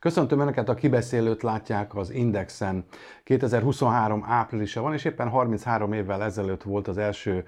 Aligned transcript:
Köszöntöm 0.00 0.40
Önöket, 0.40 0.68
a 0.68 0.74
kibeszélőt 0.74 1.42
látják 1.42 1.94
az 1.94 2.10
Indexen. 2.10 2.84
2023 3.24 4.24
áprilisa 4.26 4.80
van, 4.80 4.92
és 4.92 5.04
éppen 5.04 5.28
33 5.28 5.92
évvel 5.92 6.22
ezelőtt 6.22 6.62
volt 6.62 6.88
az 6.88 6.98
első 6.98 7.44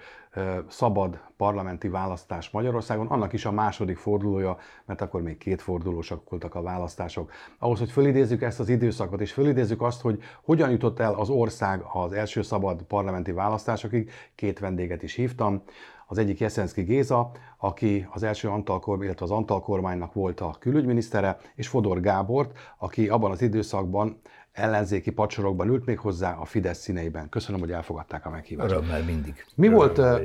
szabad 0.69 1.21
parlamenti 1.37 1.89
választás 1.89 2.51
Magyarországon, 2.51 3.07
annak 3.07 3.33
is 3.33 3.45
a 3.45 3.51
második 3.53 3.97
fordulója, 3.97 4.59
mert 4.85 5.01
akkor 5.01 5.23
még 5.23 5.39
két 5.39 5.63
fordulósak 5.63 6.31
voltak 6.31 6.55
a 6.55 6.63
választások. 6.63 7.31
Ahhoz, 7.59 7.79
hogy 7.79 7.91
fölidézzük 7.91 8.43
ezt 8.43 8.61
az 8.61 8.69
időszakot, 8.69 9.21
és 9.21 9.33
fölidézzük 9.33 9.83
azt, 9.83 10.01
hogy 10.01 10.23
hogyan 10.43 10.71
jutott 10.71 10.99
el 10.99 11.15
az 11.15 11.29
ország 11.29 11.83
az 11.93 12.13
első 12.13 12.43
szabad 12.43 12.83
parlamenti 12.83 13.33
választásokig, 13.33 14.11
két 14.35 14.59
vendéget 14.59 15.03
is 15.03 15.15
hívtam. 15.15 15.63
Az 16.11 16.19
egyik 16.19 16.41
Jeszenszki 16.41 16.83
Géza, 16.83 17.31
aki 17.57 18.07
az 18.11 18.23
első 18.23 18.49
Antal 18.49 18.81
kormány, 18.81 19.07
illetve 19.07 19.25
az 19.25 19.31
Antal 19.31 19.61
kormánynak 19.61 20.13
volt 20.13 20.41
a 20.41 20.57
külügyminisztere, 20.59 21.37
és 21.55 21.69
Fodor 21.69 22.01
Gábort, 22.01 22.59
aki 22.79 23.09
abban 23.09 23.31
az 23.31 23.43
időszakban 23.43 24.21
ellenzéki 24.53 25.11
pacsorokban 25.11 25.69
ült 25.69 25.87
még 25.87 25.99
hozzá 25.99 26.33
a 26.33 26.45
Fidesz 26.45 26.79
színeiben. 26.79 27.29
Köszönöm, 27.29 27.61
hogy 27.61 27.71
elfogadták 27.73 28.27
a 28.27 28.31
meghívást. 28.31 28.71
Örömmel 28.71 29.05
mindig. 29.05 29.45
Mi 29.55 29.67
Örömmel, 29.67 29.95
volt, 29.95 30.21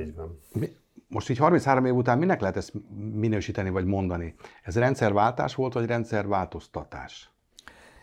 mi, 0.54 0.70
most 1.08 1.30
így 1.30 1.38
33 1.38 1.86
év 1.86 1.96
után 1.96 2.18
minek 2.18 2.40
lehet 2.42 2.58
ezt 2.58 2.74
minősíteni 3.14 3.70
vagy 3.70 3.86
mondani? 3.86 4.36
Ez 4.64 4.78
rendszerváltás 4.78 5.56
volt, 5.56 5.74
vagy 5.74 5.86
rendszerváltoztatás? 5.86 7.30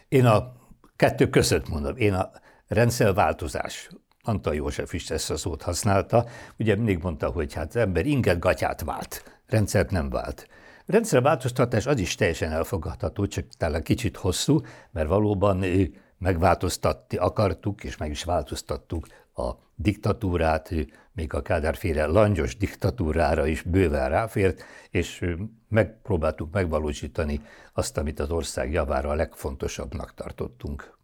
Én 0.09 0.25
a 0.25 0.53
kettő 0.97 1.29
között 1.31 1.69
mondom. 1.69 1.97
Én 1.97 2.13
a 2.13 2.31
rendszerváltozás 2.69 3.91
Antal 4.31 4.55
József 4.55 4.93
is 4.93 5.11
ezt 5.11 5.31
a 5.31 5.37
szót 5.37 5.63
használta. 5.63 6.27
Ugye 6.59 6.77
mindig 6.77 6.99
mondta, 7.03 7.31
hogy 7.31 7.55
hát 7.55 7.77
ember 7.77 8.07
inget 8.07 8.39
gatyát 8.39 8.83
vált, 8.83 9.41
rendszert 9.47 9.91
nem 9.91 10.11
vált. 10.11 10.49
Rendszerváltoztatás 10.87 11.87
az 11.87 11.99
is 11.99 12.15
teljesen 12.15 12.53
elfogadható, 12.53 13.27
csak 13.27 13.45
talán 13.59 13.83
kicsit 13.83 14.17
hosszú, 14.17 14.61
mert 14.91 15.09
valóban 15.09 15.65
megváltoztatni 16.19 17.17
akartuk, 17.17 17.85
és 17.85 17.97
meg 17.97 18.11
is 18.11 18.25
változtattuk 18.25 19.07
a 19.35 19.51
diktatúrát, 19.75 20.75
még 21.13 21.35
a 21.35 21.43
Kádárféle 21.43 22.07
langyos 22.07 22.57
diktatúrára 22.57 23.47
is 23.47 23.63
bőven 23.63 24.09
ráfért, 24.09 24.63
és 24.91 25.35
megpróbáltuk 25.69 26.53
megvalósítani 26.53 27.41
azt, 27.73 27.99
amit 27.99 28.21
az 28.21 28.31
ország 28.31 28.73
javára 28.73 29.09
a 29.09 29.15
legfontosabbnak 29.15 30.15
tartottunk. 30.15 30.99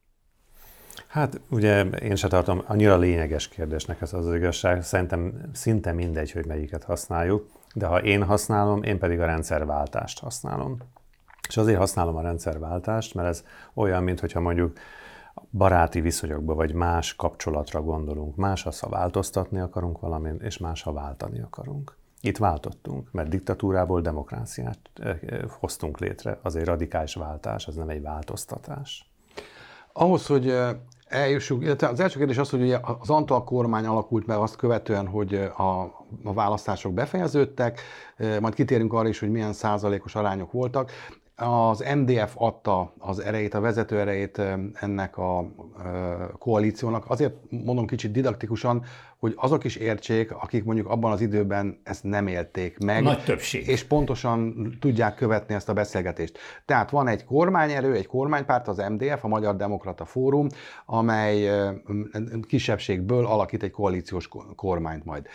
Hát 1.16 1.40
ugye 1.50 1.82
én 1.84 2.16
se 2.16 2.28
tartom 2.28 2.62
annyira 2.66 2.96
lényeges 2.96 3.48
kérdésnek 3.48 4.00
ez 4.00 4.12
az 4.12 4.34
igazság. 4.34 4.82
Szerintem 4.82 5.50
szinte 5.52 5.92
mindegy, 5.92 6.32
hogy 6.32 6.46
melyiket 6.46 6.84
használjuk, 6.84 7.46
de 7.74 7.86
ha 7.86 8.02
én 8.02 8.24
használom, 8.24 8.82
én 8.82 8.98
pedig 8.98 9.20
a 9.20 9.24
rendszerváltást 9.24 10.18
használom. 10.18 10.76
És 11.48 11.56
azért 11.56 11.78
használom 11.78 12.16
a 12.16 12.20
rendszerváltást, 12.20 13.14
mert 13.14 13.28
ez 13.28 13.44
olyan, 13.74 14.02
mintha 14.02 14.40
mondjuk 14.40 14.78
baráti 15.50 16.00
viszonyokba 16.00 16.54
vagy 16.54 16.72
más 16.72 17.14
kapcsolatra 17.14 17.82
gondolunk. 17.82 18.36
Más 18.36 18.66
az, 18.66 18.80
ha 18.80 18.88
változtatni 18.88 19.58
akarunk 19.58 20.00
valamit, 20.00 20.42
és 20.42 20.58
más, 20.58 20.82
ha 20.82 20.92
váltani 20.92 21.40
akarunk. 21.40 21.96
Itt 22.20 22.38
váltottunk, 22.38 23.12
mert 23.12 23.28
diktatúrából 23.28 24.00
demokráciát 24.00 24.78
eh, 24.94 25.18
eh, 25.26 25.40
hoztunk 25.48 25.98
létre. 25.98 26.38
Azért 26.42 26.66
radikális 26.66 27.14
váltás, 27.14 27.66
az 27.66 27.74
nem 27.74 27.88
egy 27.88 28.02
változtatás. 28.02 29.10
Ahhoz, 29.92 30.26
hogy 30.26 30.48
eh, 30.50 30.76
eljussunk, 31.08 31.62
illetve 31.62 31.88
az 31.88 32.00
első 32.00 32.18
kérdés 32.18 32.38
az, 32.38 32.50
hogy 32.50 32.62
ugye 32.62 32.78
az 32.98 33.10
Antal 33.10 33.44
kormány 33.44 33.86
alakult 33.86 34.26
meg 34.26 34.36
azt 34.36 34.56
követően, 34.56 35.06
hogy 35.06 35.34
a, 35.56 35.80
a 36.24 36.32
választások 36.32 36.92
befejeződtek, 36.92 37.80
majd 38.40 38.54
kitérünk 38.54 38.92
arra 38.92 39.08
is, 39.08 39.18
hogy 39.18 39.30
milyen 39.30 39.52
százalékos 39.52 40.14
arányok 40.14 40.52
voltak. 40.52 40.90
Az 41.36 41.84
MDF 41.94 42.34
adta 42.34 42.92
az 42.98 43.18
erejét, 43.18 43.54
a 43.54 43.60
vezető 43.60 43.98
erejét 43.98 44.42
ennek 44.72 45.16
a 45.16 45.48
koalíciónak. 46.38 47.04
Azért 47.10 47.34
mondom 47.48 47.86
kicsit 47.86 48.12
didaktikusan, 48.12 48.84
hogy 49.26 49.34
azok 49.36 49.64
is 49.64 49.76
értsék, 49.76 50.32
akik 50.32 50.64
mondjuk 50.64 50.88
abban 50.88 51.12
az 51.12 51.20
időben 51.20 51.80
ezt 51.84 52.04
nem 52.04 52.26
élték 52.26 52.78
meg. 52.78 53.02
Nagy 53.02 53.24
többség. 53.24 53.68
És 53.68 53.84
pontosan 53.84 54.70
tudják 54.80 55.14
követni 55.14 55.54
ezt 55.54 55.68
a 55.68 55.72
beszélgetést. 55.72 56.38
Tehát 56.64 56.90
van 56.90 57.08
egy 57.08 57.24
kormányerő, 57.24 57.94
egy 57.94 58.06
kormánypárt, 58.06 58.68
az 58.68 58.76
MDF, 58.76 59.24
a 59.24 59.28
Magyar 59.28 59.56
Demokrata 59.56 60.04
Fórum, 60.04 60.46
amely 60.86 61.50
kisebbségből 62.46 63.26
alakít 63.26 63.62
egy 63.62 63.70
koalíciós 63.70 64.28
kormányt 64.56 65.04
majd. 65.04 65.26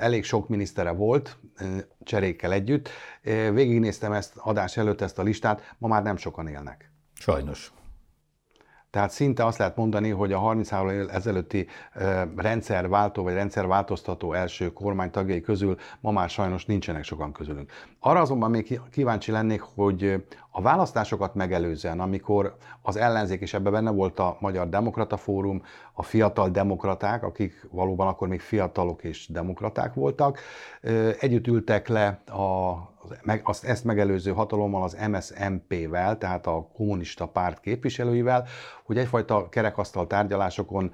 Elég 0.00 0.24
sok 0.24 0.48
minisztere 0.48 0.90
volt, 0.90 1.38
cserékkel 2.02 2.52
együtt. 2.52 2.88
Végignéztem 3.52 4.12
ezt 4.12 4.32
adás 4.36 4.76
előtt, 4.76 5.00
ezt 5.00 5.18
a 5.18 5.22
listát, 5.22 5.74
ma 5.78 5.88
már 5.88 6.02
nem 6.02 6.16
sokan 6.16 6.46
élnek. 6.46 6.90
Sajnos. 7.14 7.72
Tehát 8.90 9.10
szinte 9.10 9.44
azt 9.44 9.58
lehet 9.58 9.76
mondani, 9.76 10.10
hogy 10.10 10.32
a 10.32 10.38
33 10.38 10.90
évvel 10.90 11.10
ezelőtti 11.10 11.66
rendszerváltó 12.36 13.22
vagy 13.22 13.34
rendszerváltoztató 13.34 14.32
első 14.32 14.72
kormány 14.72 15.10
tagjai 15.10 15.40
közül 15.40 15.76
ma 16.00 16.10
már 16.10 16.28
sajnos 16.28 16.64
nincsenek 16.66 17.04
sokan 17.04 17.32
közülünk. 17.32 17.70
Arra 18.00 18.20
azonban 18.20 18.50
még 18.50 18.80
kíváncsi 18.90 19.30
lennék, 19.30 19.60
hogy 19.60 20.24
a 20.50 20.62
választásokat 20.62 21.34
megelőzően, 21.34 22.00
amikor 22.00 22.56
az 22.82 22.96
ellenzék, 22.96 23.40
és 23.40 23.54
ebben 23.54 23.72
benne 23.72 23.90
volt 23.90 24.18
a 24.18 24.36
Magyar 24.40 24.68
Demokrata 24.68 25.16
Fórum, 25.16 25.62
a 25.92 26.02
fiatal 26.02 26.48
demokraták, 26.48 27.22
akik 27.22 27.66
valóban 27.70 28.06
akkor 28.06 28.28
még 28.28 28.40
fiatalok 28.40 29.04
és 29.04 29.28
demokraták 29.28 29.94
voltak, 29.94 30.38
együtt 31.18 31.46
ültek 31.46 31.88
le 31.88 32.22
a, 32.26 32.70
azt, 33.42 33.64
ezt 33.64 33.84
megelőző 33.84 34.32
hatalommal, 34.32 34.82
az 34.82 34.96
MSMP-vel, 35.10 36.18
tehát 36.18 36.46
a 36.46 36.68
kommunista 36.74 37.26
párt 37.28 37.60
képviselőivel, 37.60 38.46
hogy 38.84 38.98
egyfajta 38.98 39.48
kerekasztal 39.48 40.06
tárgyalásokon, 40.06 40.92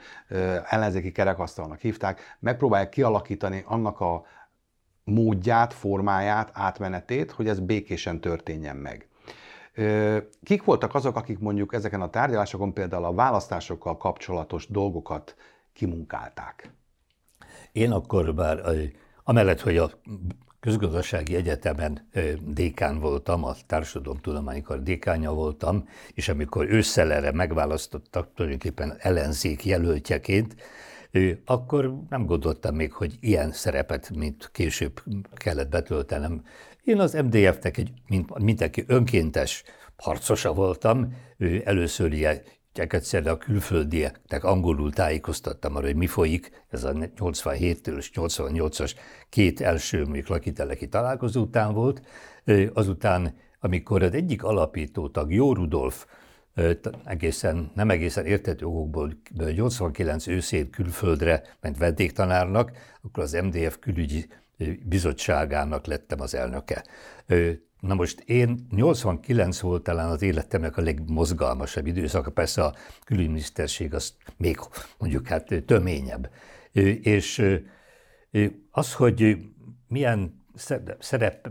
ellenzéki 0.65 1.13
kerekasztalnak 1.13 1.79
hívták, 1.79 2.37
megpróbálják 2.39 2.89
kialakítani 2.89 3.65
annak 3.67 4.01
a 4.01 4.25
módját, 5.05 5.73
formáját, 5.73 6.51
átmenetét, 6.53 7.31
hogy 7.31 7.49
ez 7.49 7.61
békésen 7.61 8.21
történjen 8.21 8.77
meg. 8.77 9.09
Kik 10.43 10.65
voltak 10.65 10.95
azok, 10.95 11.17
akik 11.17 11.39
mondjuk 11.39 11.75
ezeken 11.75 12.01
a 12.01 12.11
tárgyalásokon 12.11 12.73
például 12.73 13.05
a 13.05 13.15
választásokkal 13.15 13.97
kapcsolatos 13.97 14.67
dolgokat 14.67 15.37
kimunkálták? 15.73 16.71
Én 17.73 17.91
akkor 17.91 18.35
bár 18.35 18.61
amellett, 19.25 19.61
hogy 19.61 19.77
a 19.77 19.91
közgazdasági 20.67 21.35
egyetemen 21.35 22.09
dékán 22.41 22.99
voltam, 22.99 23.45
a 23.45 23.55
társadalomtudománykar 23.67 24.83
dékánya 24.83 25.33
voltam, 25.33 25.89
és 26.15 26.29
amikor 26.29 26.71
ősszel 26.71 27.13
erre 27.13 27.33
megválasztottak 27.33 28.35
tulajdonképpen 28.35 28.97
ellenzék 28.99 29.65
jelöltjeként, 29.65 30.57
akkor 31.45 31.99
nem 32.09 32.27
gondoltam 32.27 32.75
még, 32.75 32.93
hogy 32.93 33.17
ilyen 33.21 33.53
szerepet, 33.53 34.11
mint 34.11 34.51
később 34.53 35.03
kellett 35.35 35.69
betöltenem. 35.69 36.45
Én 36.85 37.01
az 37.01 37.13
MDF-nek 37.13 37.77
egy, 37.77 37.93
mint 38.09 38.39
mindenki 38.39 38.85
önkéntes 38.87 39.63
harcosa 39.97 40.53
voltam, 40.53 41.17
először 41.65 42.13
ilyen 42.13 42.41
egyszer 42.79 43.27
a 43.27 43.37
külföldieknek 43.37 44.45
angolul 44.45 44.93
tájékoztattam 44.93 45.77
arra, 45.77 45.87
hogy 45.87 45.97
mi 45.97 46.07
folyik, 46.07 46.65
ez 46.69 46.85
a 46.85 46.93
87-től 46.93 47.97
és 47.97 48.11
88-as 48.15 48.95
két 49.29 49.61
első 49.61 50.05
még 50.05 50.25
lakiteleki 50.29 50.89
találkozó 50.89 51.41
után 51.41 51.75
volt. 51.75 52.03
Azután, 52.73 53.35
amikor 53.61 54.03
az 54.03 54.13
egyik 54.13 54.43
alapítótag, 54.43 55.33
Jó 55.33 55.53
Rudolf, 55.53 56.07
egészen, 57.05 57.71
nem 57.75 57.91
egészen 57.91 58.27
értető 58.27 58.67
okokból 58.67 59.13
89 59.55 60.27
őszén 60.27 60.71
külföldre 60.71 61.43
ment 61.61 61.79
vendégtanárnak, 61.79 62.73
akkor 63.03 63.23
az 63.23 63.33
MDF 63.33 63.79
külügyi 63.79 64.27
bizottságának 64.83 65.87
lettem 65.87 66.21
az 66.21 66.35
elnöke. 66.35 66.85
Na 67.87 67.95
most 67.95 68.21
én 68.21 68.67
89 68.71 69.61
volt 69.61 69.83
talán 69.83 70.11
az 70.11 70.23
életemnek 70.23 70.77
a 70.77 70.83
legmozgalmasabb 70.83 71.87
időszaka, 71.87 72.31
persze 72.31 72.65
a 72.65 72.75
külügyminiszterség 73.05 73.95
az 73.95 74.15
még 74.37 74.59
mondjuk 74.99 75.27
hát 75.27 75.63
töményebb. 75.67 76.31
És 77.01 77.59
az, 78.71 78.93
hogy 78.95 79.37
milyen 79.89 80.45
szerep, 80.99 81.51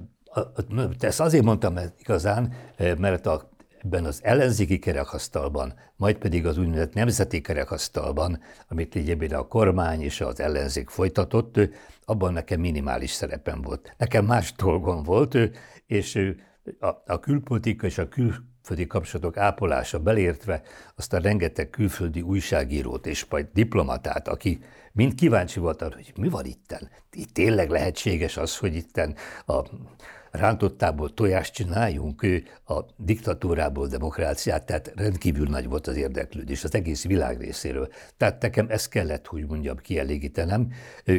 ezt 0.99 1.19
azért 1.19 1.43
mondtam 1.43 1.77
igazán, 1.97 2.53
mert 2.77 3.25
a 3.25 3.53
ebben 3.85 4.05
az 4.05 4.19
ellenzéki 4.23 4.79
kerekasztalban, 4.79 5.73
majd 5.95 6.15
pedig 6.15 6.45
az 6.45 6.57
úgynevezett 6.57 6.93
nemzeti 6.93 7.41
kerekasztalban, 7.41 8.39
amit 8.67 8.93
lényegében 8.93 9.39
a 9.39 9.47
kormány 9.47 10.01
és 10.01 10.21
az 10.21 10.39
ellenzék 10.39 10.89
folytatott, 10.89 11.59
abban 12.05 12.33
nekem 12.33 12.59
minimális 12.59 13.11
szerepem 13.11 13.61
volt. 13.61 13.95
Nekem 13.97 14.25
más 14.25 14.53
dolgom 14.53 15.03
volt, 15.03 15.37
és 15.85 16.35
a, 16.79 16.87
a 17.05 17.19
külpolitika 17.19 17.85
és 17.85 17.97
a 17.97 18.07
külföldi 18.07 18.87
kapcsolatok 18.87 19.37
ápolása 19.37 19.99
belértve 19.99 20.61
azt 20.95 21.13
a 21.13 21.19
rengeteg 21.19 21.69
külföldi 21.69 22.21
újságírót 22.21 23.07
és 23.07 23.25
majd 23.25 23.47
diplomatát, 23.53 24.27
aki 24.27 24.59
mind 24.91 25.15
kíváncsi 25.15 25.59
volt 25.59 25.81
arra, 25.81 25.95
hogy 25.95 26.13
mi 26.15 26.29
van 26.29 26.45
itten. 26.45 26.89
Itt 27.11 27.33
tényleg 27.33 27.69
lehetséges 27.69 28.37
az, 28.37 28.57
hogy 28.57 28.75
itten 28.75 29.15
a 29.45 29.61
rántottából 30.35 31.13
tojást 31.13 31.53
csináljunk, 31.53 32.25
a 32.65 32.79
diktatúrából 32.97 33.87
demokráciát, 33.87 34.65
tehát 34.65 34.91
rendkívül 34.95 35.47
nagy 35.47 35.67
volt 35.67 35.87
az 35.87 35.95
érdeklődés 35.95 36.63
az 36.63 36.75
egész 36.75 37.05
világ 37.05 37.39
részéről. 37.39 37.89
Tehát 38.17 38.41
nekem 38.41 38.65
ezt 38.69 38.89
kellett, 38.89 39.25
hogy 39.25 39.45
mondjam, 39.47 39.77
kielégítenem. 39.77 40.71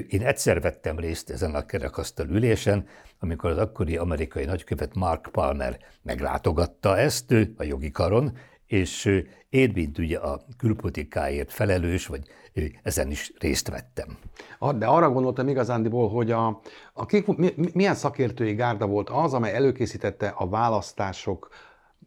Én 0.08 0.26
egyszer 0.26 0.60
vettem 0.60 0.98
részt 0.98 1.30
ezen 1.30 1.54
a 1.54 1.66
kerekasztal 1.66 2.28
ülésen, 2.28 2.86
amikor 3.18 3.50
az 3.50 3.58
akkori 3.58 3.96
amerikai 3.96 4.44
nagykövet 4.44 4.94
Mark 4.94 5.28
Palmer 5.32 5.78
meglátogatta 6.02 6.98
ezt 6.98 7.34
a 7.56 7.62
jogi 7.62 7.90
karon, 7.90 8.36
és 8.66 9.22
én, 9.48 9.70
mint 9.74 9.98
ugye 9.98 10.18
a 10.18 10.40
külpolitikáért 10.56 11.52
felelős, 11.52 12.06
vagy 12.06 12.22
ezen 12.82 13.10
is 13.10 13.32
részt 13.38 13.68
vettem. 13.68 14.18
De 14.78 14.86
arra 14.86 15.10
gondoltam 15.10 15.48
igazándiból, 15.48 16.08
hogy 16.08 16.30
a, 16.30 16.60
a 16.92 17.06
kik, 17.06 17.26
milyen 17.72 17.94
szakértői 17.94 18.54
gárda 18.54 18.86
volt 18.86 19.10
az, 19.10 19.34
amely 19.34 19.54
előkészítette 19.54 20.28
a 20.28 20.48
választások 20.48 21.48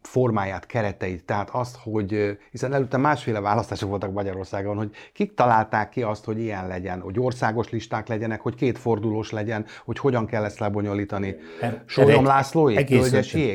formáját, 0.09 0.65
kereteit, 0.65 1.25
tehát 1.25 1.49
azt, 1.49 1.77
hogy, 1.83 2.37
hiszen 2.51 2.73
előtte 2.73 2.97
másféle 2.97 3.39
választások 3.39 3.89
voltak 3.89 4.13
Magyarországon, 4.13 4.77
hogy 4.77 4.89
kik 5.13 5.33
találták 5.33 5.89
ki 5.89 6.01
azt, 6.01 6.25
hogy 6.25 6.39
ilyen 6.39 6.67
legyen, 6.67 7.01
hogy 7.01 7.19
országos 7.19 7.69
listák 7.69 8.07
legyenek, 8.07 8.41
hogy 8.41 8.55
kétfordulós 8.55 9.31
legyen, 9.31 9.65
hogy 9.85 9.99
hogyan 9.99 10.25
kell 10.25 10.43
ezt 10.43 10.59
lebonyolítani. 10.59 11.35
Er, 11.61 11.83
Sólyom 11.85 12.25
Lászlói? 12.25 12.77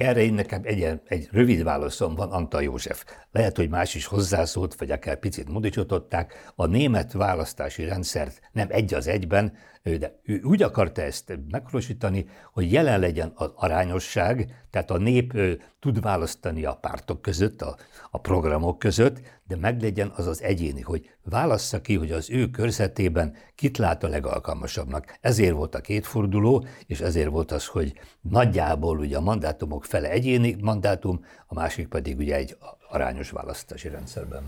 Erre 0.00 0.22
én 0.22 0.34
nekem 0.34 0.60
egy, 0.64 1.00
egy 1.06 1.28
rövid 1.32 1.62
válaszom 1.62 2.14
van, 2.14 2.30
Antal 2.30 2.62
József. 2.62 3.04
Lehet, 3.32 3.56
hogy 3.56 3.68
más 3.68 3.94
is 3.94 4.06
hozzászólt, 4.06 4.74
vagy 4.74 4.90
akár 4.90 5.18
picit 5.18 5.48
módosították. 5.48 6.52
A 6.54 6.66
német 6.66 7.12
választási 7.12 7.84
rendszert 7.84 8.40
nem 8.52 8.66
egy 8.70 8.94
az 8.94 9.06
egyben, 9.06 9.52
de 9.84 10.20
ő 10.22 10.40
úgy 10.42 10.62
akarta 10.62 11.02
ezt 11.02 11.38
megvalósítani, 11.50 12.26
hogy 12.52 12.72
jelen 12.72 13.00
legyen 13.00 13.32
az 13.34 13.50
arányosság, 13.54 14.66
tehát 14.70 14.90
a 14.90 14.98
nép 14.98 15.32
tud 15.80 16.00
választani 16.00 16.64
a 16.64 16.74
pártok 16.74 17.22
között, 17.22 17.62
a, 17.62 17.76
a 18.10 18.18
programok 18.18 18.78
között, 18.78 19.20
de 19.46 19.56
meglegyen 19.56 20.12
az 20.16 20.26
az 20.26 20.42
egyéni, 20.42 20.80
hogy 20.80 21.10
válassza 21.22 21.80
ki, 21.80 21.94
hogy 21.94 22.10
az 22.10 22.30
ő 22.30 22.50
körzetében 22.50 23.34
kit 23.54 23.78
lát 23.78 24.04
a 24.04 24.08
legalkalmasabbnak. 24.08 25.18
Ezért 25.20 25.54
volt 25.54 25.74
a 25.74 25.80
kétforduló, 25.80 26.66
és 26.86 27.00
ezért 27.00 27.30
volt 27.30 27.52
az, 27.52 27.66
hogy 27.66 27.92
nagyjából 28.20 28.98
ugye 28.98 29.16
a 29.16 29.20
mandátumok 29.20 29.84
fele 29.84 30.10
egyéni 30.10 30.56
mandátum, 30.60 31.24
a 31.46 31.54
másik 31.54 31.88
pedig 31.88 32.18
ugye 32.18 32.36
egy 32.36 32.56
arányos 32.88 33.30
választási 33.30 33.88
rendszerben. 33.88 34.42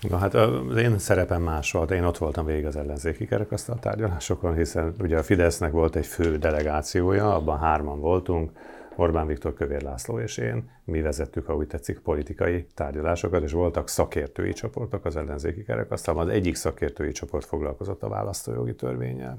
Na 0.00 0.16
hát 0.16 0.34
az 0.34 0.76
én 0.76 0.98
szerepem 0.98 1.42
más 1.42 1.72
volt, 1.72 1.90
én 1.90 2.04
ott 2.04 2.18
voltam 2.18 2.44
végig 2.44 2.66
az 2.66 2.76
ellenzéki 2.76 3.26
kerekasztal 3.26 3.78
tárgyalásokon, 3.78 4.54
hiszen 4.54 4.94
ugye 4.98 5.18
a 5.18 5.22
Fidesznek 5.22 5.72
volt 5.72 5.96
egy 5.96 6.06
fő 6.06 6.38
delegációja, 6.38 7.34
abban 7.34 7.58
hárman 7.58 8.00
voltunk, 8.00 8.50
Orbán 8.96 9.26
Viktor, 9.26 9.54
Kövér 9.54 9.82
László 9.82 10.18
és 10.18 10.36
én, 10.36 10.70
mi 10.84 11.00
vezettük, 11.00 11.46
ha 11.46 11.66
tetszik, 11.66 11.98
politikai 11.98 12.66
tárgyalásokat, 12.74 13.42
és 13.42 13.52
voltak 13.52 13.88
szakértői 13.88 14.52
csoportok 14.52 15.04
az 15.04 15.16
ellenzéki 15.16 15.64
kerekasztalban. 15.64 16.26
Az 16.26 16.32
egyik 16.32 16.54
szakértői 16.54 17.12
csoport 17.12 17.44
foglalkozott 17.44 18.02
a 18.02 18.08
választójogi 18.08 18.74
törvényel. 18.74 19.38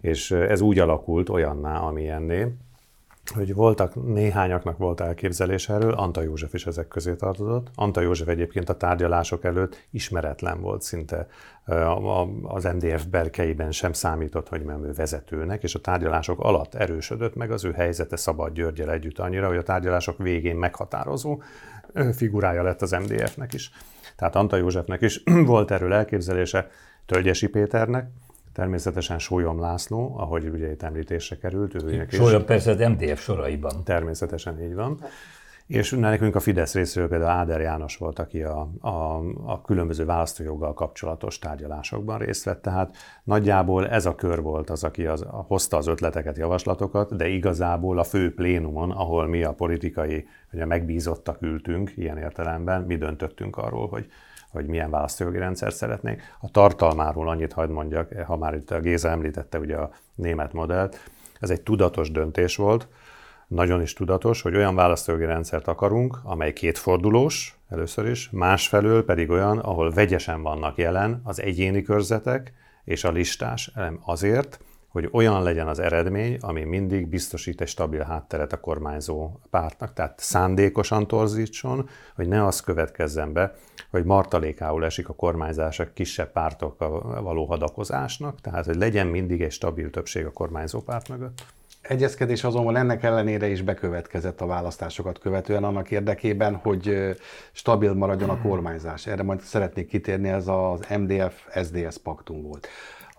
És 0.00 0.30
ez 0.30 0.60
úgy 0.60 0.78
alakult 0.78 1.28
olyanná, 1.28 1.78
amilyenné, 1.78 2.46
hogy 3.34 3.54
voltak, 3.54 4.04
néhányaknak 4.04 4.78
volt 4.78 5.00
elképzelés 5.00 5.68
erről, 5.68 5.92
Anta 5.92 6.22
József 6.22 6.54
is 6.54 6.66
ezek 6.66 6.88
közé 6.88 7.14
tartozott. 7.14 7.68
Anta 7.74 8.00
József 8.00 8.28
egyébként 8.28 8.68
a 8.68 8.76
tárgyalások 8.76 9.44
előtt 9.44 9.86
ismeretlen 9.90 10.60
volt 10.60 10.82
szinte 10.82 11.26
az 12.42 12.64
MDF 12.64 13.04
berkeiben 13.04 13.72
sem 13.72 13.92
számított, 13.92 14.48
hogy 14.48 14.64
nem 14.64 14.84
ő 14.84 14.92
vezetőnek, 14.92 15.62
és 15.62 15.74
a 15.74 15.80
tárgyalások 15.80 16.40
alatt 16.40 16.74
erősödött 16.74 17.34
meg 17.34 17.50
az 17.50 17.64
ő 17.64 17.72
helyzete 17.72 18.16
Szabad 18.16 18.52
Györgyel 18.52 18.90
együtt 18.90 19.18
annyira, 19.18 19.48
hogy 19.48 19.56
a 19.56 19.62
tárgyalások 19.62 20.18
végén 20.18 20.56
meghatározó 20.56 21.42
figurája 22.12 22.62
lett 22.62 22.82
az 22.82 22.90
MDF-nek 22.90 23.52
is. 23.52 23.70
Tehát 24.16 24.36
Anta 24.36 24.56
Józsefnek 24.56 25.00
is 25.00 25.22
volt 25.46 25.70
erről 25.70 25.92
elképzelése, 25.92 26.70
Tölgyesi 27.06 27.48
Péternek, 27.48 28.10
Természetesen 28.60 29.18
Sólyom 29.18 29.60
László, 29.60 30.14
ahogy 30.18 30.48
ugye 30.48 30.70
itt 30.70 30.82
említésre 30.82 31.36
került. 31.36 31.82
Ő 31.82 32.06
Sólyom 32.10 32.44
persze 32.44 32.70
az 32.70 32.78
MDF 32.78 33.22
soraiban. 33.22 33.84
Természetesen 33.84 34.62
így 34.62 34.74
van. 34.74 35.00
És 35.66 35.90
nekünk 35.90 36.34
a 36.34 36.40
Fidesz 36.40 36.74
részéről 36.74 37.08
például 37.08 37.30
Áder 37.30 37.60
János 37.60 37.96
volt, 37.96 38.18
aki 38.18 38.42
a, 38.42 38.70
a, 38.80 39.20
a 39.44 39.62
különböző 39.62 40.04
választójoggal 40.04 40.74
kapcsolatos 40.74 41.38
tárgyalásokban 41.38 42.18
részt 42.18 42.44
vett. 42.44 42.62
Tehát 42.62 42.96
nagyjából 43.24 43.88
ez 43.88 44.06
a 44.06 44.14
kör 44.14 44.42
volt 44.42 44.70
az, 44.70 44.84
aki 44.84 45.06
az, 45.06 45.26
hozta 45.28 45.76
az 45.76 45.86
ötleteket, 45.86 46.36
javaslatokat, 46.36 47.16
de 47.16 47.28
igazából 47.28 47.98
a 47.98 48.04
fő 48.04 48.34
plénumon, 48.34 48.90
ahol 48.90 49.26
mi 49.26 49.42
a 49.42 49.52
politikai, 49.52 50.26
ugye 50.52 50.66
megbízottak 50.66 51.42
ültünk 51.42 51.92
ilyen 51.96 52.18
értelemben, 52.18 52.82
mi 52.82 52.96
döntöttünk 52.96 53.56
arról, 53.56 53.88
hogy 53.88 54.06
hogy 54.50 54.66
milyen 54.66 54.90
választójogi 54.90 55.38
rendszert 55.38 55.74
szeretnénk. 55.74 56.22
A 56.40 56.50
tartalmáról 56.50 57.28
annyit 57.28 57.52
hagyd 57.52 57.70
mondjak, 57.70 58.12
ha 58.26 58.36
már 58.36 58.54
itt 58.54 58.70
a 58.70 58.80
Géza 58.80 59.08
említette 59.08 59.58
ugye 59.58 59.76
a 59.76 59.90
német 60.14 60.52
modellt, 60.52 61.10
ez 61.40 61.50
egy 61.50 61.60
tudatos 61.60 62.10
döntés 62.10 62.56
volt, 62.56 62.88
nagyon 63.46 63.82
is 63.82 63.92
tudatos, 63.92 64.42
hogy 64.42 64.56
olyan 64.56 64.74
választójogi 64.74 65.24
rendszert 65.24 65.68
akarunk, 65.68 66.18
amely 66.22 66.52
kétfordulós 66.52 67.58
először 67.68 68.06
is, 68.06 68.30
másfelől 68.30 69.04
pedig 69.04 69.30
olyan, 69.30 69.58
ahol 69.58 69.90
vegyesen 69.90 70.42
vannak 70.42 70.76
jelen 70.76 71.20
az 71.24 71.40
egyéni 71.40 71.82
körzetek 71.82 72.52
és 72.84 73.04
a 73.04 73.10
listás 73.10 73.70
elem 73.74 74.00
azért, 74.04 74.60
hogy 74.90 75.08
olyan 75.12 75.42
legyen 75.42 75.68
az 75.68 75.78
eredmény, 75.78 76.36
ami 76.40 76.64
mindig 76.64 77.06
biztosít 77.06 77.60
egy 77.60 77.68
stabil 77.68 78.02
hátteret 78.02 78.52
a 78.52 78.60
kormányzó 78.60 79.30
pártnak. 79.50 79.92
Tehát 79.92 80.18
szándékosan 80.18 81.06
torzítson, 81.06 81.88
hogy 82.14 82.28
ne 82.28 82.46
az 82.46 82.60
következzen 82.60 83.32
be, 83.32 83.54
hogy 83.90 84.04
martalékául 84.04 84.84
esik 84.84 85.08
a 85.08 85.14
kormányzás 85.14 85.78
a 85.78 85.92
kisebb 85.92 86.32
pártokkal 86.32 87.22
való 87.22 87.44
hadakozásnak, 87.44 88.40
tehát 88.40 88.64
hogy 88.64 88.76
legyen 88.76 89.06
mindig 89.06 89.42
egy 89.42 89.52
stabil 89.52 89.90
többség 89.90 90.26
a 90.26 90.30
kormányzó 90.30 90.80
párt 90.80 91.08
mögött. 91.08 91.44
Egyezkedés 91.80 92.44
azonban 92.44 92.76
ennek 92.76 93.02
ellenére 93.02 93.48
is 93.48 93.62
bekövetkezett 93.62 94.40
a 94.40 94.46
választásokat 94.46 95.18
követően 95.18 95.64
annak 95.64 95.90
érdekében, 95.90 96.54
hogy 96.54 97.16
stabil 97.52 97.94
maradjon 97.94 98.30
a 98.30 98.40
kormányzás. 98.40 99.06
Erre 99.06 99.22
majd 99.22 99.40
szeretnék 99.40 99.88
kitérni, 99.88 100.28
ez 100.28 100.48
az 100.48 100.86
MDF-SDS 100.98 101.98
paktum 102.02 102.42
volt. 102.42 102.68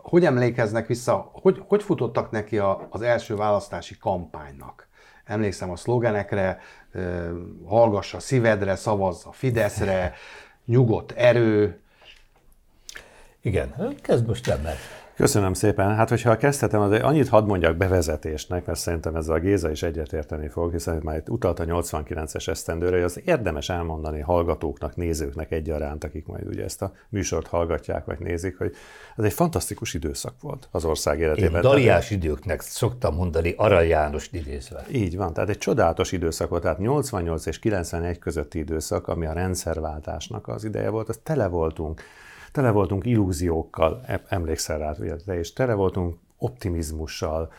Hogy 0.01 0.25
emlékeznek 0.25 0.87
vissza, 0.87 1.29
hogy, 1.33 1.63
hogy 1.67 1.83
futottak 1.83 2.31
neki 2.31 2.57
a, 2.57 2.87
az 2.89 3.01
első 3.01 3.35
választási 3.35 3.97
kampánynak? 3.97 4.87
Emlékszem 5.25 5.71
a 5.71 5.75
szlogenekre, 5.75 6.59
hallgassa 7.65 8.19
szívedre, 8.19 8.75
szavazza 8.75 9.31
Fideszre, 9.31 10.13
nyugodt 10.65 11.11
erő. 11.11 11.81
Igen, 13.41 13.95
kezd 14.01 14.27
most 14.27 14.47
ember. 14.47 14.75
Köszönöm 15.15 15.53
szépen. 15.53 15.95
Hát, 15.95 16.09
hogyha 16.09 16.37
kezdhetem, 16.37 16.81
az 16.81 16.91
annyit 16.91 17.27
hadd 17.27 17.45
mondjak 17.45 17.77
bevezetésnek, 17.77 18.65
mert 18.65 18.79
szerintem 18.79 19.15
ezzel 19.15 19.35
a 19.35 19.39
Géza 19.39 19.71
is 19.71 19.83
egyetérteni 19.83 20.47
fog, 20.47 20.71
hiszen 20.71 20.99
már 21.03 21.17
itt 21.17 21.29
utalt 21.29 21.59
a 21.59 21.65
89-es 21.65 22.47
esztendőre, 22.47 22.95
hogy 22.95 23.05
az 23.05 23.21
érdemes 23.25 23.69
elmondani 23.69 24.19
hallgatóknak, 24.19 24.95
nézőknek 24.95 25.51
egyaránt, 25.51 26.03
akik 26.03 26.25
majd 26.25 26.47
ugye 26.47 26.63
ezt 26.63 26.81
a 26.81 26.91
műsort 27.09 27.47
hallgatják, 27.47 28.05
vagy 28.05 28.19
nézik, 28.19 28.57
hogy 28.57 28.73
ez 29.15 29.23
egy 29.23 29.33
fantasztikus 29.33 29.93
időszak 29.93 30.33
volt 30.41 30.67
az 30.71 30.85
ország 30.85 31.19
életében. 31.19 31.53
Én 31.53 31.61
daliás 31.61 32.11
időknek 32.11 32.61
szoktam 32.61 33.15
mondani, 33.15 33.53
Arany 33.57 33.87
János 33.87 34.29
idézve. 34.31 34.85
Így 34.91 35.17
van, 35.17 35.33
tehát 35.33 35.49
egy 35.49 35.57
csodálatos 35.57 36.11
időszak 36.11 36.49
volt, 36.49 36.61
tehát 36.61 36.79
88 36.79 37.45
és 37.45 37.59
91 37.59 38.19
közötti 38.19 38.59
időszak, 38.59 39.07
ami 39.07 39.25
a 39.25 39.33
rendszerváltásnak 39.33 40.47
az 40.47 40.63
ideje 40.63 40.89
volt, 40.89 41.09
az 41.09 41.19
tele 41.23 41.47
voltunk 41.47 42.01
tele 42.51 42.69
voltunk 42.71 43.05
illúziókkal, 43.05 44.01
emlékszel 44.27 44.77
rá, 44.77 44.95
ugye, 44.99 45.15
és 45.37 45.53
tele 45.53 45.73
voltunk 45.73 46.15
optimizmussal, 46.37 47.51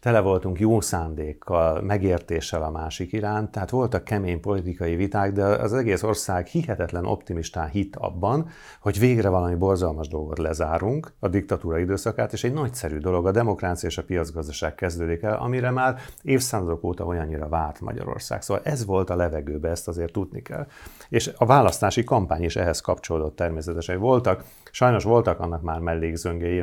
tele 0.00 0.20
voltunk 0.20 0.58
jó 0.58 0.80
szándékkal, 0.80 1.82
megértéssel 1.82 2.62
a 2.62 2.70
másik 2.70 3.12
iránt, 3.12 3.50
tehát 3.50 3.70
voltak 3.70 4.04
kemény 4.04 4.40
politikai 4.40 4.96
viták, 4.96 5.32
de 5.32 5.44
az 5.44 5.72
egész 5.72 6.02
ország 6.02 6.46
hihetetlen 6.46 7.06
optimistán 7.06 7.68
hit 7.68 7.96
abban, 7.96 8.48
hogy 8.80 8.98
végre 8.98 9.28
valami 9.28 9.54
borzalmas 9.54 10.08
dolgot 10.08 10.38
lezárunk, 10.38 11.12
a 11.18 11.28
diktatúra 11.28 11.78
időszakát, 11.78 12.32
és 12.32 12.44
egy 12.44 12.52
nagyszerű 12.52 12.98
dolog, 12.98 13.26
a 13.26 13.30
demokrácia 13.30 13.88
és 13.88 13.98
a 13.98 14.04
piacgazdaság 14.04 14.74
kezdődik 14.74 15.22
el, 15.22 15.36
amire 15.36 15.70
már 15.70 15.98
évszázadok 16.22 16.84
óta 16.84 17.04
olyannyira 17.04 17.48
várt 17.48 17.80
Magyarország. 17.80 18.42
Szóval 18.42 18.62
ez 18.64 18.84
volt 18.84 19.10
a 19.10 19.16
levegőbe, 19.16 19.68
ezt 19.68 19.88
azért 19.88 20.12
tudni 20.12 20.42
kell. 20.42 20.66
És 21.08 21.32
a 21.36 21.46
választási 21.46 22.04
kampány 22.04 22.42
is 22.42 22.56
ehhez 22.56 22.80
kapcsolódott 22.80 23.36
természetesen. 23.36 23.98
Voltak, 23.98 24.44
sajnos 24.70 25.04
voltak 25.04 25.40
annak 25.40 25.62
már 25.62 25.78
mellékzöngéi, 25.78 26.60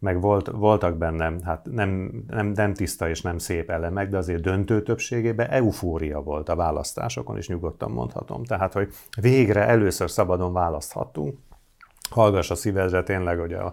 meg 0.00 0.20
volt, 0.20 0.50
voltak 0.50 0.96
benne, 0.96 1.32
hát 1.44 1.66
nem, 1.70 2.22
nem, 2.28 2.46
nem 2.46 2.74
tiszta 2.74 3.08
és 3.08 3.20
nem 3.20 3.38
szép 3.38 3.70
elemek, 3.70 4.08
de 4.08 4.16
azért 4.16 4.40
döntő 4.40 4.82
többségében 4.82 5.50
eufória 5.50 6.20
volt 6.20 6.48
a 6.48 6.56
választásokon, 6.56 7.36
is 7.36 7.48
nyugodtan 7.48 7.90
mondhatom. 7.90 8.44
Tehát, 8.44 8.72
hogy 8.72 8.88
végre 9.20 9.66
először 9.66 10.10
szabadon 10.10 10.52
választhattunk. 10.52 11.38
Hallgass 12.10 12.50
a 12.50 12.54
szívedre 12.54 13.02
tényleg, 13.02 13.38
hogy 13.38 13.52
a, 13.52 13.72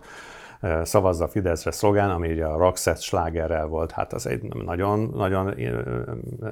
szavazza 0.84 1.24
a 1.24 1.28
Fideszre 1.28 1.72
szlogán, 1.72 2.10
ami 2.10 2.32
ugye 2.32 2.46
a 2.46 2.58
Roxette 2.58 3.00
slágerrel 3.00 3.66
volt. 3.66 3.92
Hát 3.92 4.14
az 4.14 4.28
egy 4.28 4.42
nagyon, 4.54 5.12
nagyon 5.16 5.54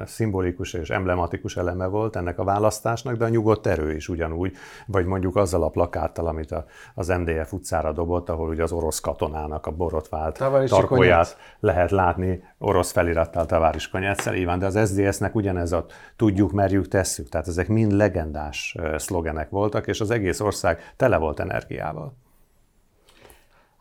szimbolikus 0.06 0.74
és 0.74 0.90
emblematikus 0.90 1.58
eleme 1.58 1.86
volt 1.86 2.16
ennek 2.16 2.40
a 2.40 2.44
választásnak, 2.44 3.16
de 3.16 3.26
a 3.26 3.30
nyugodt 3.30 3.68
erő 3.68 3.96
is 3.96 4.10
ugyanúgy, 4.10 4.54
vagy 4.88 5.06
mondjuk 5.06 5.36
azzal 5.36 5.64
a 5.64 5.70
plakáttal, 5.70 6.28
amit 6.28 6.52
a, 6.52 6.66
az 6.96 7.08
MDF 7.08 7.54
utcára 7.54 7.92
dobott, 7.92 8.30
ahol 8.30 8.50
ugye 8.50 8.64
az 8.64 8.72
orosz 8.72 9.00
katonának 9.00 9.66
a 9.66 9.72
borotvált 9.72 10.44
tarkóját 10.68 11.38
lehet 11.60 11.92
látni 11.92 12.44
orosz 12.58 12.92
felirattal 12.92 13.46
Taváris 13.46 13.90
Konyácsal, 13.90 14.34
így 14.34 14.46
van, 14.46 14.60
de 14.60 14.66
az 14.66 14.90
SZDSZ-nek 14.90 15.36
ugyanez 15.36 15.72
a 15.72 15.86
tudjuk, 16.16 16.52
merjük, 16.52 16.88
tesszük. 16.88 17.30
Tehát 17.30 17.48
ezek 17.48 17.68
mind 17.68 17.92
legendás 17.92 18.76
szlogenek 18.98 19.50
voltak, 19.50 19.88
és 19.88 20.02
az 20.02 20.12
egész 20.12 20.40
ország 20.40 20.94
tele 20.96 21.18
volt 21.18 21.40
energiával. 21.40 22.24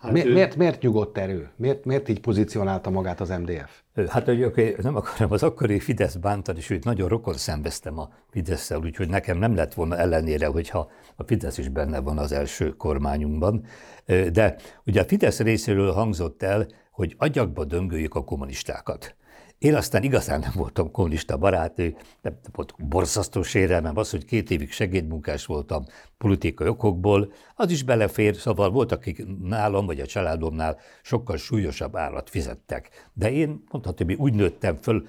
Hát 0.04 0.12
miért, 0.12 0.26
ő... 0.26 0.32
miért, 0.32 0.56
miért 0.56 0.82
nyugodt 0.82 1.18
erő? 1.18 1.50
Miért, 1.56 1.84
miért 1.84 2.08
így 2.08 2.20
pozícionálta 2.20 2.90
magát 2.90 3.20
az 3.20 3.28
MDF? 3.28 3.82
Hát, 4.08 4.24
hogy 4.24 4.44
okay, 4.44 4.76
nem 4.82 4.96
akarom 4.96 5.32
az 5.32 5.42
akkori 5.42 5.80
Fidesz 5.80 6.14
bántani, 6.14 6.60
sőt, 6.60 6.84
nagyon 6.84 7.08
rokon 7.08 7.34
szembeztem 7.34 7.98
a 7.98 8.08
fidesz 8.30 8.70
úgyhogy 8.70 9.08
nekem 9.08 9.38
nem 9.38 9.54
lett 9.54 9.74
volna 9.74 9.96
ellenére, 9.96 10.46
hogyha 10.46 10.90
a 11.16 11.22
Fidesz 11.22 11.58
is 11.58 11.68
benne 11.68 12.00
van 12.00 12.18
az 12.18 12.32
első 12.32 12.76
kormányunkban. 12.76 13.64
De 14.32 14.56
ugye 14.86 15.00
a 15.00 15.04
Fidesz 15.04 15.40
részéről 15.40 15.92
hangzott 15.92 16.42
el, 16.42 16.66
hogy 16.90 17.14
agyakba 17.18 17.64
döngöljük 17.64 18.14
a 18.14 18.24
kommunistákat. 18.24 19.14
Én 19.64 19.74
aztán 19.74 20.02
igazán 20.02 20.40
nem 20.40 20.52
voltam 20.54 20.90
kommunista 20.90 21.36
barát, 21.36 21.76
nem 22.22 22.38
volt 22.52 22.74
borzasztó 22.88 23.42
sérelmem, 23.42 23.96
az, 23.96 24.10
hogy 24.10 24.24
két 24.24 24.50
évig 24.50 24.72
segédmunkás 24.72 25.46
voltam 25.46 25.84
politikai 26.18 26.68
okokból, 26.68 27.32
az 27.54 27.70
is 27.70 27.82
belefér, 27.82 28.36
szóval 28.36 28.70
voltak, 28.70 28.98
akik 28.98 29.24
nálam 29.40 29.86
vagy 29.86 30.00
a 30.00 30.06
családomnál 30.06 30.78
sokkal 31.02 31.36
súlyosabb 31.36 31.96
állat 31.96 32.30
fizettek. 32.30 33.10
De 33.12 33.32
én 33.32 33.64
mondhatom, 33.70 34.06
hogy 34.06 34.16
úgy 34.16 34.34
nőttem 34.34 34.76
föl 34.76 35.04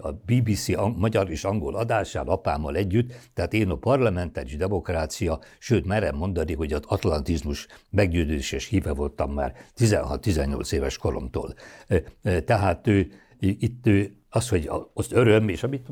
a 0.00 0.12
BBC 0.12 0.66
magyar 0.96 1.30
és 1.30 1.44
angol 1.44 1.74
adásán 1.74 2.26
apámmal 2.26 2.76
együtt, 2.76 3.12
tehát 3.34 3.52
én 3.52 3.68
a 3.68 3.76
parlamentáris 3.76 4.56
demokrácia, 4.56 5.38
sőt 5.58 5.86
merem 5.86 6.16
mondani, 6.16 6.54
hogy 6.54 6.72
az 6.72 6.82
atlantizmus 6.86 7.66
meggyőzéses 7.90 8.66
híve 8.66 8.92
voltam 8.92 9.32
már 9.32 9.54
16-18 9.76 10.72
éves 10.72 10.98
koromtól. 10.98 11.54
Tehát 12.44 12.86
ő 12.86 13.12
itt 13.40 13.84
az, 14.28 14.48
hogy 14.48 14.70
az 14.94 15.12
öröm, 15.12 15.48
és 15.48 15.62
amit 15.62 15.86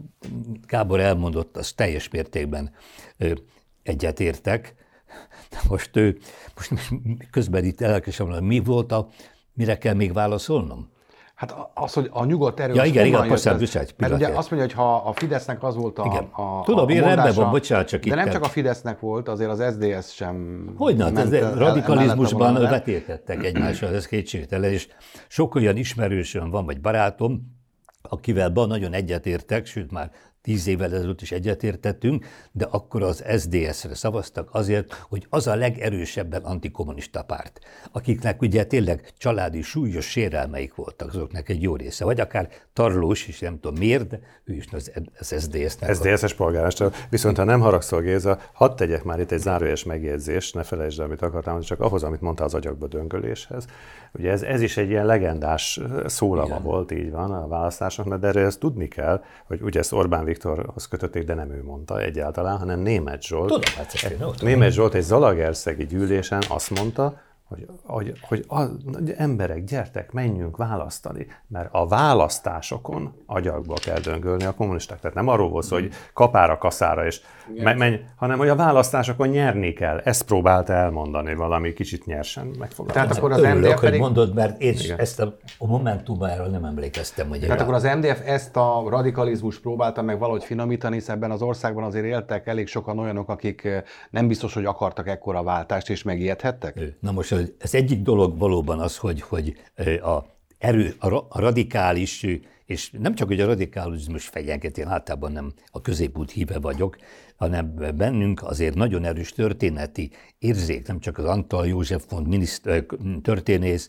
Gábor 0.66 1.00
elmondott, 1.00 1.56
az 1.56 1.72
teljes 1.72 2.08
mértékben 2.08 2.70
egyetértek. 3.82 4.74
Most, 5.68 5.90
most 6.54 6.72
közben 7.30 7.64
itt 7.64 7.80
elkezdem, 7.80 8.44
mi 8.44 8.58
volt 8.58 8.92
a, 8.92 9.08
mire 9.52 9.78
kell 9.78 9.94
még 9.94 10.12
válaszolnom? 10.12 10.90
Hát 11.38 11.56
az, 11.74 11.92
hogy 11.92 12.08
a 12.12 12.24
nyugodt 12.24 12.60
erő... 12.60 12.74
Ja, 12.74 12.84
igen, 12.84 13.06
igen, 13.06 13.28
bocsánat, 13.28 13.60
bocsánat. 13.60 13.94
Mert 13.96 14.12
ugye 14.12 14.26
azt 14.26 14.50
mondja, 14.50 14.68
hogy 14.68 14.72
ha 14.72 14.96
a 14.96 15.12
Fidesznek 15.12 15.62
az 15.62 15.76
volt 15.76 15.98
a, 15.98 16.04
igen. 16.06 16.24
a 16.24 16.62
Tudom, 16.64 16.86
a 16.86 16.90
én 16.90 17.02
rendben 17.02 17.34
van, 17.34 17.50
bocsánat, 17.50 17.88
csak 17.88 18.04
De 18.04 18.14
nem 18.14 18.30
csak 18.30 18.42
a 18.44 18.48
Fidesznek 18.48 19.00
volt, 19.00 19.28
azért 19.28 19.50
az 19.50 19.64
SZDSZ 19.72 20.10
sem... 20.10 20.66
Hogyne, 20.76 21.04
hát 21.04 21.18
ez 21.18 21.54
radikalizmusban 21.58 22.54
vetéltettek 22.54 23.44
egymással, 23.44 23.94
ez 23.94 24.06
kétségtelen, 24.06 24.70
és 24.70 24.88
sok 25.28 25.54
olyan 25.54 25.76
ismerősöm 25.76 26.50
van, 26.50 26.64
vagy 26.64 26.80
barátom, 26.80 27.56
akivel 28.02 28.50
ban 28.50 28.68
nagyon 28.68 28.92
egyetértek, 28.92 29.66
sőt 29.66 29.90
már 29.90 30.10
tíz 30.48 30.66
évvel 30.66 30.94
ezelőtt 30.94 31.20
is 31.20 31.32
egyetértettünk, 31.32 32.26
de 32.52 32.64
akkor 32.70 33.02
az 33.02 33.24
SDS-re 33.38 33.94
szavaztak 33.94 34.48
azért, 34.52 34.92
hogy 34.92 35.26
az 35.28 35.46
a 35.46 35.54
legerősebben 35.54 36.42
antikommunista 36.42 37.22
párt, 37.22 37.58
akiknek 37.92 38.42
ugye 38.42 38.64
tényleg 38.64 39.12
családi 39.18 39.62
súlyos 39.62 40.10
sérelmeik 40.10 40.74
voltak, 40.74 41.08
azoknak 41.08 41.48
egy 41.48 41.62
jó 41.62 41.76
része, 41.76 42.04
vagy 42.04 42.20
akár 42.20 42.48
Tarlós 42.72 43.28
is, 43.28 43.38
nem 43.38 43.60
tudom 43.60 43.78
miért, 43.78 44.08
de 44.08 44.20
ő 44.44 44.54
is 44.54 44.66
az, 44.72 44.92
az 45.18 45.34
SDS-nek. 45.38 45.94
SDS-es 45.94 46.34
polgármester. 46.34 46.92
Viszont 47.10 47.36
ha 47.36 47.44
nem 47.44 47.60
haragszol, 47.60 48.00
Géza, 48.00 48.38
hadd 48.52 48.76
tegyek 48.76 49.04
már 49.04 49.20
itt 49.20 49.30
egy 49.30 49.40
zárójeles 49.40 49.84
megjegyzést, 49.84 50.54
ne 50.54 50.62
felejtsd 50.62 50.98
el, 50.98 51.06
amit 51.06 51.22
akartam, 51.22 51.60
csak 51.60 51.80
ahhoz, 51.80 52.02
amit 52.02 52.20
mondta 52.20 52.44
az 52.44 52.54
agyakba 52.54 52.86
döngöléshez. 52.86 53.66
Ugye 54.12 54.30
ez, 54.30 54.42
ez 54.42 54.60
is 54.60 54.76
egy 54.76 54.90
ilyen 54.90 55.06
legendás 55.06 55.80
szólama 56.06 56.46
Igen. 56.46 56.62
volt, 56.62 56.92
így 56.92 57.10
van 57.10 57.32
a 57.32 57.48
választásoknak, 57.48 58.20
de 58.20 58.26
erről 58.26 58.46
ezt 58.46 58.60
tudni 58.60 58.88
kell, 58.88 59.22
hogy 59.46 59.62
ugye 59.62 59.78
ezt 59.78 59.92
Orbán 59.92 60.24
Viktorhoz 60.44 60.88
kötötték, 60.88 61.24
de 61.24 61.34
nem 61.34 61.50
ő 61.50 61.62
mondta 61.64 62.00
egyáltalán, 62.00 62.58
hanem 62.58 62.80
Német 62.80 63.22
Zsolt. 63.22 63.48
Tudom, 63.48 63.60
hát 63.76 64.40
Német 64.40 64.72
Zsolt 64.72 64.94
egy 64.94 65.02
Zalagerszegi 65.02 65.86
gyűlésen 65.86 66.42
azt 66.48 66.70
mondta, 66.70 67.20
hogy, 67.48 67.66
hogy, 67.84 68.12
hogy, 68.20 68.44
a, 68.48 68.60
hogy 68.92 69.14
emberek, 69.16 69.64
gyertek, 69.64 70.12
menjünk 70.12 70.56
választani, 70.56 71.26
mert 71.46 71.68
a 71.72 71.86
választásokon 71.86 73.12
agyakba 73.26 73.74
kell 73.74 73.98
döngölni 73.98 74.44
a 74.44 74.54
kommunisták. 74.54 75.00
Tehát 75.00 75.16
nem 75.16 75.28
arról 75.28 75.48
volt 75.48 75.64
szó, 75.64 75.76
hogy 75.76 75.92
kapára, 76.12 76.58
kaszára, 76.58 77.06
és 77.06 77.20
menj, 77.62 78.00
hanem 78.16 78.38
hogy 78.38 78.48
a 78.48 78.56
választásokon 78.56 79.28
nyerni 79.28 79.72
kell. 79.72 79.98
Ezt 79.98 80.24
próbálta 80.24 80.72
elmondani 80.72 81.34
valami 81.34 81.72
kicsit 81.72 82.06
nyersen 82.06 82.46
megfogalmazni. 82.46 82.92
Tehát 82.92 83.16
akkor 83.16 83.32
az 83.32 83.38
Örülök, 83.38 83.56
MDF 83.56 83.80
pedig... 83.80 83.90
hogy 83.90 84.00
mondod, 84.00 84.34
mert 84.34 84.60
én 84.60 84.74
Igen. 84.78 84.98
ezt 84.98 85.20
a, 85.20 85.36
a 85.58 85.66
Momentumban 85.66 86.50
nem 86.50 86.64
emlékeztem. 86.64 87.28
Hogy 87.28 87.40
Tehát 87.40 87.60
akkor 87.60 87.74
az 87.74 87.82
MDF 87.82 88.20
ezt 88.26 88.56
a 88.56 88.84
radikalizmus 88.88 89.60
próbálta 89.60 90.02
meg 90.02 90.18
valahogy 90.18 90.44
finomítani, 90.44 90.94
hiszen 90.94 91.14
ebben 91.14 91.30
az 91.30 91.42
országban 91.42 91.84
azért 91.84 92.04
éltek 92.04 92.46
elég 92.46 92.66
sokan 92.66 92.98
olyanok, 92.98 93.28
akik 93.28 93.68
nem 94.10 94.28
biztos, 94.28 94.54
hogy 94.54 94.64
akartak 94.64 95.08
ekkora 95.08 95.42
váltást, 95.42 95.90
és 95.90 96.02
megijedhettek? 96.02 96.80
Na 97.00 97.12
most 97.12 97.36
ez 97.58 97.74
egyik 97.74 98.02
dolog 98.02 98.38
valóban 98.38 98.80
az, 98.80 98.96
hogy, 98.96 99.20
hogy 99.20 99.54
a 100.02 100.36
erő, 100.58 100.94
a 101.28 101.40
radikális, 101.40 102.26
és 102.64 102.90
nem 102.90 103.14
csak, 103.14 103.28
hogy 103.28 103.40
a 103.40 103.46
radikalizmus 103.46 104.26
fegyenket, 104.26 104.78
én 104.78 104.86
általában 104.86 105.32
nem 105.32 105.52
a 105.70 105.80
középút 105.80 106.30
híve 106.30 106.58
vagyok, 106.58 106.96
hanem 107.36 107.74
bennünk 107.96 108.42
azért 108.42 108.74
nagyon 108.74 109.04
erős 109.04 109.32
történeti 109.32 110.10
érzék, 110.38 110.86
nem 110.86 111.00
csak 111.00 111.18
az 111.18 111.24
Antal 111.24 111.66
József 111.66 112.04
von 112.08 112.22
miniszter, 112.22 112.86
történész, 113.22 113.88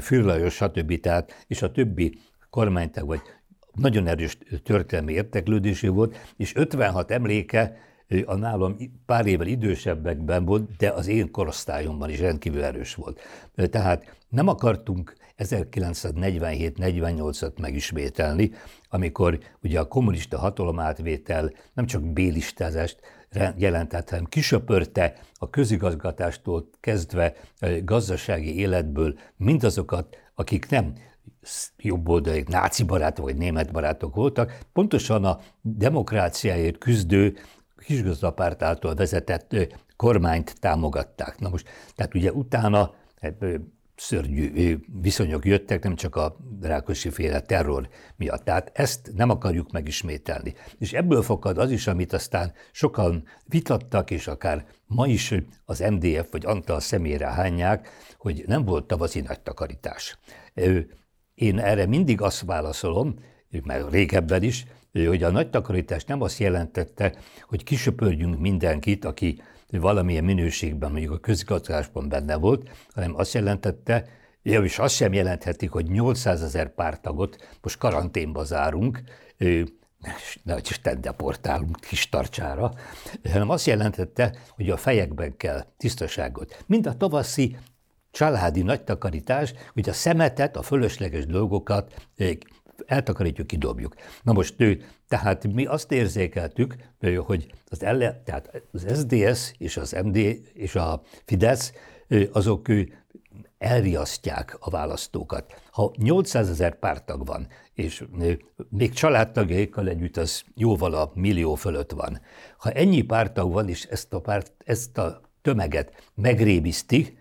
Fürlajos, 0.00 0.54
stb. 0.54 1.00
Tehát, 1.00 1.44
és 1.46 1.62
a 1.62 1.72
többi 1.72 2.18
kormánytag, 2.50 3.06
vagy 3.06 3.20
nagyon 3.72 4.06
erős 4.06 4.38
történelmi 4.62 5.12
érteklődésű 5.12 5.88
volt, 5.88 6.16
és 6.36 6.54
56 6.54 7.10
emléke 7.10 7.76
a 8.24 8.34
nálam 8.34 8.76
pár 9.06 9.26
évvel 9.26 9.46
idősebbekben 9.46 10.44
volt, 10.44 10.76
de 10.76 10.90
az 10.90 11.06
én 11.06 11.30
korosztályomban 11.30 12.10
is 12.10 12.20
rendkívül 12.20 12.64
erős 12.64 12.94
volt. 12.94 13.20
Tehát 13.54 14.16
nem 14.28 14.48
akartunk 14.48 15.16
1947-48-at 15.38 17.60
megismételni, 17.60 18.52
amikor 18.88 19.38
ugye 19.62 19.80
a 19.80 19.88
kommunista 19.88 20.38
hatalomátvétel 20.38 21.52
nem 21.72 21.86
csak 21.86 22.12
bélistázást 22.12 23.00
jelentett, 23.56 24.10
hanem 24.10 24.24
kisöpörte 24.24 25.14
a 25.34 25.50
közigazgatástól 25.50 26.68
kezdve 26.80 27.34
gazdasági 27.84 28.58
életből 28.58 29.18
mindazokat, 29.36 30.16
akik 30.34 30.68
nem 30.68 30.92
jobboldali 31.76 32.44
náci 32.48 32.84
barátok 32.84 33.24
vagy 33.24 33.36
német 33.36 33.72
barátok 33.72 34.14
voltak, 34.14 34.58
pontosan 34.72 35.24
a 35.24 35.40
demokráciáért 35.60 36.78
küzdő 36.78 37.36
kisgazdapárt 37.86 38.62
által 38.62 38.94
vezetett 38.94 39.56
kormányt 39.96 40.60
támogatták. 40.60 41.38
Na 41.38 41.48
most, 41.48 41.68
tehát 41.94 42.14
ugye 42.14 42.32
utána 42.32 42.94
szörnyű 43.96 44.78
viszonyok 45.00 45.44
jöttek, 45.44 45.82
nem 45.82 45.94
csak 45.94 46.16
a 46.16 46.36
Rákosi 46.60 47.10
féle 47.10 47.40
terror 47.40 47.88
miatt. 48.16 48.44
Tehát 48.44 48.70
ezt 48.74 49.10
nem 49.14 49.30
akarjuk 49.30 49.70
megismételni. 49.72 50.54
És 50.78 50.92
ebből 50.92 51.22
fakad 51.22 51.58
az 51.58 51.70
is, 51.70 51.86
amit 51.86 52.12
aztán 52.12 52.52
sokan 52.72 53.24
vitattak, 53.44 54.10
és 54.10 54.26
akár 54.26 54.66
ma 54.86 55.06
is 55.06 55.34
az 55.64 55.78
MDF 55.78 56.30
vagy 56.30 56.46
Antal 56.46 56.80
személyre 56.80 57.26
hányják, 57.26 57.88
hogy 58.18 58.44
nem 58.46 58.64
volt 58.64 58.86
tavaszi 58.86 59.20
nagy 59.20 59.40
takarítás. 59.40 60.18
Én 61.34 61.58
erre 61.58 61.86
mindig 61.86 62.20
azt 62.20 62.40
válaszolom, 62.40 63.14
mert 63.62 63.90
régebben 63.90 64.42
is, 64.42 64.66
hogy 65.04 65.22
a 65.22 65.30
nagy 65.30 65.50
takarítás 65.50 66.04
nem 66.04 66.22
azt 66.22 66.38
jelentette, 66.38 67.14
hogy 67.48 67.64
kisöpörjünk 67.64 68.38
mindenkit, 68.38 69.04
aki 69.04 69.42
valamilyen 69.70 70.24
minőségben, 70.24 70.90
mondjuk 70.90 71.12
a 71.12 71.18
közigazgatásban 71.18 72.08
benne 72.08 72.36
volt, 72.36 72.70
hanem 72.94 73.14
azt 73.16 73.34
jelentette, 73.34 74.04
Ja, 74.42 74.62
és 74.62 74.78
azt 74.78 74.94
sem 74.94 75.12
jelenthetik, 75.12 75.70
hogy 75.70 75.90
800 75.90 76.42
ezer 76.42 76.74
pártagot 76.74 77.58
most 77.62 77.78
karanténba 77.78 78.44
zárunk, 78.44 79.02
nagy 80.42 80.66
Isten 80.70 81.00
deportálunk 81.00 81.80
kis 81.80 82.08
tartsára, 82.08 82.72
hanem 83.32 83.50
azt 83.50 83.66
jelentette, 83.66 84.36
hogy 84.50 84.70
a 84.70 84.76
fejekben 84.76 85.36
kell 85.36 85.64
tisztaságot. 85.76 86.64
Mind 86.66 86.86
a 86.86 86.96
tavaszi 86.96 87.56
családi 88.10 88.62
nagy 88.62 88.84
takarítás, 88.84 89.52
hogy 89.72 89.88
a 89.88 89.92
szemetet, 89.92 90.56
a 90.56 90.62
fölösleges 90.62 91.26
dolgokat 91.26 92.08
eltakarítjuk, 92.86 93.46
kidobjuk. 93.46 93.94
Na 94.22 94.32
most 94.32 94.54
ő, 94.56 94.82
tehát 95.08 95.52
mi 95.52 95.64
azt 95.64 95.92
érzékeltük, 95.92 96.76
hogy 97.18 97.52
az, 97.68 97.82
elle, 97.82 98.22
tehát 98.24 98.62
az 98.72 98.86
SDS 98.98 99.52
és 99.58 99.76
az 99.76 99.96
MD 100.04 100.16
és 100.52 100.74
a 100.74 101.02
Fidesz, 101.24 101.72
azok 102.32 102.68
elriasztják 103.58 104.56
a 104.60 104.70
választókat. 104.70 105.60
Ha 105.70 105.92
800 105.96 106.50
ezer 106.50 106.78
pártag 106.78 107.26
van, 107.26 107.48
és 107.74 108.04
még 108.68 108.92
családtagjaikkal 108.92 109.88
együtt 109.88 110.16
az 110.16 110.42
jóval 110.54 110.94
a 110.94 111.10
millió 111.14 111.54
fölött 111.54 111.92
van. 111.92 112.20
Ha 112.58 112.70
ennyi 112.70 113.02
pártag 113.02 113.52
van, 113.52 113.68
és 113.68 113.84
ezt 113.84 114.12
a, 114.12 114.20
párt, 114.20 114.52
ezt 114.64 114.98
a 114.98 115.20
tömeget 115.42 116.10
megrébiszti, 116.14 117.15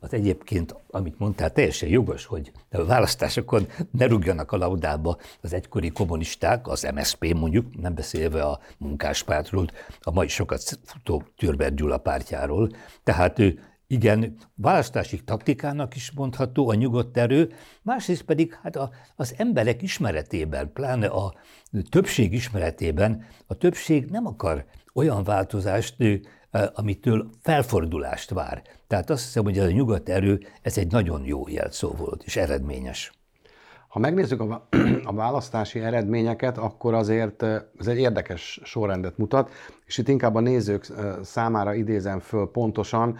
az 0.00 0.12
egyébként, 0.12 0.74
amit 0.90 1.18
mondtál, 1.18 1.52
teljesen 1.52 1.88
jogos, 1.88 2.24
hogy 2.24 2.52
a 2.70 2.84
választásokon 2.84 3.66
ne 3.90 4.06
rúgjanak 4.06 4.52
a 4.52 4.56
laudába 4.56 5.18
az 5.42 5.52
egykori 5.52 5.88
kommunisták, 5.90 6.68
az 6.68 6.88
MSZP 6.94 7.34
mondjuk, 7.34 7.80
nem 7.80 7.94
beszélve 7.94 8.42
a 8.42 8.60
munkáspártról, 8.78 9.66
a 10.00 10.10
mai 10.10 10.28
sokat 10.28 10.78
futó 10.84 11.22
Türber 11.36 11.74
Gyula 11.74 11.98
pártjáról. 11.98 12.70
Tehát 13.02 13.40
igen, 13.86 14.36
választási 14.54 15.24
taktikának 15.24 15.96
is 15.96 16.12
mondható 16.14 16.68
a 16.68 16.74
nyugodt 16.74 17.16
erő, 17.16 17.52
másrészt 17.82 18.22
pedig 18.22 18.58
hát 18.62 18.76
a, 18.76 18.90
az 19.16 19.34
emberek 19.36 19.82
ismeretében, 19.82 20.72
pláne 20.72 21.06
a 21.06 21.34
többség 21.90 22.32
ismeretében 22.32 23.26
a 23.46 23.54
többség 23.54 24.04
nem 24.04 24.26
akar 24.26 24.64
olyan 24.94 25.24
változást, 25.24 25.94
amitől 26.74 27.30
felfordulást 27.42 28.30
vár. 28.30 28.62
Tehát 28.86 29.10
azt 29.10 29.24
hiszem, 29.24 29.44
hogy 29.44 29.58
ez 29.58 29.64
a 29.64 29.70
nyugat 29.70 30.08
erő, 30.08 30.40
ez 30.62 30.78
egy 30.78 30.90
nagyon 30.90 31.24
jó 31.24 31.48
jelszó 31.48 31.90
volt, 31.90 32.22
és 32.24 32.36
eredményes. 32.36 33.12
Ha 33.88 33.98
megnézzük 33.98 34.40
a, 34.40 34.68
a 35.04 35.12
választási 35.12 35.80
eredményeket, 35.80 36.58
akkor 36.58 36.94
azért 36.94 37.42
ez 37.78 37.86
egy 37.86 37.98
érdekes 37.98 38.60
sorrendet 38.64 39.18
mutat, 39.18 39.50
és 39.86 39.98
itt 39.98 40.08
inkább 40.08 40.34
a 40.34 40.40
nézők 40.40 40.86
számára 41.22 41.74
idézem 41.74 42.20
föl 42.20 42.50
pontosan, 42.50 43.18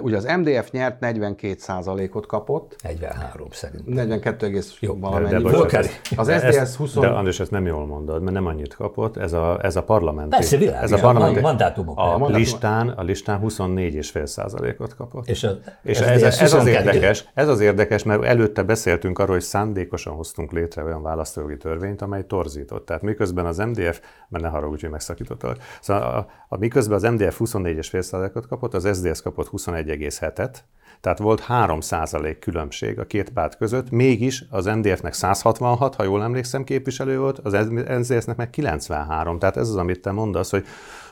Ugye 0.00 0.16
az 0.16 0.24
MDF 0.24 0.70
nyert 0.70 0.96
42%-ot 1.00 2.26
kapott. 2.26 2.76
43 2.82 3.48
szerint. 3.50 3.86
42, 3.86 4.60
Jó, 4.80 4.98
valamennyi 4.98 5.42
de, 5.42 5.50
volt. 5.50 5.90
Az 6.16 6.32
SDS 6.32 6.76
20... 6.76 6.94
De 6.94 7.06
András, 7.06 7.40
ezt 7.40 7.50
nem 7.50 7.66
jól 7.66 7.86
mondod, 7.86 8.22
mert 8.22 8.34
nem 8.34 8.46
annyit 8.46 8.74
kapott. 8.74 9.16
Ez 9.16 9.32
a, 9.32 9.58
ez 9.62 9.76
a 9.76 9.82
parlamenti... 9.82 10.30
Persze, 10.30 10.56
világ, 10.56 10.82
ez 10.82 10.92
a 10.92 10.98
parlamenti, 10.98 11.40
mandátumok. 11.40 11.98
A, 11.98 12.24
a 12.24 12.28
listán, 12.28 12.88
a 12.88 13.02
listán 13.02 13.40
24,5%-ot 13.44 14.96
kapott. 14.96 15.28
És, 15.28 15.44
a, 15.44 15.58
és 15.82 16.00
ez, 16.00 16.22
ez, 16.22 16.40
ez, 16.40 16.52
az 16.52 16.66
érdekes, 16.66 17.28
ez 17.34 17.48
az 17.48 17.60
érdekes, 17.60 18.02
mert 18.02 18.24
előtte 18.24 18.62
beszéltünk 18.62 19.18
arról, 19.18 19.34
hogy 19.34 19.44
szándékosan 19.44 20.14
hoztunk 20.14 20.52
létre 20.52 20.84
olyan 20.84 21.02
választójogi 21.02 21.56
törvényt, 21.56 22.02
amely 22.02 22.24
torzított. 22.26 22.86
Tehát 22.86 23.02
miközben 23.02 23.46
az 23.46 23.56
MDF, 23.56 24.00
mert 24.28 24.44
ne 24.44 24.50
haragudj, 24.50 24.80
hogy 24.80 24.90
megszakítottak. 24.90 25.56
A, 25.90 26.26
a, 26.48 26.56
miközben 26.56 26.96
az 26.96 27.02
MDF 27.02 27.38
24,5%-ot 27.38 28.46
kapott, 28.46 28.74
az 28.74 28.96
SDS 28.96 29.22
kapott 29.22 29.48
21,7-et, 29.52 30.54
tehát 31.00 31.18
volt 31.18 31.44
3% 31.48 32.36
különbség 32.40 32.98
a 32.98 33.06
két 33.06 33.30
párt 33.30 33.56
között, 33.56 33.90
mégis 33.90 34.44
az 34.50 34.64
MDF-nek 34.64 35.12
166, 35.12 35.94
ha 35.94 36.02
jól 36.02 36.22
emlékszem, 36.22 36.64
képviselő 36.64 37.18
volt, 37.18 37.38
az 37.38 37.52
NZS-nek 37.98 38.36
meg 38.36 38.50
93. 38.50 39.38
Tehát 39.38 39.56
ez 39.56 39.68
az, 39.68 39.76
amit 39.76 40.00
te 40.00 40.10
mondasz, 40.10 40.50
hogy, 40.50 40.66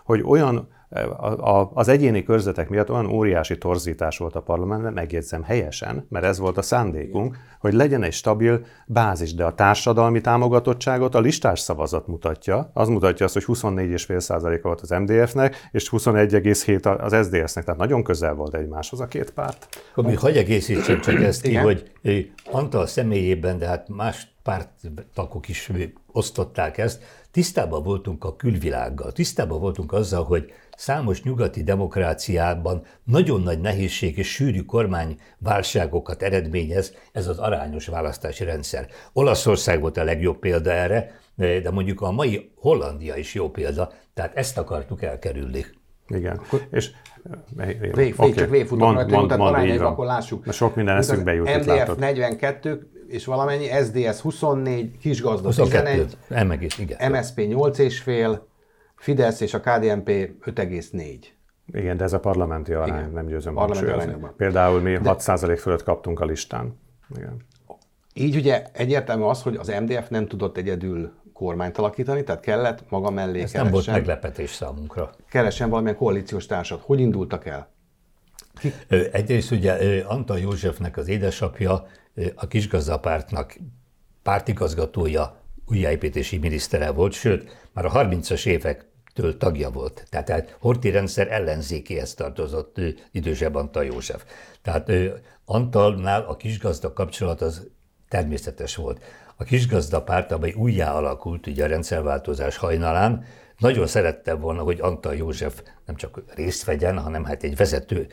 hogy 0.05 0.23
olyan 0.25 0.69
az 1.75 1.89
egyéni 1.89 2.23
körzetek 2.23 2.69
miatt 2.69 2.91
olyan 2.91 3.07
óriási 3.07 3.59
torzítás 3.59 4.19
volt 4.19 4.35
a 4.35 4.41
parlamentben, 4.41 4.93
megjegyzem 4.93 5.43
helyesen, 5.43 6.07
mert 6.09 6.25
ez 6.25 6.39
volt 6.39 6.57
a 6.59 6.63
szándékunk, 6.63 7.37
hogy 7.61 7.73
legyen 7.73 8.03
egy 8.03 8.13
stabil 8.13 8.65
bázis, 8.87 9.35
de 9.35 9.45
a 9.45 9.55
társadalmi 9.55 10.21
támogatottságot 10.21 11.15
a 11.15 11.21
listás 11.21 11.61
szavazat 11.61 12.07
mutatja. 12.07 12.71
Az 12.75 12.89
mutatja 12.89 13.25
azt, 13.25 13.35
hogy 13.35 13.45
24,5% 13.47 14.61
volt 14.63 14.81
az 14.81 14.91
MDF-nek, 14.91 15.69
és 15.71 15.89
21,7 15.93 16.99
az 16.99 17.27
SZDSZ-nek, 17.27 17.65
tehát 17.65 17.81
nagyon 17.81 18.03
közel 18.03 18.35
volt 18.35 18.55
egymáshoz 18.55 19.01
a 19.01 19.07
két 19.07 19.31
párt. 19.31 19.69
Még 19.95 20.19
hagyj 20.19 20.39
egészítsem 20.39 21.01
csak 21.01 21.23
ezt 21.23 21.43
ki, 21.43 21.55
hogy 21.55 21.91
Antal 22.51 22.87
személyében, 22.87 23.59
de 23.59 23.67
hát 23.67 23.89
más 23.89 24.37
párttakok 24.43 25.49
is 25.49 25.73
osztották 26.13 26.79
ezt, 26.79 27.03
tisztában 27.31 27.83
voltunk 27.83 28.25
a 28.25 28.37
külvilággal, 28.37 29.13
tisztában 29.13 29.61
voltunk 29.61 29.93
azzal, 29.93 30.25
hogy 30.25 30.53
számos 30.79 31.23
nyugati 31.23 31.63
demokráciában 31.63 32.83
nagyon 33.05 33.43
nagy 33.43 33.61
nehézség 33.61 34.19
és 34.19 34.33
sűrű 34.33 34.63
kormányválságokat 34.63 36.23
eredményez 36.23 36.95
ez 37.13 37.27
az 37.27 37.39
arányos 37.39 37.87
választási 37.87 38.45
rendszer. 38.45 38.87
Olaszország 39.13 39.81
volt 39.81 39.97
a 39.97 40.05
legjobb 40.05 40.39
példa 40.39 40.71
erre, 40.71 41.21
de 41.37 41.71
mondjuk 41.71 42.01
a 42.01 42.11
mai 42.11 42.51
Hollandia 42.57 43.17
is 43.17 43.35
jó 43.35 43.51
példa, 43.51 43.93
tehát 44.15 44.37
ezt 44.37 44.59
akartuk 44.59 45.03
elkerülni. 45.03 45.65
Igen, 46.09 46.41
és 46.71 46.91
Vég, 47.57 47.95
vég, 47.95 48.15
okay. 48.17 48.33
csak 48.33 48.51
rajta, 48.51 48.77
mond, 48.77 49.11
mond, 49.11 49.37
mond, 49.37 49.81
akkor 49.81 50.07
lássuk. 50.07 50.45
Na 50.45 50.53
sok 50.53 50.75
minden 50.75 50.97
eszünkbe 50.97 51.35
jut. 51.35 51.57
MDF 51.57 51.67
látod. 51.67 51.99
42 51.99 52.91
és 53.09 53.25
valamennyi, 53.25 53.67
SDS 53.67 54.21
24, 54.21 54.99
kisgazda 54.99 55.49
11, 55.49 56.17
M-egész, 56.29 56.79
igen. 56.79 57.11
MSP 57.11 57.39
8,5, 57.39 58.39
Fidesz 58.99 59.41
és 59.41 59.55
a 59.55 59.61
KDNP 59.61 60.09
5,4. 60.09 61.19
Igen, 61.73 61.97
de 61.97 62.05
ez 62.05 62.13
a 62.13 62.21
parlamenti 62.21 62.73
arány, 62.73 62.99
Igen. 62.99 63.11
nem 63.11 63.27
győzöm 63.27 63.55
parlamenti 63.55 64.27
Például 64.37 64.81
mi 64.81 64.93
de... 64.93 65.15
6% 65.19 65.59
fölött 65.61 65.83
kaptunk 65.83 66.21
a 66.21 66.25
listán. 66.25 66.79
Igen. 67.17 67.47
Így 68.15 68.37
ugye 68.37 68.65
egyértelmű 68.73 69.23
az, 69.23 69.43
hogy 69.43 69.57
az 69.57 69.73
MDF 69.81 70.09
nem 70.09 70.27
tudott 70.27 70.57
egyedül 70.57 71.13
kormányt 71.33 71.79
alakítani, 71.79 72.25
tehát 72.25 72.41
kellett 72.41 72.91
maga 72.91 73.11
mellé 73.11 73.41
Ez 73.41 73.53
nem 73.53 73.71
volt 73.71 73.87
meglepetés 73.87 74.51
számunkra. 74.51 75.11
Keresen 75.29 75.69
valamilyen 75.69 75.97
koalíciós 75.97 76.47
társat. 76.47 76.81
Hogy 76.83 77.01
indultak 77.01 77.47
el? 77.47 77.71
Ki? 78.61 78.73
Egyrészt 79.13 79.51
ugye 79.51 80.03
Antal 80.07 80.39
Józsefnek 80.39 80.97
az 80.97 81.09
édesapja 81.09 81.87
a 82.35 82.47
kisgazdapártnak 82.47 83.57
pártigazgatója, 84.23 85.41
újjáépítési 85.67 86.39
minisztere 86.39 86.91
volt, 86.91 87.13
sőt, 87.13 87.69
már 87.73 87.85
a 87.85 87.91
30-as 87.91 88.47
évektől 89.19 89.37
tagja 89.37 89.71
volt. 89.71 90.07
Tehát 90.11 90.31
a 90.31 90.45
Horti 90.59 90.91
rendszer 90.91 91.33
ellenzékéhez 91.33 92.15
tartozott 92.15 92.77
idősebb 93.13 93.55
Antal 93.55 93.85
József. 93.85 94.25
Tehát 94.63 94.91
Antalnál 95.45 96.23
a 96.23 96.37
kisgazda 96.37 96.93
kapcsolat 96.93 97.41
az 97.41 97.67
természetes 98.09 98.77
volt. 98.77 99.03
A 99.37 99.45
kisgazda 99.45 100.03
párt, 100.03 100.33
amely 100.33 100.53
újjá 100.53 100.93
alakult 100.93 101.47
ugye 101.47 101.65
a 101.65 101.69
rendszerváltozás 101.69 102.57
hajnalán, 102.57 103.25
nagyon 103.59 103.87
szerette 103.87 104.35
volna, 104.35 104.63
hogy 104.63 104.81
Antal 104.81 105.15
József 105.15 105.63
nem 105.87 105.97
csak 105.97 106.23
részt 106.35 106.65
vegyen, 106.65 106.99
hanem 106.99 107.25
hát 107.25 107.43
egy 107.43 107.57
vezető, 107.57 108.07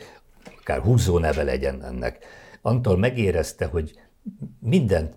akár 0.60 0.80
húzó 0.80 1.18
neve 1.18 1.42
legyen 1.42 1.84
ennek. 1.84 2.24
Antal 2.62 2.96
megérezte, 2.96 3.66
hogy 3.66 3.92
minden 4.60 5.14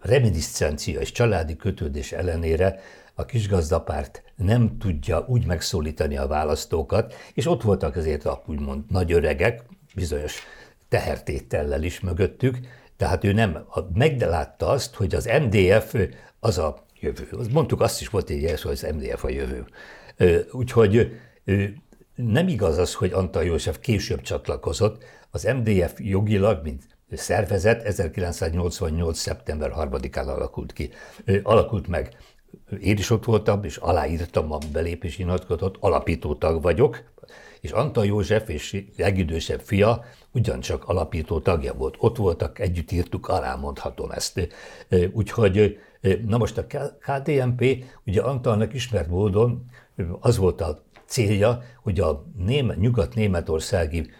reminiscencia 0.00 1.00
és 1.00 1.12
családi 1.12 1.56
kötődés 1.56 2.12
ellenére 2.12 2.80
a 3.20 3.24
kisgazdapárt 3.24 4.22
nem 4.36 4.78
tudja 4.78 5.24
úgy 5.28 5.46
megszólítani 5.46 6.16
a 6.16 6.26
választókat, 6.26 7.14
és 7.34 7.46
ott 7.46 7.62
voltak 7.62 7.96
azért 7.96 8.24
a 8.24 8.42
úgymond 8.46 8.84
nagy 8.88 9.12
öregek, 9.12 9.62
bizonyos 9.94 10.42
tehertétellel 10.88 11.82
is 11.82 12.00
mögöttük, 12.00 12.58
tehát 12.96 13.24
ő 13.24 13.32
nem, 13.32 13.66
meglátta 13.94 14.68
azt, 14.68 14.94
hogy 14.94 15.14
az 15.14 15.30
MDF 15.42 15.94
az 16.40 16.58
a 16.58 16.84
jövő. 17.00 17.28
Mondtuk 17.52 17.80
azt 17.80 18.00
is 18.00 18.08
volt 18.08 18.30
egy 18.30 18.42
jelszó, 18.42 18.68
hogy 18.68 18.78
az 18.82 18.94
MDF 18.94 19.24
a 19.24 19.28
jövő. 19.28 19.64
Úgyhogy 20.52 21.12
nem 22.14 22.48
igaz 22.48 22.78
az, 22.78 22.94
hogy 22.94 23.12
Antal 23.12 23.44
József 23.44 23.78
később 23.78 24.20
csatlakozott. 24.20 25.04
Az 25.30 25.42
MDF 25.42 25.92
jogilag, 25.96 26.62
mint 26.62 26.82
szervezet 27.12 27.82
1988. 27.82 29.18
szeptember 29.18 29.72
3-án 29.76 30.26
alakult 30.26 30.72
ki. 30.72 30.90
Alakult 31.42 31.86
meg. 31.86 32.16
Én 32.80 32.96
is 32.96 33.10
ott 33.10 33.24
voltam, 33.24 33.64
és 33.64 33.76
aláírtam 33.76 34.52
a 34.52 34.58
belépési 34.72 35.22
nyilatkozatot, 35.22 35.76
alapító 35.80 36.34
tag 36.34 36.62
vagyok, 36.62 37.02
és 37.60 37.70
Antal 37.70 38.06
József 38.06 38.48
és 38.48 38.84
legidősebb 38.96 39.60
fia 39.60 40.04
ugyancsak 40.32 40.88
alapító 40.88 41.40
tagja 41.40 41.74
volt. 41.74 41.96
Ott 41.98 42.16
voltak, 42.16 42.58
együtt 42.58 42.90
írtuk, 42.90 43.28
alá 43.28 43.54
mondhatom 43.54 44.10
ezt. 44.10 44.48
Úgyhogy, 45.12 45.78
na 46.26 46.38
most 46.38 46.58
a 46.58 46.66
KDNP, 47.00 47.84
ugye 48.06 48.20
Antalnak 48.22 48.74
ismert 48.74 49.08
módon 49.08 49.64
az 50.20 50.36
volt 50.36 50.60
a 50.60 50.82
célja, 51.06 51.62
hogy 51.82 52.00
a 52.00 52.24
német, 52.36 52.78
nyugat-németországi 52.78 54.10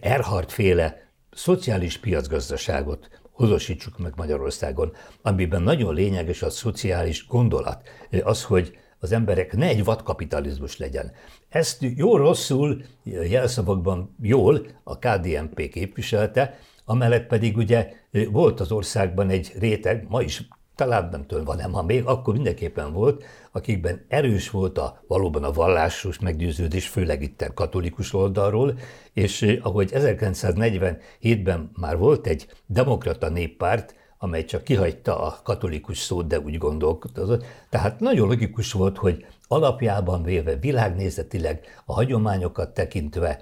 Erhard 0.00 0.50
féle 0.50 1.08
szociális 1.32 1.98
piacgazdaságot 1.98 3.08
hozosítsuk 3.34 3.98
meg 3.98 4.12
Magyarországon, 4.16 4.92
amiben 5.22 5.62
nagyon 5.62 5.94
lényeges 5.94 6.42
a 6.42 6.50
szociális 6.50 7.26
gondolat, 7.26 7.88
az, 8.22 8.44
hogy 8.44 8.78
az 8.98 9.12
emberek 9.12 9.56
ne 9.56 9.66
egy 9.66 9.84
vadkapitalizmus 9.84 10.76
legyen. 10.76 11.12
Ezt 11.48 11.86
jó-rosszul, 11.96 12.82
jelszavakban 13.04 14.16
jól 14.22 14.66
a 14.84 14.98
KDNP 14.98 15.68
képviselte, 15.68 16.58
amellett 16.84 17.26
pedig 17.26 17.56
ugye 17.56 17.92
volt 18.30 18.60
az 18.60 18.72
országban 18.72 19.28
egy 19.30 19.52
réteg, 19.58 20.06
ma 20.08 20.22
is 20.22 20.48
talán 20.74 21.08
nem 21.10 21.26
tudom, 21.26 21.44
van-e 21.44 21.66
ma 21.66 21.82
még, 21.82 22.04
akkor 22.04 22.34
mindenképpen 22.34 22.92
volt, 22.92 23.24
akikben 23.52 24.04
erős 24.08 24.50
volt 24.50 24.78
a 24.78 25.02
valóban 25.06 25.44
a 25.44 25.52
vallásos 25.52 26.18
meggyőződés, 26.18 26.88
főleg 26.88 27.22
itt 27.22 27.40
a 27.40 27.54
katolikus 27.54 28.14
oldalról, 28.14 28.78
és 29.12 29.58
ahogy 29.62 29.90
1947-ben 29.94 31.70
már 31.76 31.96
volt 31.96 32.26
egy 32.26 32.46
demokrata 32.66 33.28
néppárt, 33.28 33.94
amely 34.18 34.44
csak 34.44 34.64
kihagyta 34.64 35.20
a 35.20 35.40
katolikus 35.42 35.98
szót, 35.98 36.26
de 36.26 36.40
úgy 36.40 36.58
gondolkodott. 36.58 37.44
Tehát 37.68 38.00
nagyon 38.00 38.28
logikus 38.28 38.72
volt, 38.72 38.98
hogy 38.98 39.26
alapjában 39.48 40.22
véve 40.22 40.56
világnézetileg 40.56 41.82
a 41.84 41.92
hagyományokat 41.92 42.74
tekintve 42.74 43.38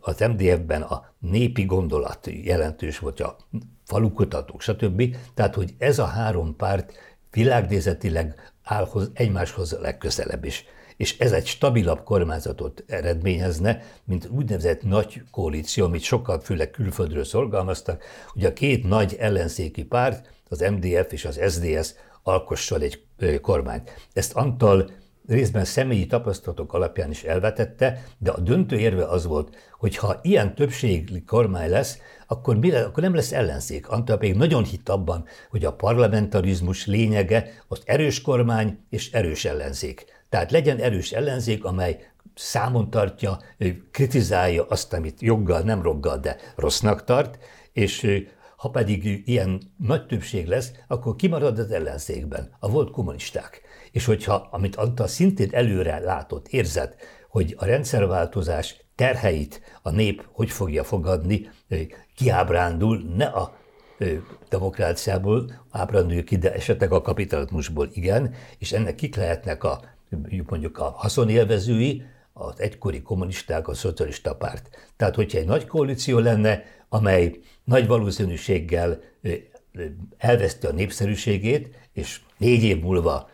az 0.00 0.18
MDF-ben 0.18 0.82
a 0.82 1.04
népi 1.18 1.64
gondolat 1.64 2.28
jelentős 2.30 2.98
volt, 2.98 3.20
a 3.20 3.36
falukutatók, 3.92 4.60
stb. 4.60 5.16
Tehát, 5.34 5.54
hogy 5.54 5.74
ez 5.78 5.98
a 5.98 6.04
három 6.04 6.56
párt 6.56 6.92
világnézetileg 7.30 8.52
áll 8.62 8.88
egymáshoz 9.12 9.72
a 9.72 9.80
legközelebb 9.80 10.44
is. 10.44 10.64
És 10.96 11.18
ez 11.18 11.32
egy 11.32 11.46
stabilabb 11.46 12.02
kormányzatot 12.02 12.84
eredményezne, 12.86 13.82
mint 14.04 14.28
úgynevezett 14.28 14.82
nagy 14.82 15.22
koalíció, 15.30 15.84
amit 15.84 16.02
sokkal 16.02 16.40
főleg 16.40 16.70
külföldről 16.70 17.24
szorgalmaztak. 17.24 18.04
Ugye 18.34 18.48
a 18.48 18.52
két 18.52 18.88
nagy 18.88 19.16
ellenzéki 19.18 19.84
párt, 19.84 20.30
az 20.48 20.60
MDF 20.60 21.12
és 21.12 21.24
az 21.24 21.40
SDS 21.48 21.94
alkosson 22.22 22.80
egy 22.80 23.02
kormányt. 23.40 24.06
Ezt 24.12 24.32
Antal 24.34 24.90
részben 25.26 25.64
személyi 25.64 26.06
tapasztalatok 26.06 26.72
alapján 26.72 27.10
is 27.10 27.22
elvetette, 27.22 28.04
de 28.18 28.30
a 28.30 28.40
döntő 28.40 28.78
érve 28.78 29.04
az 29.04 29.26
volt, 29.26 29.56
hogy 29.78 29.96
ha 29.96 30.18
ilyen 30.22 30.54
többségi 30.54 31.24
kormány 31.24 31.70
lesz, 31.70 31.98
akkor, 32.26 32.56
mi 32.56 32.70
le, 32.70 32.84
akkor 32.84 33.02
nem 33.02 33.14
lesz 33.14 33.32
ellenzék. 33.32 33.88
Antal 33.88 34.18
pedig 34.18 34.34
nagyon 34.34 34.64
hitt 34.64 34.88
abban, 34.88 35.24
hogy 35.50 35.64
a 35.64 35.72
parlamentarizmus 35.72 36.86
lényege 36.86 37.50
az 37.68 37.82
erős 37.84 38.20
kormány 38.20 38.78
és 38.90 39.12
erős 39.12 39.44
ellenzék. 39.44 40.04
Tehát 40.28 40.50
legyen 40.50 40.78
erős 40.78 41.12
ellenzék, 41.12 41.64
amely 41.64 42.06
számon 42.34 42.90
tartja, 42.90 43.38
kritizálja 43.90 44.66
azt, 44.66 44.92
amit 44.92 45.20
joggal, 45.20 45.60
nem 45.60 45.82
roggal, 45.82 46.18
de 46.18 46.36
rossznak 46.56 47.04
tart, 47.04 47.38
és 47.72 48.22
ha 48.56 48.70
pedig 48.70 49.22
ilyen 49.28 49.60
nagy 49.76 50.06
többség 50.06 50.46
lesz, 50.46 50.72
akkor 50.88 51.16
kimarad 51.16 51.58
az 51.58 51.70
ellenzékben, 51.70 52.50
a 52.58 52.70
volt 52.70 52.90
kommunisták. 52.90 53.60
És 53.92 54.04
hogyha, 54.04 54.48
amit 54.50 54.76
Antal 54.76 55.06
szintén 55.06 55.48
előre 55.52 55.98
látott, 55.98 56.48
érzett, 56.48 56.96
hogy 57.28 57.54
a 57.58 57.64
rendszerváltozás 57.64 58.76
terheit 58.94 59.60
a 59.82 59.90
nép 59.90 60.28
hogy 60.32 60.50
fogja 60.50 60.84
fogadni, 60.84 61.50
kiábrándul, 62.16 63.02
ne 63.16 63.24
a 63.24 63.60
demokráciából 64.48 65.64
ábránduljuk 65.70 66.24
ki, 66.24 66.36
de 66.36 66.54
esetleg 66.54 66.92
a 66.92 67.02
kapitalizmusból 67.02 67.88
igen, 67.92 68.34
és 68.58 68.72
ennek 68.72 68.94
kik 68.94 69.16
lehetnek 69.16 69.64
a, 69.64 69.80
mondjuk 70.46 70.78
a 70.78 70.90
haszonélvezői, 70.90 72.02
az 72.32 72.60
egykori 72.60 73.02
kommunisták, 73.02 73.68
a 73.68 73.74
szocialista 73.74 74.34
párt. 74.34 74.70
Tehát, 74.96 75.14
hogyha 75.14 75.38
egy 75.38 75.46
nagy 75.46 75.66
koalíció 75.66 76.18
lenne, 76.18 76.62
amely 76.88 77.38
nagy 77.64 77.86
valószínűséggel 77.86 79.00
elveszti 80.18 80.66
a 80.66 80.72
népszerűségét, 80.72 81.88
és 81.92 82.20
négy 82.38 82.62
év 82.62 82.80
múlva 82.80 83.30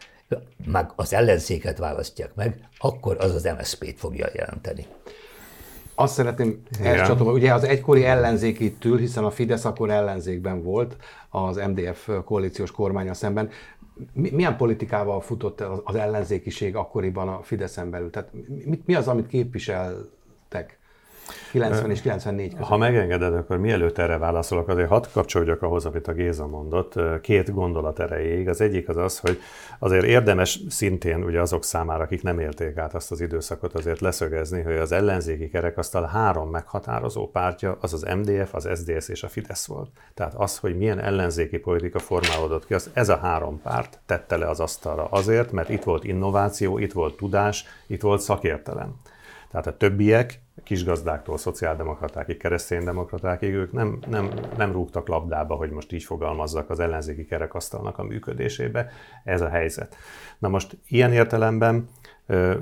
meg 0.66 0.90
az 0.96 1.12
ellenzéket 1.12 1.78
választják 1.78 2.34
meg, 2.34 2.68
akkor 2.78 3.16
az 3.20 3.34
az 3.34 3.48
MSZP-t 3.58 3.98
fogja 3.98 4.26
jelenteni. 4.32 4.86
Azt 5.94 6.14
szeretném 6.14 6.62
elcsatolni, 6.82 7.38
ugye 7.38 7.54
az 7.54 7.64
egykori 7.64 8.04
ellenzék 8.04 8.60
itt 8.60 8.84
ül, 8.84 8.98
hiszen 8.98 9.24
a 9.24 9.30
Fidesz 9.30 9.64
akkor 9.64 9.90
ellenzékben 9.90 10.62
volt 10.62 10.96
az 11.28 11.56
MDF 11.56 12.08
koalíciós 12.24 12.70
kormánya 12.70 13.14
szemben. 13.14 13.50
Milyen 14.12 14.56
politikával 14.56 15.20
futott 15.20 15.60
az 15.84 15.94
ellenzékiség 15.94 16.76
akkoriban 16.76 17.28
a 17.28 17.42
Fideszen 17.42 17.90
belül? 17.90 18.10
Tehát 18.10 18.30
mi 18.84 18.94
az, 18.94 19.08
amit 19.08 19.26
képviseltek? 19.26 20.78
90 21.50 21.90
és 21.90 22.00
94 22.00 22.50
között. 22.50 22.66
Ha 22.66 22.76
megengeded, 22.76 23.34
akkor 23.34 23.58
mielőtt 23.58 23.98
erre 23.98 24.18
válaszolok, 24.18 24.68
azért 24.68 24.88
hadd 24.88 25.04
kapcsolódjak 25.12 25.62
ahhoz, 25.62 25.86
amit 25.86 26.08
a 26.08 26.12
Géza 26.12 26.46
mondott. 26.46 27.20
Két 27.20 27.54
gondolat 27.54 28.00
erejéig. 28.00 28.48
Az 28.48 28.60
egyik 28.60 28.88
az 28.88 28.96
az, 28.96 29.18
hogy 29.18 29.38
azért 29.78 30.04
érdemes 30.04 30.60
szintén 30.68 31.24
ugye 31.24 31.40
azok 31.40 31.64
számára, 31.64 32.02
akik 32.02 32.22
nem 32.22 32.38
élték 32.38 32.76
át 32.76 32.94
azt 32.94 33.10
az 33.10 33.20
időszakot, 33.20 33.74
azért 33.74 34.00
leszögezni, 34.00 34.62
hogy 34.62 34.76
az 34.76 34.92
ellenzéki 34.92 35.48
kerekasztal 35.48 36.04
három 36.04 36.50
meghatározó 36.50 37.30
pártja, 37.30 37.76
az 37.80 37.92
az 37.92 38.02
MDF, 38.02 38.54
az 38.54 38.68
SDS 38.74 39.08
és 39.08 39.22
a 39.22 39.28
Fidesz 39.28 39.66
volt. 39.66 39.90
Tehát 40.14 40.34
az, 40.34 40.58
hogy 40.58 40.76
milyen 40.76 41.00
ellenzéki 41.00 41.58
politika 41.58 41.98
formálódott 41.98 42.66
ki, 42.66 42.74
az 42.74 42.90
ez 42.92 43.08
a 43.08 43.16
három 43.16 43.60
párt 43.62 44.00
tette 44.06 44.36
le 44.36 44.48
az 44.48 44.60
asztalra 44.60 45.04
azért, 45.04 45.52
mert 45.52 45.68
itt 45.68 45.82
volt 45.82 46.04
innováció, 46.04 46.78
itt 46.78 46.92
volt 46.92 47.16
tudás, 47.16 47.64
itt 47.86 48.00
volt 48.00 48.20
szakértelem. 48.20 48.94
Tehát 49.50 49.66
a 49.66 49.76
többiek 49.76 50.40
kisgazdáktól 50.62 51.38
szociáldemokratákig, 51.38 52.36
kereszténydemokratákig, 52.36 53.54
ők 53.54 53.72
nem, 53.72 53.98
nem, 54.08 54.30
nem 54.56 54.72
rúgtak 54.72 55.08
labdába, 55.08 55.54
hogy 55.54 55.70
most 55.70 55.92
így 55.92 56.04
fogalmazzak 56.04 56.70
az 56.70 56.80
ellenzéki 56.80 57.24
kerekasztalnak 57.24 57.98
a 57.98 58.02
működésébe. 58.02 58.90
Ez 59.24 59.40
a 59.40 59.48
helyzet. 59.48 59.96
Na 60.38 60.48
most 60.48 60.78
ilyen 60.86 61.12
értelemben 61.12 61.88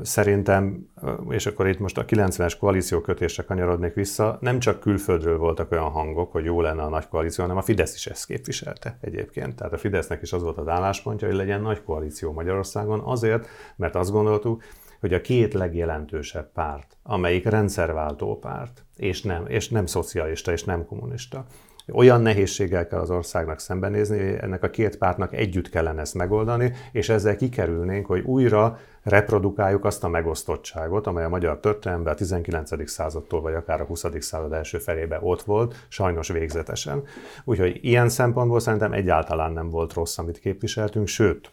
szerintem, 0.02 0.88
és 1.28 1.46
akkor 1.46 1.68
itt 1.68 1.78
most 1.78 1.98
a 1.98 2.04
90-es 2.04 2.54
koalíció 2.60 3.00
kötésre 3.00 3.42
kanyarodnék 3.42 3.94
vissza, 3.94 4.38
nem 4.40 4.58
csak 4.58 4.80
külföldről 4.80 5.38
voltak 5.38 5.72
olyan 5.72 5.90
hangok, 5.90 6.32
hogy 6.32 6.44
jó 6.44 6.60
lenne 6.60 6.82
a 6.82 6.88
nagy 6.88 7.08
koalíció, 7.08 7.44
hanem 7.44 7.58
a 7.58 7.62
Fidesz 7.62 7.94
is 7.94 8.06
ezt 8.06 8.26
képviselte 8.26 8.98
egyébként. 9.00 9.56
Tehát 9.56 9.72
a 9.72 9.78
Fidesznek 9.78 10.22
is 10.22 10.32
az 10.32 10.42
volt 10.42 10.58
az 10.58 10.68
álláspontja, 10.68 11.28
hogy 11.28 11.36
legyen 11.36 11.60
nagy 11.60 11.82
koalíció 11.82 12.32
Magyarországon, 12.32 13.00
azért, 13.00 13.48
mert 13.76 13.94
azt 13.94 14.10
gondoltuk, 14.10 14.62
hogy 15.06 15.14
a 15.14 15.20
két 15.20 15.54
legjelentősebb 15.54 16.52
párt, 16.52 16.96
amelyik 17.02 17.44
rendszerváltó 17.44 18.38
párt, 18.38 18.84
és 18.96 19.22
nem, 19.22 19.46
és 19.46 19.68
nem 19.68 19.86
szocialista, 19.86 20.52
és 20.52 20.64
nem 20.64 20.86
kommunista, 20.86 21.44
olyan 21.92 22.20
nehézséggel 22.20 22.86
kell 22.86 23.00
az 23.00 23.10
országnak 23.10 23.58
szembenézni, 23.58 24.18
hogy 24.18 24.38
ennek 24.40 24.62
a 24.62 24.70
két 24.70 24.98
pártnak 24.98 25.34
együtt 25.34 25.68
kellene 25.68 26.00
ezt 26.00 26.14
megoldani, 26.14 26.72
és 26.92 27.08
ezzel 27.08 27.36
kikerülnénk, 27.36 28.06
hogy 28.06 28.20
újra 28.20 28.78
reprodukáljuk 29.02 29.84
azt 29.84 30.04
a 30.04 30.08
megosztottságot, 30.08 31.06
amely 31.06 31.24
a 31.24 31.28
magyar 31.28 31.60
történelemben 31.60 32.12
a 32.12 32.16
19. 32.16 32.90
századtól, 32.90 33.40
vagy 33.40 33.54
akár 33.54 33.80
a 33.80 33.84
20. 33.84 34.04
század 34.18 34.52
első 34.52 34.78
felében 34.78 35.20
ott 35.22 35.42
volt, 35.42 35.86
sajnos 35.88 36.28
végzetesen. 36.28 37.02
Úgyhogy 37.44 37.78
ilyen 37.82 38.08
szempontból 38.08 38.60
szerintem 38.60 38.92
egyáltalán 38.92 39.52
nem 39.52 39.70
volt 39.70 39.92
rossz, 39.92 40.18
amit 40.18 40.38
képviseltünk, 40.38 41.06
sőt, 41.06 41.52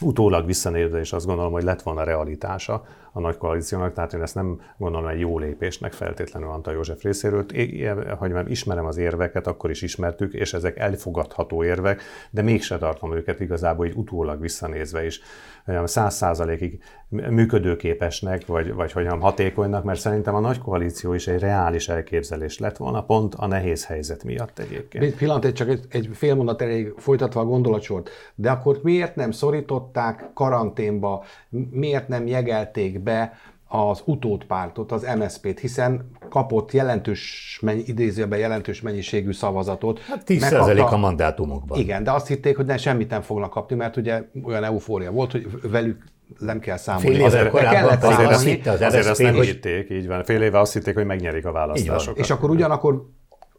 utólag 0.00 0.46
visszanézve, 0.46 0.98
és 0.98 1.12
azt 1.12 1.26
gondolom, 1.26 1.52
hogy 1.52 1.62
lett 1.62 1.82
volna 1.82 2.04
realitása 2.04 2.84
a 3.12 3.20
nagy 3.20 3.36
koalíciónak, 3.36 3.92
tehát 3.92 4.12
én 4.12 4.22
ezt 4.22 4.34
nem 4.34 4.60
gondolom 4.76 5.08
egy 5.08 5.20
jó 5.20 5.38
lépésnek 5.38 5.92
feltétlenül 5.92 6.48
Antal 6.48 6.74
József 6.74 7.02
részéről. 7.02 7.44
Én, 7.52 8.16
hogy 8.16 8.30
már 8.30 8.50
ismerem 8.50 8.86
az 8.86 8.96
érveket, 8.96 9.46
akkor 9.46 9.70
is 9.70 9.82
ismertük, 9.82 10.34
és 10.34 10.52
ezek 10.52 10.78
elfogadható 10.78 11.64
érvek, 11.64 12.02
de 12.30 12.42
mégse 12.42 12.78
tartom 12.78 13.14
őket 13.14 13.40
igazából 13.40 13.86
így 13.86 13.96
utólag 13.96 14.40
visszanézve 14.40 15.04
is 15.04 15.20
száz 15.84 16.14
százalékig 16.14 16.82
működőképesnek, 17.08 18.46
vagy, 18.46 18.74
vagy 18.74 18.92
hogyan 18.92 19.20
hatékonynak, 19.20 19.84
mert 19.84 20.00
szerintem 20.00 20.34
a 20.34 20.40
nagy 20.40 20.58
koalíció 20.58 21.12
is 21.12 21.28
egy 21.28 21.40
reális 21.40 21.88
elképzelés 21.88 22.58
lett 22.58 22.76
volna, 22.76 23.02
pont 23.02 23.34
a 23.34 23.46
nehéz 23.46 23.86
helyzet 23.86 24.24
miatt 24.24 24.58
egyébként. 24.58 25.16
Pillanat, 25.16 25.44
egy 25.44 25.52
csak 25.52 25.68
egy, 25.68 25.84
egy 25.88 26.08
fél 26.12 26.34
mondat 26.34 26.62
elég 26.62 26.92
folytatva 26.96 27.40
a 27.40 27.44
gondolatsort, 27.44 28.10
de 28.34 28.50
akkor 28.50 28.80
miért 28.82 29.16
nem 29.16 29.30
szorították 29.30 30.30
karanténba, 30.34 31.24
miért 31.70 32.08
nem 32.08 32.26
jegelték 32.26 32.99
be 33.02 33.32
az 33.72 34.02
utódpártot, 34.04 34.92
az 34.92 35.06
MSZP-t, 35.18 35.58
hiszen 35.58 36.10
kapott 36.28 36.72
jelentős, 36.72 37.58
mennyi, 37.62 37.82
idézőben 37.86 38.38
jelentős 38.38 38.80
mennyiségű 38.80 39.32
szavazatot. 39.32 40.00
Hát 40.00 40.22
10% 40.26 40.90
a 40.90 40.96
mandátumokban. 40.96 41.78
Igen, 41.78 42.04
de 42.04 42.10
azt 42.10 42.26
hitték, 42.26 42.56
hogy 42.56 42.66
ne, 42.66 42.76
semmit 42.76 43.10
nem 43.10 43.22
fognak 43.22 43.50
kapni, 43.50 43.76
mert 43.76 43.96
ugye 43.96 44.22
olyan 44.44 44.64
eufória 44.64 45.10
volt, 45.10 45.32
hogy 45.32 45.48
velük 45.62 46.04
nem 46.38 46.58
kell 46.58 46.76
számolni. 46.76 47.16
Fél 47.16 47.26
éve 47.26 47.48
korábban 47.48 48.12
azért, 48.12 48.30
azt, 48.30 48.44
hitte 48.44 48.70
az 48.70 48.80
azért 48.80 49.06
azt 49.06 49.22
nem 49.22 49.34
hogy... 49.34 49.46
hitték, 49.46 49.90
így 49.90 50.06
van. 50.06 50.24
Fél 50.24 50.42
éve 50.42 50.58
azt 50.58 50.72
hitték, 50.72 50.94
hogy 50.94 51.06
megnyerik 51.06 51.46
a 51.46 51.52
választásokat. 51.52 52.18
És 52.18 52.30
akkor 52.30 52.50
ugyanakkor 52.50 53.06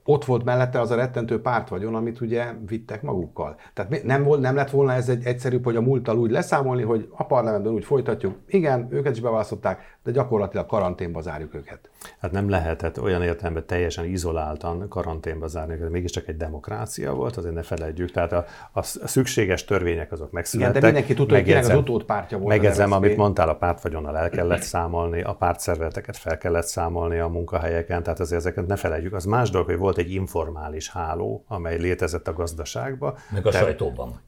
ott 0.03 0.25
volt 0.25 0.43
mellette 0.43 0.79
az 0.79 0.91
a 0.91 0.95
rettentő 0.95 1.41
pártvagyon, 1.41 1.95
amit 1.95 2.21
ugye 2.21 2.53
vittek 2.67 3.01
magukkal. 3.01 3.55
Tehát 3.73 4.03
nem, 4.03 4.23
volt, 4.23 4.41
nem 4.41 4.55
lett 4.55 4.69
volna 4.69 4.93
ez 4.93 5.09
egy 5.09 5.25
egyszerűbb, 5.25 5.63
hogy 5.63 5.75
a 5.75 5.81
múlttal 5.81 6.17
úgy 6.17 6.31
leszámolni, 6.31 6.81
hogy 6.83 7.07
a 7.11 7.25
parlamentben 7.25 7.73
úgy 7.73 7.85
folytatjuk. 7.85 8.35
Igen, 8.47 8.87
őket 8.89 9.15
is 9.15 9.21
beválasztották, 9.21 9.97
de 10.03 10.11
gyakorlatilag 10.11 10.65
karanténba 10.65 11.21
zárjuk 11.21 11.55
őket. 11.55 11.90
Hát 12.19 12.31
nem 12.31 12.49
lehetett 12.49 13.01
olyan 13.01 13.21
értelemben 13.21 13.65
teljesen 13.65 14.05
izoláltan 14.05 14.87
karanténba 14.89 15.47
zárni 15.47 15.73
őket, 15.73 15.89
mégiscsak 15.89 16.27
egy 16.27 16.37
demokrácia 16.37 17.13
volt, 17.13 17.37
azért 17.37 17.53
ne 17.53 17.61
felejtjük. 17.61 18.11
Tehát 18.11 18.31
a, 18.31 18.45
a 18.71 18.81
szükséges 18.83 19.65
törvények 19.65 20.11
azok 20.11 20.31
megszülettek. 20.31 20.75
Igen, 20.75 20.81
de 20.81 20.91
mindenki 20.91 21.13
tudta, 21.13 21.35
hogy 21.35 21.51
az 21.51 21.77
utód 21.77 22.03
pártja 22.03 22.37
volt. 22.37 22.49
Megjegyzem, 22.49 22.91
amit 22.91 23.17
mondtál, 23.17 23.49
a 23.49 23.55
pártvagyonnal 23.55 24.17
el 24.17 24.29
kellett 24.29 24.61
számolni, 24.61 25.21
a 25.21 25.33
pártszervezeteket 25.33 26.17
fel 26.17 26.37
kellett 26.37 26.67
számolni 26.67 27.19
a 27.19 27.27
munkahelyeken, 27.27 28.03
tehát 28.03 28.19
azért 28.19 28.39
ezeket 28.39 28.67
ne 28.67 28.75
felejtjük. 28.75 29.13
Az 29.13 29.25
más 29.25 29.49
dolog, 29.49 29.67
hogy 29.67 29.77
volt 29.77 29.97
egy 29.97 30.11
informális 30.11 30.89
háló, 30.89 31.43
amely 31.47 31.77
létezett 31.77 32.27
a 32.27 32.33
gazdaságban. 32.33 33.15
Meg 33.29 33.45
a 33.45 33.51
de, 33.51 33.57
sajtóban. 33.57 34.19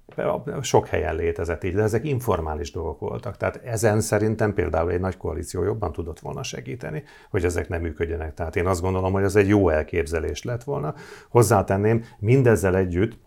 Sok 0.62 0.88
helyen 0.88 1.15
létezett 1.15 1.63
így, 1.63 1.73
de 1.73 1.82
ezek 1.82 2.06
informális 2.06 2.71
dolgok 2.71 2.99
voltak. 2.99 3.38
Tehát 3.38 3.62
ezen 3.63 4.02
szerintem 4.02 4.54
például 4.54 4.91
egy 4.91 4.99
nagy 4.99 5.17
koalíció 5.17 5.63
jobban 5.63 5.91
tudott 5.91 6.19
volna 6.19 6.43
segíteni, 6.43 7.04
hogy 7.30 7.45
ezek 7.45 7.69
nem 7.69 7.82
működjenek. 7.82 8.34
Tehát 8.34 8.56
én 8.56 8.65
azt 8.67 8.82
gondolom, 8.82 9.13
hogy 9.13 9.23
ez 9.23 9.36
egy 9.36 9.47
jó 9.47 9.69
elképzelés 9.69 10.43
lett 10.43 10.63
volna. 10.63 10.93
Hozzátenném, 11.30 12.04
mindezzel 12.19 12.76
együtt, 12.76 13.17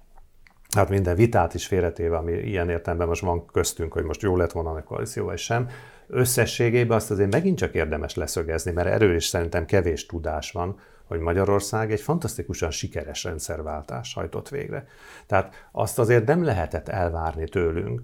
hát 0.75 0.89
minden 0.89 1.17
vitát 1.17 1.55
is 1.55 1.67
félretéve, 1.67 2.17
ami 2.17 2.33
ilyen 2.33 2.71
értelemben 2.71 3.09
most 3.09 3.23
van 3.23 3.47
köztünk, 3.47 3.93
hogy 3.93 4.05
most 4.05 4.23
jó 4.23 4.37
lett 4.37 4.53
volna 4.53 4.71
a 4.71 4.83
koalíció 4.83 5.25
vagy 5.25 5.39
sem, 5.39 5.69
összességében 6.07 6.97
azt 6.97 7.11
azért 7.11 7.33
megint 7.33 7.59
csak 7.59 7.75
érdemes 7.75 8.15
leszögezni, 8.15 8.73
mert 8.73 8.89
erről 8.89 9.15
is 9.15 9.25
szerintem 9.25 9.65
kevés 9.65 10.07
tudás 10.07 10.53
van, 10.53 10.79
hogy 11.07 11.21
Magyarország 11.21 11.93
egy 11.93 12.01
fantasztikusan 12.01 12.71
sikeres 12.71 13.25
rendszerváltás 13.25 14.15
hajtott 14.15 14.49
végre. 14.49 14.87
Tehát 15.27 15.69
azt 15.73 15.99
azért 15.99 16.27
nem 16.27 16.45
lehetett 16.45 16.89
elvárni 16.89 17.49
tőlünk 17.49 18.03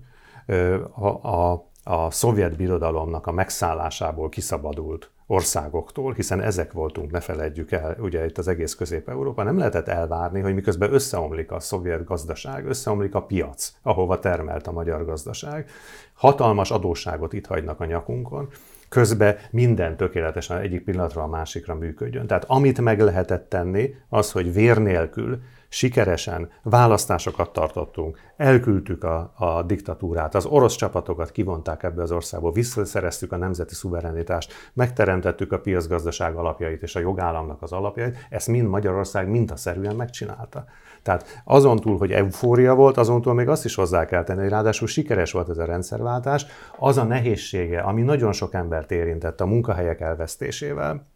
a, 0.95 1.29
a, 1.29 1.67
a 1.85 2.11
szovjet 2.11 2.57
birodalomnak 2.57 3.27
a 3.27 3.33
megszállásából 3.33 4.29
kiszabadult 4.29 5.11
országoktól, 5.27 6.13
hiszen 6.13 6.41
ezek 6.41 6.73
voltunk, 6.73 7.11
ne 7.11 7.21
felejtjük 7.21 7.73
el, 7.73 7.97
ugye 8.01 8.25
itt 8.25 8.39
az 8.39 8.49
egész 8.49 8.75
Közép-Európa, 8.75 9.43
nem 9.43 9.59
lehetett 9.59 9.89
elvárni, 9.89 10.41
hogy 10.41 10.55
miközben 10.55 10.93
összeomlik 10.93 11.53
a 11.53 11.61
szovjet 11.61 12.05
gazdaság, 12.05 12.67
összeomlik 12.67 13.15
a 13.15 13.23
piac, 13.23 13.73
ahova 13.83 14.19
termelt 14.19 14.67
a 14.67 14.73
magyar 14.73 15.05
gazdaság, 15.05 15.71
hatalmas 16.15 16.71
adósságot 16.71 17.33
itt 17.33 17.47
hagynak 17.47 17.81
a 17.81 17.85
nyakunkon, 17.85 18.49
közben 18.93 19.37
minden 19.51 19.97
tökéletesen 19.97 20.59
egyik 20.59 20.85
pillanatra 20.85 21.23
a 21.23 21.27
másikra 21.27 21.75
működjön. 21.75 22.27
Tehát 22.27 22.45
amit 22.45 22.81
meg 22.81 23.01
lehetett 23.01 23.49
tenni, 23.49 23.95
az, 24.09 24.33
hogy 24.33 24.53
vér 24.53 24.79
nélkül 24.79 25.43
sikeresen 25.73 26.51
választásokat 26.63 27.53
tartottunk, 27.53 28.19
elküldtük 28.37 29.05
a, 29.05 29.33
a 29.37 29.63
diktatúrát, 29.63 30.35
az 30.35 30.45
orosz 30.45 30.75
csapatokat 30.75 31.31
kivonták 31.31 31.83
ebbe 31.83 32.03
az 32.03 32.13
országból, 32.13 32.53
visszaszereztük 32.53 33.33
a 33.33 33.37
nemzeti 33.37 33.75
szuverenitást, 33.75 34.53
megteremtettük 34.73 35.53
a 35.53 35.61
piacgazdaság 35.61 36.37
alapjait 36.37 36.83
és 36.83 36.97
a 36.97 37.01
jogállamnak 37.01 37.63
az 37.63 37.73
alapjait, 37.73 38.27
ezt 38.31 38.49
mind 38.49 38.69
Magyarország 38.69 39.29
mintaszerűen 39.29 39.97
megcsinálta. 39.97 40.65
Tehát 41.03 41.43
azon 41.45 41.77
túl, 41.77 41.99
hogy 41.99 42.13
eufória 42.13 42.75
volt, 42.75 42.97
azon 42.97 43.23
túl 43.23 43.35
még 43.35 43.49
azt 43.49 43.65
is 43.65 43.75
hozzá 43.75 44.05
kell 44.05 44.25
tenni, 44.25 44.41
hogy 44.41 44.51
ráadásul 44.51 44.87
sikeres 44.87 45.33
volt 45.33 45.49
ez 45.49 45.59
a 45.59 45.65
rendszerváltás, 45.65 46.47
az 46.79 46.97
a 46.97 47.05
nehézsége, 47.05 47.81
ami 47.81 48.03
nagyon 48.03 48.33
sok 48.33 48.55
embert 48.55 48.91
érintett 48.91 49.41
a 49.41 49.47
munkahelyek 49.47 50.01
elvesztésével, 50.01 51.07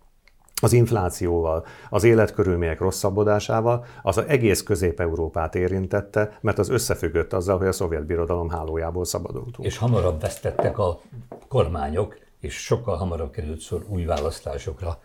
az 0.63 0.73
inflációval, 0.73 1.67
az 1.91 2.05
életkörülmények 2.05 2.81
rosszabbodásával, 2.81 3.85
az 4.03 4.19
egész 4.19 4.63
Közép-Európát 4.63 5.55
érintette, 5.55 6.39
mert 6.41 6.59
az 6.59 6.69
összefüggött 6.69 7.33
azzal, 7.33 7.59
hogy 7.59 7.67
a 7.67 7.73
szovjet 7.73 8.07
birodalom 8.07 8.49
hálójából 8.49 9.05
szabadultunk. 9.05 9.69
És 9.69 9.77
hamarabb 9.77 10.21
vesztettek 10.21 10.79
a 10.79 11.01
kormányok, 11.49 12.19
és 12.41 12.55
sokkal 12.65 12.97
hamarabb 12.97 13.31
került 13.31 13.61
szor 13.61 13.85
új 13.89 14.05
választásokra. 14.05 14.99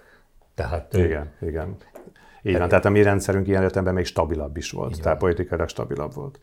Tehát, 0.56 0.94
igen, 0.94 1.32
igen. 1.42 1.76
Így 2.44 2.58
van, 2.58 2.68
tehát 2.68 2.86
a 2.86 2.90
mi 2.90 3.02
rendszerünk 3.02 3.48
ilyen 3.48 3.64
értelemben 3.64 3.94
még 3.94 4.06
stabilabb 4.06 4.58
is 4.58 4.72
volt, 4.72 5.02
tehát 5.02 5.18
politikailag 5.18 5.68
stabilabb 5.68 6.14
volt. 6.14 6.40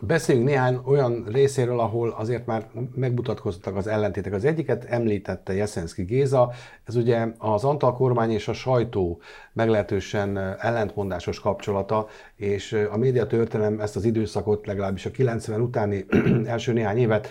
Beszéljünk 0.00 0.48
néhány 0.48 0.80
olyan 0.84 1.24
részéről, 1.32 1.80
ahol 1.80 2.10
azért 2.10 2.46
már 2.46 2.66
megmutatkoztak 2.94 3.76
az 3.76 3.86
ellentétek. 3.86 4.32
Az 4.32 4.44
egyiket 4.44 4.84
említette 4.84 5.54
Jeszenszki 5.54 6.02
Géza, 6.02 6.50
ez 6.84 6.96
ugye 6.96 7.26
az 7.38 7.64
Antal 7.64 7.94
kormány 7.94 8.30
és 8.30 8.48
a 8.48 8.52
sajtó 8.52 9.20
meglehetősen 9.52 10.38
ellentmondásos 10.58 11.40
kapcsolata, 11.40 12.06
és 12.36 12.86
a 12.90 12.96
médiatörténelem 12.96 13.80
ezt 13.80 13.96
az 13.96 14.04
időszakot, 14.04 14.66
legalábbis 14.66 15.06
a 15.06 15.10
90 15.10 15.60
utáni 15.60 16.06
első 16.46 16.72
néhány 16.72 16.98
évet 16.98 17.28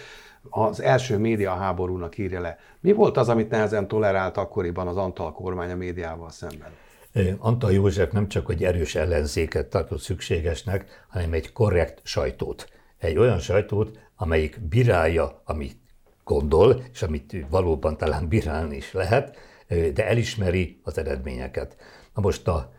az 0.50 0.82
első 0.82 1.18
médiaháborúnak 1.18 2.18
írja 2.18 2.42
le. 2.42 2.58
Mi 2.80 2.92
volt 2.92 3.18
az, 3.18 3.30
amit 3.30 3.50
nehezen 3.50 3.88
tolerált 3.88 4.38
akkoriban 4.38 4.88
az 4.88 4.98
Antal 4.98 5.32
kormány 5.32 5.72
a 5.72 5.76
médiával 5.76 6.30
szemben? 6.30 6.70
Antal 7.38 7.72
József 7.72 8.12
nem 8.12 8.28
csak 8.28 8.52
egy 8.52 8.64
erős 8.64 8.96
ellenzéket 8.96 9.68
tartott 9.68 10.02
szükségesnek, 10.02 11.06
hanem 11.08 11.34
egy 11.34 11.52
korrekt 11.52 12.00
sajtót. 12.04 12.70
Egy 12.98 13.18
olyan 13.18 13.40
sajtót, 13.40 14.00
amelyik 14.16 14.60
bírálja, 14.60 15.42
amit 15.46 15.78
gondol, 16.24 16.84
és 16.94 17.02
amit 17.02 17.36
valóban 17.50 17.98
talán 17.98 18.28
bírálni 18.28 18.76
is 18.76 18.94
lehet, 18.94 19.38
de 19.68 20.08
elismeri 20.08 20.80
az 20.84 20.98
eredményeket. 20.98 21.76
Na 22.16 22.22
most 22.22 22.48
a 22.48 22.72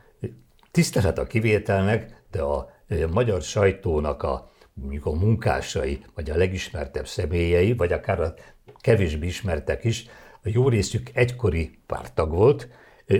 tisztelet 0.70 1.18
a 1.18 1.26
kivételnek, 1.26 2.22
de 2.30 2.42
a 2.42 2.70
magyar 3.10 3.42
sajtónak 3.42 4.22
a, 4.22 4.50
mondjuk 4.74 5.06
a 5.06 5.12
munkásai, 5.12 6.04
vagy 6.14 6.30
a 6.30 6.36
legismertebb 6.36 7.06
személyei, 7.06 7.72
vagy 7.72 7.92
akár 7.92 8.20
a 8.20 8.34
kevésbé 8.80 9.26
ismertek 9.26 9.84
is, 9.84 10.06
a 10.42 10.48
jó 10.48 10.68
részük 10.68 11.10
egykori 11.12 11.78
pártag 11.86 12.30
volt, 12.30 12.68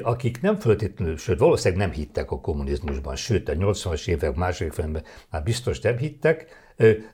akik 0.02 0.40
nem 0.40 0.56
föltétlenül, 0.56 1.16
sőt 1.16 1.38
valószínűleg 1.38 1.86
nem 1.86 1.96
hittek 1.96 2.30
a 2.30 2.40
kommunizmusban, 2.40 3.16
sőt 3.16 3.48
a 3.48 3.52
80-as 3.52 4.08
évek 4.08 4.34
második 4.34 4.72
felében 4.72 5.04
már 5.30 5.42
biztos 5.42 5.80
nem 5.80 5.96
hittek, 5.96 6.46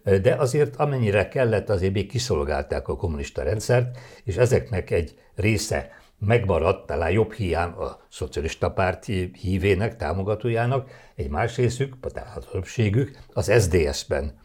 de 0.03 0.35
azért 0.35 0.77
amennyire 0.77 1.29
kellett, 1.29 1.69
azért 1.69 1.93
még 1.93 2.09
kiszolgálták 2.09 2.89
a 2.89 2.97
kommunista 2.97 3.43
rendszert, 3.43 3.99
és 4.25 4.37
ezeknek 4.37 4.91
egy 4.91 5.19
része 5.35 5.91
megmaradt, 6.19 6.87
talán 6.87 7.11
jobb 7.11 7.33
hiány 7.33 7.71
a 7.71 8.01
szocialista 8.09 8.71
párt 8.71 9.05
hívének, 9.41 9.97
támogatójának, 9.97 10.91
egy 11.15 11.29
más 11.29 11.57
részük, 11.57 11.95
talán 12.01 12.33
a 12.37 12.41
többségük 12.41 13.19
az 13.33 13.53
SDS-ben 13.63 14.39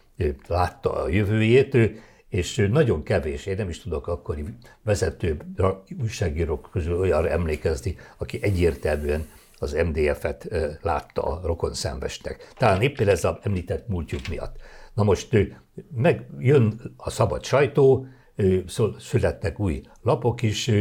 látta 0.48 0.94
a 1.04 1.10
jövőjét, 1.10 1.78
és 2.32 2.68
nagyon 2.72 3.04
kevés, 3.04 3.46
én 3.46 3.56
nem 3.56 3.70
is 3.70 3.82
tudok 3.82 4.08
akkori 4.08 4.44
vezető 4.84 5.38
újságírók 6.02 6.70
közül 6.72 7.00
olyan 7.00 7.28
emlékezni, 7.28 7.96
aki 8.18 8.40
egyértelműen 8.42 9.28
az 9.60 9.72
MDF-et 9.72 10.48
látta 10.82 11.22
a 11.22 11.40
rokon 11.44 11.74
szembestek. 11.74 12.54
Talán 12.58 12.82
éppen 12.82 13.08
ez 13.08 13.24
a 13.24 13.40
említett 13.44 13.88
múltjuk 13.88 14.28
miatt. 14.28 14.56
Na 14.94 15.04
most 15.04 15.38
meg 15.96 16.30
jön 16.40 16.94
a 16.98 17.10
szabad 17.10 17.44
sajtó, 17.44 18.06
születnek 19.00 19.60
új 19.60 19.82
lapok 20.02 20.42
is, 20.42 20.72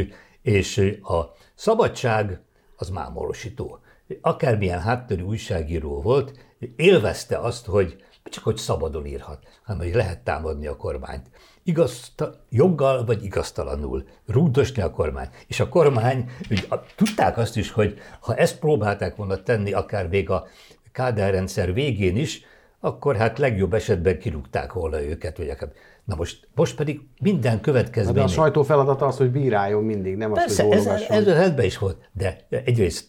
és 0.43 0.99
a 1.03 1.21
szabadság 1.55 2.41
az 2.77 2.89
mámorosító. 2.89 3.79
Akármilyen 4.21 4.81
háttörű 4.81 5.23
újságíró 5.23 6.01
volt, 6.01 6.39
élvezte 6.77 7.39
azt, 7.39 7.67
hogy 7.67 8.05
csak 8.24 8.44
hogy 8.44 8.56
szabadon 8.56 9.06
írhat, 9.06 9.38
hanem 9.64 9.83
hogy 9.83 9.94
lehet 9.94 10.18
támadni 10.18 10.66
a 10.66 10.76
kormányt. 10.76 11.30
Igaz, 11.62 12.12
joggal 12.48 13.04
vagy 13.04 13.24
igaztalanul, 13.24 14.04
rúdosni 14.26 14.83
a 14.83 14.90
kormány. 14.90 15.28
És 15.46 15.61
a 15.61 15.68
kormány, 15.68 16.30
úgy, 16.50 16.66
a, 16.70 16.74
tudták 16.96 17.38
azt 17.38 17.56
is, 17.56 17.70
hogy 17.70 17.98
ha 18.20 18.35
ezt 18.35 18.59
próbálták 18.59 19.16
volna 19.16 19.42
tenni 19.42 19.72
akár 19.72 20.09
még 20.09 20.30
a 20.30 20.46
kádárrendszer 20.92 21.72
végén 21.72 22.16
is, 22.16 22.44
akkor 22.80 23.16
hát 23.16 23.38
legjobb 23.38 23.74
esetben 23.74 24.18
kirúgták 24.18 24.72
volna 24.72 25.02
őket, 25.02 25.37
vagy 25.37 25.48
akár. 25.48 25.72
Na 26.04 26.14
most, 26.14 26.48
most 26.54 26.76
pedig 26.76 27.00
minden 27.20 27.61
következmény. 27.61 28.14
De 28.14 28.22
a 28.22 28.26
sajtó 28.28 28.62
feladata 28.62 29.06
az, 29.06 29.16
hogy 29.16 29.30
bíráljon 29.30 29.85
mindig, 29.85 30.16
nem 30.16 30.33
Persze, 30.33 30.62
az, 30.62 30.68
hogy 30.68 30.76
ez, 30.76 31.26
ez, 31.26 31.26
ez 31.26 31.64
is 31.64 31.78
volt. 31.78 32.09
De 32.12 32.46
egyrészt 32.48 33.06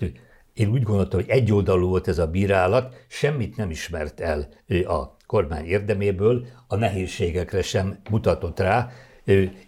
én 0.53 0.69
úgy 0.69 0.83
gondoltam, 0.83 1.19
hogy 1.19 1.29
egyoldalú 1.29 1.87
volt 1.87 2.07
ez 2.07 2.17
a 2.17 2.27
bírálat, 2.27 3.05
semmit 3.07 3.57
nem 3.57 3.69
ismert 3.69 4.19
el 4.19 4.47
a 4.85 5.17
kormány 5.25 5.65
érdeméből, 5.65 6.45
a 6.67 6.75
nehézségekre 6.75 7.61
sem 7.61 7.97
mutatott 8.09 8.59
rá, 8.59 8.89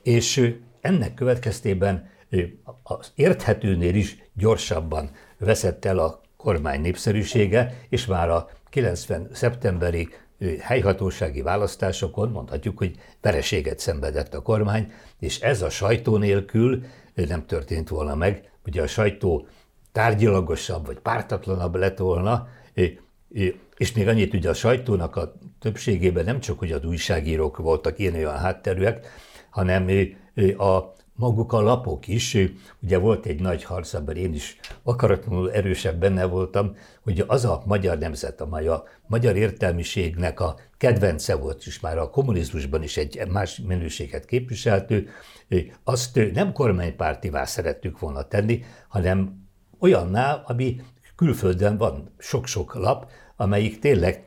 és 0.03 0.55
ennek 0.81 1.13
következtében 1.13 2.09
az 2.83 3.11
érthetőnél 3.15 3.95
is 3.95 4.17
gyorsabban 4.33 5.11
veszett 5.37 5.85
el 5.85 5.99
a 5.99 6.21
kormány 6.37 6.81
népszerűsége, 6.81 7.73
és 7.89 8.05
már 8.05 8.29
a 8.29 8.49
90. 8.69 9.27
szeptemberi 9.31 10.09
helyhatósági 10.59 11.41
választásokon 11.41 12.29
mondhatjuk, 12.29 12.77
hogy 12.77 12.95
vereséget 13.21 13.79
szenvedett 13.79 14.33
a 14.33 14.41
kormány, 14.41 14.91
és 15.19 15.39
ez 15.39 15.61
a 15.61 15.69
sajtó 15.69 16.17
nélkül 16.17 16.83
nem 17.13 17.45
történt 17.45 17.89
volna 17.89 18.15
meg. 18.15 18.51
Ugye 18.65 18.81
a 18.81 18.87
sajtó 18.87 19.47
tárgyilagosabb 19.93 20.85
vagy 20.85 20.99
pártatlanabb 20.99 21.75
lett 21.75 21.97
volna, 21.97 22.47
és 23.77 23.93
még 23.93 24.07
annyit, 24.07 24.33
ugye 24.33 24.49
a 24.49 24.53
sajtónak 24.53 25.15
a 25.15 25.33
többségében 25.59 26.25
nem 26.25 26.39
csak, 26.39 26.59
hogy 26.59 26.71
az 26.71 26.85
újságírók 26.85 27.57
voltak 27.57 27.99
ilyen 27.99 28.15
olyan 28.15 28.37
hátterűek, 28.37 29.07
hanem 29.49 29.89
a 30.57 30.79
maguk 31.15 31.53
a 31.53 31.61
lapok 31.61 32.07
is, 32.07 32.37
ugye 32.81 32.97
volt 32.97 33.25
egy 33.25 33.41
nagy 33.41 33.63
harc, 33.63 33.93
abban 33.93 34.15
én 34.15 34.33
is 34.33 34.59
akaratlanul 34.83 35.51
erősebb 35.51 35.99
benne 35.99 36.25
voltam, 36.25 36.75
hogy 37.01 37.23
az 37.27 37.45
a 37.45 37.63
magyar 37.65 37.97
nemzet, 37.97 38.41
amely 38.41 38.67
a 38.67 38.83
magyar 39.07 39.35
értelmiségnek 39.35 40.39
a 40.39 40.55
kedvence 40.77 41.35
volt, 41.35 41.63
és 41.65 41.79
már 41.79 41.97
a 41.97 42.09
kommunizmusban 42.09 42.83
is 42.83 42.97
egy 42.97 43.27
más 43.27 43.61
minőséget 43.67 44.25
képviseltő, 44.25 45.09
azt 45.83 46.19
nem 46.33 46.51
kormánypártivá 46.51 47.45
szerettük 47.45 47.99
volna 47.99 48.27
tenni, 48.27 48.63
hanem 48.87 49.42
olyanná, 49.83 50.43
ami 50.45 50.81
külföldön 51.15 51.77
van 51.77 52.13
sok-sok 52.17 52.73
lap, 52.73 53.11
amelyik 53.35 53.79
tényleg 53.79 54.23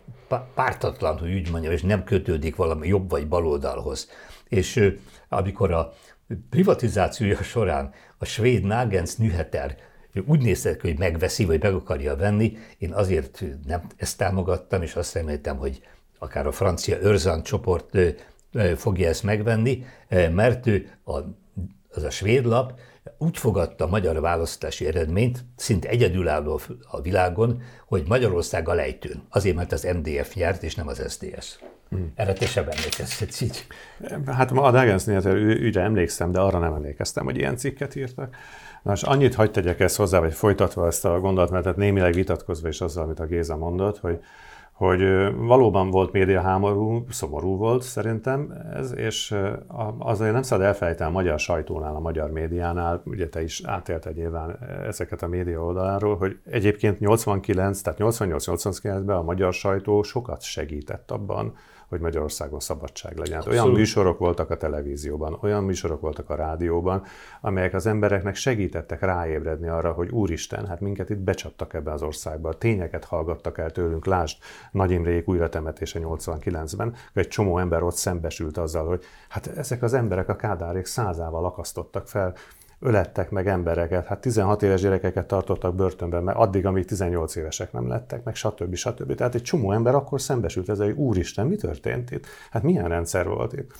pártatlan, 0.55 1.19
hogy 1.19 1.35
úgy 1.35 1.51
mondjam, 1.51 1.73
és 1.73 1.83
nem 1.83 2.05
kötődik 2.05 2.57
valami 2.57 2.89
jobb 2.89 3.11
vagy 3.11 3.29
baloldalhoz. 3.29 4.11
És 4.49 4.95
amikor 5.29 5.73
a 5.73 5.93
privatizációja 6.51 7.43
során 7.43 7.93
a 8.19 8.25
svéd 8.25 8.65
Nagens 8.65 9.17
Nyheter 9.17 9.77
úgy 10.27 10.41
nézett 10.41 10.81
hogy 10.81 10.99
megveszi, 10.99 11.45
vagy 11.45 11.63
meg 11.63 11.75
akarja 11.75 12.17
venni, 12.17 12.57
én 12.79 12.93
azért 12.93 13.45
nem 13.67 13.87
ezt 13.97 14.19
támogattam, 14.19 14.83
és 14.83 14.95
azt 14.95 15.15
reméltem, 15.15 15.57
hogy 15.57 15.81
akár 16.19 16.47
a 16.47 16.53
francia 16.53 16.99
Örzan 17.01 17.43
csoport 17.43 17.99
fogja 18.77 19.09
ezt 19.09 19.23
megvenni, 19.23 19.85
mert 20.31 20.67
ő 20.67 20.91
az 21.89 22.03
a 22.03 22.11
svéd 22.11 22.45
lap 22.45 22.79
úgy 23.19 23.39
fogadta 23.39 23.85
a 23.85 23.89
magyar 23.89 24.21
választási 24.21 24.87
eredményt, 24.87 25.45
szinte 25.57 25.89
egyedülálló 25.89 26.61
a 26.91 27.01
világon, 27.01 27.63
hogy 27.87 28.05
Magyarország 28.09 28.69
a 28.69 28.75
lejtőn. 28.75 29.23
Azért, 29.31 29.57
mert 29.57 29.73
az 29.73 29.89
MDF 29.95 30.35
nyert, 30.35 30.63
és 30.63 30.75
nem 30.75 30.89
az 30.89 31.03
SDS. 31.09 31.59
Hmm. 31.89 32.13
Erre 32.15 32.33
te 32.33 32.47
sem 32.47 32.65
emlékeztetsz 32.69 33.41
így. 33.41 33.67
Hát 34.27 34.51
a 34.51 34.71
Dagensnél 34.71 35.27
ügyre 35.37 35.83
emlékszem, 35.83 36.33
de 36.33 36.41
arra 36.41 36.59
nem 36.59 36.75
emlékeztem, 36.75 37.25
hogy 37.25 37.37
ilyen 37.37 37.57
cikket 37.57 37.95
írtak. 37.95 38.37
Na, 38.83 38.93
és 38.93 39.03
annyit 39.03 39.35
hagyd 39.35 39.53
tegyek 39.53 39.81
ezt 39.81 39.97
hozzá, 39.97 40.19
vagy 40.19 40.35
folytatva 40.35 40.87
ezt 40.87 41.05
a 41.05 41.21
gondolatot, 41.21 41.65
mert 41.65 41.77
némileg 41.77 42.13
vitatkozva 42.13 42.69
is 42.69 42.81
azzal, 42.81 43.05
amit 43.05 43.21
a 43.21 43.27
Géza 43.27 43.57
mondott, 43.57 43.99
hogy 43.99 44.19
hogy 44.77 45.03
valóban 45.37 45.91
volt 45.91 46.13
médiaháború, 46.13 47.05
szomorú 47.11 47.57
volt 47.57 47.83
szerintem 47.83 48.53
ez, 48.75 48.95
és 48.97 49.35
azért 49.99 50.33
nem 50.33 50.43
szabad 50.43 50.67
elfelejteni 50.67 51.11
a 51.11 51.13
magyar 51.13 51.39
sajtónál, 51.39 51.95
a 51.95 52.01
magyar 52.01 52.31
médiánál, 52.31 53.03
ugye 53.05 53.29
te 53.29 53.43
is 53.43 53.63
átélted 53.65 54.17
nyilván 54.17 54.59
ezeket 54.87 55.23
a 55.23 55.27
média 55.27 55.65
oldaláról, 55.65 56.17
hogy 56.17 56.39
egyébként 56.51 56.99
89, 56.99 57.81
tehát 57.81 57.99
88-89-ben 58.03 59.17
a 59.17 59.23
magyar 59.23 59.53
sajtó 59.53 60.03
sokat 60.03 60.43
segített 60.43 61.11
abban, 61.11 61.55
hogy 61.89 62.01
Magyarországon 62.01 62.61
szabadság 62.61 63.17
legyen. 63.17 63.37
Hát 63.37 63.47
olyan 63.47 63.71
műsorok 63.71 64.19
voltak 64.19 64.51
a 64.51 64.57
televízióban, 64.57 65.39
olyan 65.41 65.65
műsorok 65.65 66.01
voltak 66.01 66.31
a 66.31 66.35
rádióban, 66.35 67.03
amelyek 67.41 67.75
az 67.75 67.87
embereknek 67.87 68.35
segítettek 68.35 69.01
ráébredni 69.01 69.69
arra, 69.69 69.93
hogy 69.93 70.11
úristen, 70.11 70.67
hát 70.67 70.81
minket 70.81 71.11
itt 71.11 71.19
becsaptak 71.19 71.75
ebbe 71.75 71.93
az 71.93 72.03
országba, 72.03 72.53
tényeket 72.53 73.05
hallgattak 73.05 73.59
el 73.59 73.71
tőlünk, 73.71 74.07
lásd 74.07 74.39
Nagy 74.71 74.91
Imrék 74.91 75.29
újratemetése 75.29 76.01
89-ben, 76.03 76.95
egy 77.13 77.29
csomó 77.29 77.59
ember 77.59 77.83
ott 77.83 77.97
szembesült 77.97 78.59
azzal, 78.59 78.87
hogy 78.87 79.05
hát 79.29 79.47
ezek 79.47 79.83
az 79.83 79.95
emberek 79.95 80.29
a 80.29 80.37
kádárék 80.37 80.85
százával 80.85 81.45
akasztottak 81.45 82.09
fel 82.09 82.35
ölettek 82.81 83.31
meg 83.31 83.49
embereket, 83.49 84.07
hát 84.07 84.21
16 84.21 84.63
éves 84.63 84.81
gyerekeket 84.81 85.27
tartottak 85.27 85.75
börtönben, 85.75 86.23
mert 86.23 86.39
addig, 86.39 86.67
amíg 86.67 86.85
18 86.85 87.37
évesek 87.37 87.73
nem 87.73 87.89
lettek, 87.89 88.25
meg 88.25 88.35
stb. 88.35 88.75
stb. 88.75 89.15
Tehát 89.15 89.35
egy 89.35 89.43
csomó 89.43 89.73
ember 89.73 89.95
akkor 89.95 90.21
szembesült 90.21 90.69
ezzel, 90.69 90.87
hogy 90.87 90.97
úristen, 90.97 91.47
mi 91.47 91.57
történt 91.57 92.11
itt? 92.11 92.27
Hát 92.51 92.63
milyen 92.63 92.89
rendszer 92.89 93.29
volt 93.29 93.53
itt? 93.53 93.71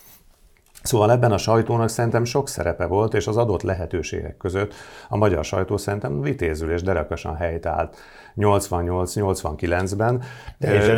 Szóval 0.83 1.11
ebben 1.11 1.33
a 1.33 1.39
sajtónak 1.39 1.89
szerintem 1.89 2.25
sok 2.25 2.49
szerepe 2.49 2.87
volt, 2.87 3.15
és 3.15 3.27
az 3.27 3.37
adott 3.37 3.63
lehetőségek 3.63 4.37
között 4.37 4.75
a 5.09 5.17
magyar 5.17 5.45
sajtó 5.45 5.77
szerintem 5.77 6.21
vitézül 6.21 6.71
és 6.71 6.83
derekasan 6.83 7.37
helyt 7.37 7.67
állt 7.67 7.97
88-89-ben, 8.37 10.23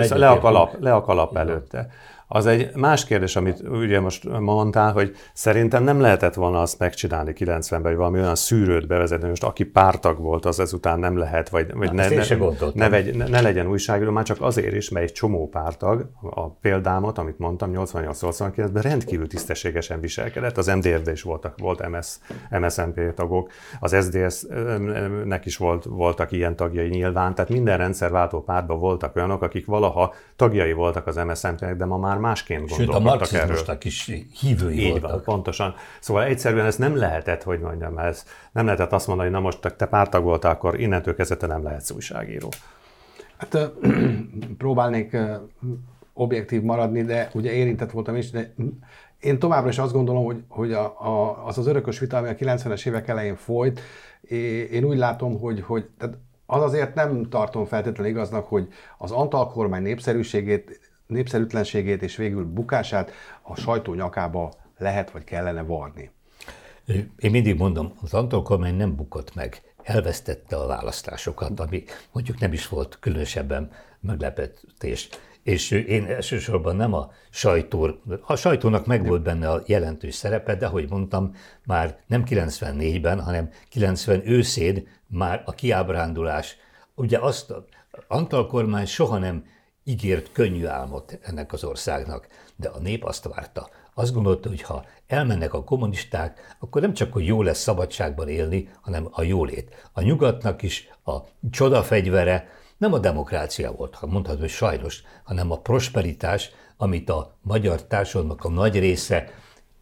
le 0.09 0.29
a 0.29 0.39
kalap, 0.39 0.77
le 0.81 0.95
a 0.95 1.01
kalap 1.01 1.37
előtte. 1.37 1.89
Az 2.31 2.47
egy 2.47 2.71
más 2.75 3.05
kérdés, 3.05 3.37
amit 3.37 3.61
ugye 3.69 4.01
most 4.01 4.39
mondtál, 4.41 4.93
hogy 4.93 5.17
szerintem 5.33 5.85
nem 5.85 6.01
lehetett 6.01 6.35
volna 6.35 6.61
azt 6.61 6.79
megcsinálni 6.79 7.33
90-ben, 7.39 7.83
hogy 7.83 7.97
valami 7.97 8.19
olyan 8.19 8.35
szűrőt 8.35 8.87
bevezetni, 8.87 9.29
most 9.29 9.45
aki 9.45 9.65
pártag 9.65 10.19
volt, 10.19 10.45
az 10.45 10.61
ezután 10.61 10.99
nem 10.99 11.17
lehet, 11.17 11.49
vagy, 11.49 11.73
vagy 11.75 11.93
Na, 11.93 12.09
ne, 12.09 12.09
ne, 12.09 12.37
ne, 12.75 12.89
vegy, 12.89 13.17
ne, 13.17 13.29
ne 13.29 13.41
legyen 13.41 13.67
újságíró, 13.67 14.11
már 14.11 14.25
csak 14.25 14.41
azért 14.41 14.75
is, 14.75 14.89
mert 14.89 15.07
egy 15.07 15.13
csomó 15.13 15.49
pártag, 15.49 16.11
a 16.21 16.51
példámot, 16.51 17.19
amit 17.19 17.39
mondtam, 17.39 17.71
88-89-ben 17.75 18.83
rendkívül 18.83 19.29
tisztességesen 19.29 20.01
viselkedett, 20.01 20.57
az 20.59 20.67
MDF-ben 20.67 21.15
is 21.15 21.23
voltak, 21.23 21.59
volt 21.59 21.89
MS, 21.89 22.19
MSZNP 22.51 23.15
tagok, 23.15 23.51
az 23.81 23.97
SDS-nek 24.01 25.47
is 25.47 25.57
volt, 25.57 25.85
voltak 25.85 26.33
ilyen 26.33 26.57
tagjai 26.57 26.89
nyilván, 26.89 27.35
tehát 27.35 27.51
minden 27.51 27.77
rendszerváltó 27.79 28.43
pártban 28.43 28.79
voltak 28.79 29.17
olyanok, 29.17 29.43
akik 29.43 29.67
valaha 29.67 30.15
tagjai 30.37 30.73
voltak 30.73 31.07
az 31.07 31.17
MSZNP-nek, 31.17 31.77
de 31.77 31.85
ma 31.85 31.97
már 31.97 32.17
már 32.19 32.29
másként 32.29 32.73
Sőt, 32.73 32.89
a 32.89 32.99
marxizmusnak 32.99 33.85
is 33.85 34.13
hívői 34.41 34.79
Így 34.79 34.91
voltak. 34.91 35.11
Van, 35.11 35.23
pontosan. 35.23 35.75
Szóval 36.01 36.25
egyszerűen 36.25 36.67
ez 36.67 36.77
nem 36.77 36.97
lehetett, 36.97 37.43
hogy 37.43 37.61
mondjam, 37.61 37.99
ez 37.99 38.25
nem 38.53 38.65
lehetett 38.65 38.93
azt 38.93 39.07
mondani, 39.07 39.29
hogy 39.29 39.39
na 39.39 39.45
most 39.45 39.75
te 39.77 39.87
pártag 39.87 40.23
voltál, 40.23 40.53
akkor 40.53 40.81
innentől 40.81 41.15
kezdve 41.15 41.47
nem 41.47 41.63
lehetsz 41.63 41.91
újságíró. 41.91 42.49
Hát 43.37 43.71
próbálnék 44.59 45.17
objektív 46.13 46.63
maradni, 46.63 47.03
de 47.03 47.31
ugye 47.35 47.53
érintett 47.53 47.91
voltam 47.91 48.17
is, 48.17 48.31
de 48.31 48.55
én 49.21 49.39
továbbra 49.39 49.69
is 49.69 49.79
azt 49.79 49.93
gondolom, 49.93 50.25
hogy, 50.25 50.43
hogy 50.49 50.73
a, 50.73 50.85
a, 50.85 51.47
az 51.47 51.59
az 51.59 51.67
örökös 51.67 51.99
vita, 51.99 52.17
ami 52.17 52.29
a 52.29 52.35
90-es 52.35 52.87
évek 52.87 53.09
elején 53.09 53.37
folyt, 53.37 53.81
én 54.71 54.85
úgy 54.85 54.97
látom, 54.97 55.39
hogy, 55.39 55.61
hogy 55.61 55.89
tehát 55.99 56.17
az 56.47 56.63
azért 56.63 56.95
nem 56.95 57.29
tartom 57.29 57.65
feltétlenül 57.65 58.13
igaznak, 58.13 58.47
hogy 58.47 58.69
az 58.99 59.11
Antal 59.11 59.49
kormány 59.49 59.83
népszerűségét 59.83 60.81
népszerűtlenségét 61.09 62.03
és 62.03 62.17
végül 62.17 62.45
bukását 62.45 63.11
a 63.43 63.57
sajtó 63.57 63.95
nyakába 63.95 64.53
lehet 64.79 65.11
vagy 65.11 65.25
kellene 65.25 65.63
varni. 65.63 66.11
Én 67.19 67.31
mindig 67.31 67.57
mondom, 67.57 67.93
az 68.03 68.15
Antal 68.15 68.43
kormány 68.43 68.75
nem 68.75 68.97
bukott 68.97 69.35
meg, 69.35 69.63
elvesztette 69.83 70.57
a 70.57 70.67
választásokat, 70.67 71.61
ami 71.61 71.85
mondjuk 72.13 72.39
nem 72.39 72.53
is 72.53 72.69
volt 72.69 72.99
különösebben 73.01 73.71
meglepetés. 74.01 75.09
És 75.43 75.71
én 75.71 76.05
elsősorban 76.05 76.77
nem 76.77 76.93
a 76.95 77.11
sajtó, 77.31 77.91
a 78.27 78.37
sajtónak 78.37 78.87
meg 78.87 79.07
volt 79.07 79.23
benne 79.23 79.51
a 79.51 79.63
jelentős 79.67 80.15
szerepe, 80.15 80.55
de 80.55 80.67
ahogy 80.67 80.89
mondtam, 80.89 81.35
már 81.65 81.99
nem 82.07 82.23
94-ben, 82.27 83.21
hanem 83.21 83.51
90 83.71 84.29
őszén 84.29 84.89
már 85.07 85.43
a 85.45 85.53
kiábrándulás, 85.53 86.57
ugye 86.95 87.19
azt 87.19 87.55
Antal 88.09 88.47
kormány 88.47 88.87
soha 88.87 89.19
nem 89.19 89.45
ígért 89.89 90.33
könnyű 90.33 90.67
álmot 90.67 91.19
ennek 91.23 91.53
az 91.53 91.65
országnak, 91.65 92.29
de 92.57 92.69
a 92.69 92.79
nép 92.79 93.05
azt 93.05 93.29
várta. 93.35 93.69
Azt 93.95 94.13
gondolta, 94.13 94.49
hogy 94.49 94.63
ha 94.63 94.85
elmennek 95.07 95.55
a 95.55 95.65
kommunisták, 95.65 96.57
akkor 96.59 96.81
nem 96.81 96.93
csak, 96.93 97.13
hogy 97.13 97.27
jó 97.27 97.43
lesz 97.43 97.61
szabadságban 97.61 98.29
élni, 98.29 98.69
hanem 98.81 99.09
a 99.11 99.23
jólét. 99.23 99.89
A 99.93 100.03
nyugatnak 100.03 100.63
is 100.63 100.89
a 101.05 101.17
csodafegyvere 101.51 102.49
nem 102.77 102.93
a 102.93 102.99
demokrácia 102.99 103.73
volt, 103.73 103.95
ha 103.95 104.07
mondhatod, 104.07 104.41
hogy 104.41 104.49
sajnos, 104.49 105.03
hanem 105.25 105.51
a 105.51 105.59
prosperitás, 105.59 106.51
amit 106.77 107.11
a 107.11 107.37
magyar 107.43 107.87
társadalomnak 107.87 108.45
a 108.45 108.49
nagy 108.49 108.79
része 108.79 109.31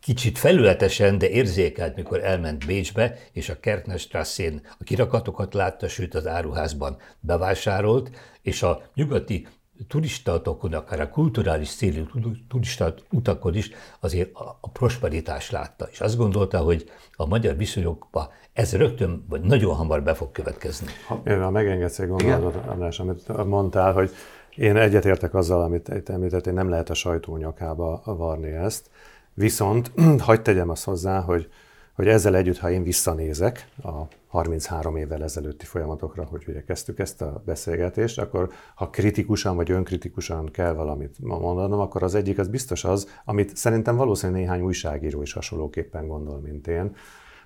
kicsit 0.00 0.38
felületesen, 0.38 1.18
de 1.18 1.28
érzékelt, 1.28 1.96
mikor 1.96 2.24
elment 2.24 2.66
Bécsbe, 2.66 3.18
és 3.32 3.48
a 3.48 3.60
Kertnerstrasszén 3.60 4.66
a 4.78 4.84
kirakatokat 4.84 5.54
látta, 5.54 5.88
sőt 5.88 6.14
az 6.14 6.26
áruházban 6.26 6.96
bevásárolt, 7.20 8.10
és 8.42 8.62
a 8.62 8.82
nyugati 8.94 9.46
turistatokon, 9.88 10.72
akár 10.72 11.00
a 11.00 11.08
kulturális 11.08 11.74
célú 11.74 12.04
turista 12.48 12.94
utakon 13.10 13.54
is 13.54 13.70
azért 14.00 14.30
a 14.60 14.68
prosperitás 14.72 15.50
látta. 15.50 15.88
És 15.90 16.00
azt 16.00 16.16
gondolta, 16.16 16.58
hogy 16.58 16.90
a 17.12 17.26
magyar 17.26 17.56
viszonyokba 17.56 18.32
ez 18.52 18.76
rögtön, 18.76 19.24
vagy 19.28 19.40
nagyon 19.40 19.74
hamar 19.74 20.02
be 20.02 20.14
fog 20.14 20.32
következni. 20.32 20.86
Ha, 21.06 21.22
ha 21.24 21.50
megengedsz 21.50 21.98
egy 21.98 22.08
gondolatot, 22.08 22.66
András, 22.66 23.00
amit 23.00 23.44
mondtál, 23.46 23.92
hogy 23.92 24.10
én 24.56 24.76
egyetértek 24.76 25.34
azzal, 25.34 25.62
amit 25.62 26.10
említett, 26.10 26.46
én 26.46 26.54
nem 26.54 26.68
lehet 26.68 26.90
a 26.90 26.94
sajtó 26.94 27.36
nyakába 27.36 28.02
varni 28.04 28.50
ezt, 28.50 28.90
viszont 29.34 29.92
hagyd 30.18 30.42
tegyem 30.42 30.68
azt 30.68 30.84
hozzá, 30.84 31.20
hogy 31.20 31.48
hogy 31.96 32.08
ezzel 32.08 32.36
együtt, 32.36 32.58
ha 32.58 32.70
én 32.70 32.82
visszanézek 32.82 33.68
a 33.82 34.02
33 34.37 34.96
évvel 34.96 35.22
ezelőtti 35.22 35.64
folyamatokra, 35.64 36.25
hogy 36.25 36.44
ugye 36.49 36.64
kezdtük 36.64 36.99
ezt 36.99 37.22
a 37.22 37.42
beszélgetést, 37.44 38.18
akkor 38.18 38.51
ha 38.75 38.90
kritikusan 38.90 39.57
vagy 39.57 39.70
önkritikusan 39.70 40.46
kell 40.46 40.72
valamit 40.72 41.16
mondanom, 41.20 41.81
akkor 41.81 42.03
az 42.03 42.14
egyik 42.14 42.38
az 42.38 42.49
biztos 42.49 42.85
az, 42.85 43.20
amit 43.25 43.57
szerintem 43.57 43.96
valószínűleg 43.96 44.40
néhány 44.40 44.61
újságíró 44.61 45.22
is 45.22 45.33
hasonlóképpen 45.33 46.07
gondol, 46.07 46.40
mint 46.40 46.66
én, 46.66 46.96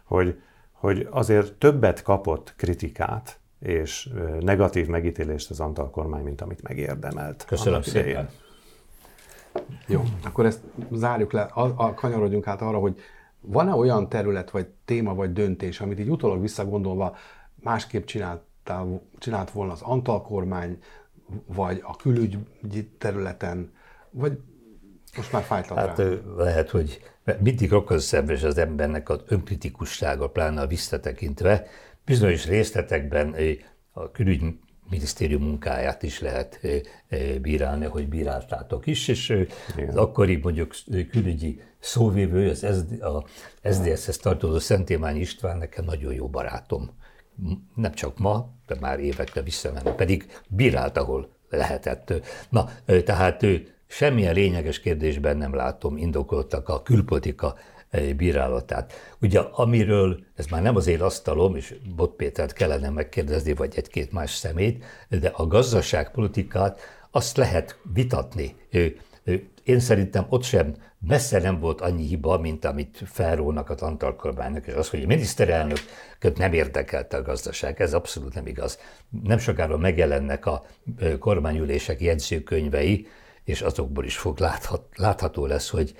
hogy, 0.05 0.41
hogy 0.73 1.09
azért 1.11 1.55
többet 1.55 2.03
kapott 2.03 2.55
kritikát 2.57 3.41
és 3.61 4.11
negatív 4.41 4.87
megítélést 4.87 5.51
az 5.51 5.61
Antal 5.61 5.91
kormány, 5.91 6.23
mint 6.23 6.41
amit 6.41 6.63
megérdemelt. 6.63 7.45
Köszönöm 7.45 7.83
szépen. 7.83 8.29
Jó, 9.87 10.03
akkor 10.25 10.47
ezt 10.47 10.61
zárjuk 10.93 11.33
le, 11.33 11.43
a, 11.43 11.73
a, 11.77 11.95
kanyarodjunk 11.95 12.47
át 12.47 12.63
arra, 12.63 12.79
hogy 12.79 13.01
van-e 13.41 13.75
olyan 13.75 14.09
terület, 14.09 14.51
vagy 14.51 14.67
téma, 14.85 15.15
vagy 15.15 15.33
döntés, 15.33 15.81
amit 15.81 15.99
így 16.01 16.11
utólag 16.11 16.41
visszagondolva 16.41 17.17
másképp 17.63 18.05
csináltál, 18.05 19.03
csinált 19.19 19.51
volna 19.51 19.73
az 19.73 19.83
Antal 19.83 20.23
kormány, 20.23 20.79
vagy 21.47 21.83
a 21.85 21.97
külügyi 21.97 22.89
területen, 22.99 23.73
vagy 24.11 24.39
most 25.17 25.33
már 25.33 25.43
fájtad 25.43 25.77
Hát 25.77 25.99
rá. 25.99 26.09
lehet, 26.37 26.71
hogy 26.71 27.01
mindig 27.41 27.73
okoz 27.73 28.05
szembes 28.05 28.43
az 28.43 28.59
embernek 28.59 29.09
az 29.09 29.21
önkritikussága, 29.27 30.29
pláne 30.29 30.61
a 30.61 30.67
visszatekintve. 30.67 31.67
Bizonyos 32.05 32.47
részletekben 32.47 33.35
a 33.91 34.11
külügy 34.11 34.43
minisztérium 34.91 35.43
munkáját 35.43 36.03
is 36.03 36.21
lehet 36.21 36.61
bírálni, 37.43 37.85
hogy 37.85 38.09
bíráltátok 38.09 38.87
is, 38.87 39.09
és 39.09 39.47
az 39.89 39.97
akkori 39.97 40.37
mondjuk 40.37 40.75
külügyi 41.11 41.61
szóvívő, 41.79 42.51
az 42.51 42.59
SD, 42.59 43.03
a 43.03 43.25
SZDSZ-hez 43.63 44.17
tartozó 44.17 44.59
Szentémány 44.59 45.17
István 45.17 45.59
nekem 45.59 45.85
nagyon 45.85 46.13
jó 46.13 46.29
barátom. 46.29 46.91
Nem 47.75 47.93
csak 47.93 48.19
ma, 48.19 48.53
de 48.67 48.77
már 48.81 49.01
évekre 49.01 49.43
visszamenő, 49.43 49.91
pedig 49.91 50.41
bírált, 50.49 50.97
ahol 50.97 51.29
lehetett. 51.49 52.13
Na, 52.49 52.71
tehát 53.05 53.45
semmilyen 53.87 54.35
lényeges 54.35 54.81
kérdésben 54.81 55.37
nem 55.37 55.55
látom 55.55 55.97
indokoltak 55.97 56.69
a 56.69 56.83
külpolitika 56.83 57.55
bírálatát. 58.17 58.93
Ugye 59.21 59.41
amiről, 59.41 60.21
ez 60.35 60.47
már 60.47 60.63
nem 60.63 60.77
az 60.77 60.87
én 60.87 61.01
asztalom, 61.01 61.57
és 61.57 61.75
Bot 61.97 62.17
Pétert 62.17 62.53
kellene 62.53 62.91
megkérdezni, 62.91 63.55
vagy 63.55 63.73
egy-két 63.77 64.13
más 64.13 64.35
szemét, 64.35 64.85
de 65.09 65.29
a 65.29 65.47
gazdaságpolitikát 65.47 66.81
azt 67.11 67.37
lehet 67.37 67.79
vitatni. 67.93 68.57
Én 69.65 69.81
szerintem 69.81 70.27
ott 70.29 70.43
sem 70.43 70.75
messze 71.07 71.41
nem 71.41 71.61
volt 71.61 71.81
annyi 71.81 72.07
hiba, 72.07 72.39
mint 72.39 72.65
amit 72.65 73.03
felrónak 73.07 73.71
a 73.71 73.75
Antal 73.79 74.17
kormánynak, 74.17 74.67
és 74.67 74.73
az, 74.75 74.89
hogy 74.89 75.03
a 75.03 75.07
miniszterelnök 75.07 75.79
nem 76.37 76.53
érdekelte 76.53 77.17
a 77.17 77.23
gazdaság. 77.23 77.81
Ez 77.81 77.95
abszolút 77.95 78.35
nem 78.35 78.47
igaz. 78.47 78.79
Nem 79.23 79.39
sokára 79.39 79.77
megjelennek 79.77 80.47
a 80.47 80.65
kormányülések 81.19 82.01
jegyzőkönyvei, 82.01 83.07
és 83.45 83.63
azokból 83.63 84.05
is 84.05 84.17
fog 84.17 84.39
láthat, 84.39 84.83
látható 84.97 85.47
lesz, 85.47 85.69
hogy 85.69 85.95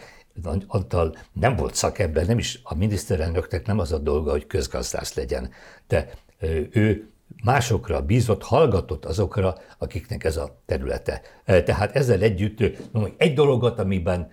Antal 0.67 1.17
nem 1.33 1.57
volt 1.57 1.75
szakember, 1.75 2.27
nem 2.27 2.39
is 2.39 2.61
a 2.63 2.75
miniszterelnöknek 2.75 3.67
nem 3.67 3.79
az 3.79 3.93
a 3.93 3.99
dolga, 3.99 4.31
hogy 4.31 4.47
közgazdász 4.47 5.15
legyen, 5.15 5.51
de 5.89 6.11
ő 6.71 7.11
másokra 7.43 8.03
bízott, 8.03 8.43
hallgatott 8.43 9.05
azokra, 9.05 9.57
akiknek 9.79 10.25
ez 10.25 10.37
a 10.37 10.61
területe. 10.67 11.21
Tehát 11.45 11.97
ezzel 11.97 12.21
együtt 12.21 12.79
egy 13.17 13.35
dologot, 13.35 13.79
amiben 13.79 14.31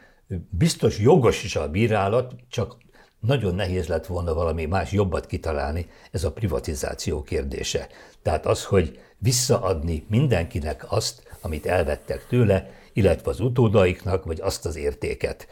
biztos 0.50 1.00
jogos 1.00 1.43
is 1.43 1.56
a 1.56 1.70
bírálat, 1.70 2.36
csak 2.50 2.78
nagyon 3.20 3.56
nehéz 3.56 3.88
lett 3.88 4.06
volna 4.06 4.34
valami 4.34 4.66
más 4.66 4.91
jobbat 4.91 5.26
kitalálni, 5.26 5.88
ez 6.12 6.24
a 6.24 6.32
privatizáció 6.32 7.22
kérdése. 7.22 7.88
Tehát 8.22 8.45
az, 8.45 8.66
hogy 8.66 9.00
visszaadni 9.18 10.06
mindenkinek 10.10 10.91
azt, 10.91 11.38
amit 11.41 11.66
elvettek 11.66 12.28
tőle, 12.28 12.70
illetve 12.93 13.30
az 13.30 13.39
utódaiknak, 13.39 14.26
vagy 14.26 14.41
azt 14.41 14.66
az 14.66 14.76
értéket. 14.76 15.48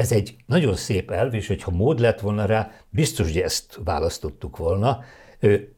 Ez 0.00 0.12
egy 0.12 0.36
nagyon 0.46 0.74
szép 0.74 1.10
elv, 1.10 1.34
és 1.34 1.46
hogyha 1.46 1.70
mód 1.70 2.00
lett 2.00 2.20
volna 2.20 2.44
rá, 2.44 2.70
biztos, 2.90 3.26
hogy 3.26 3.40
ezt 3.40 3.78
választottuk 3.84 4.56
volna, 4.56 5.04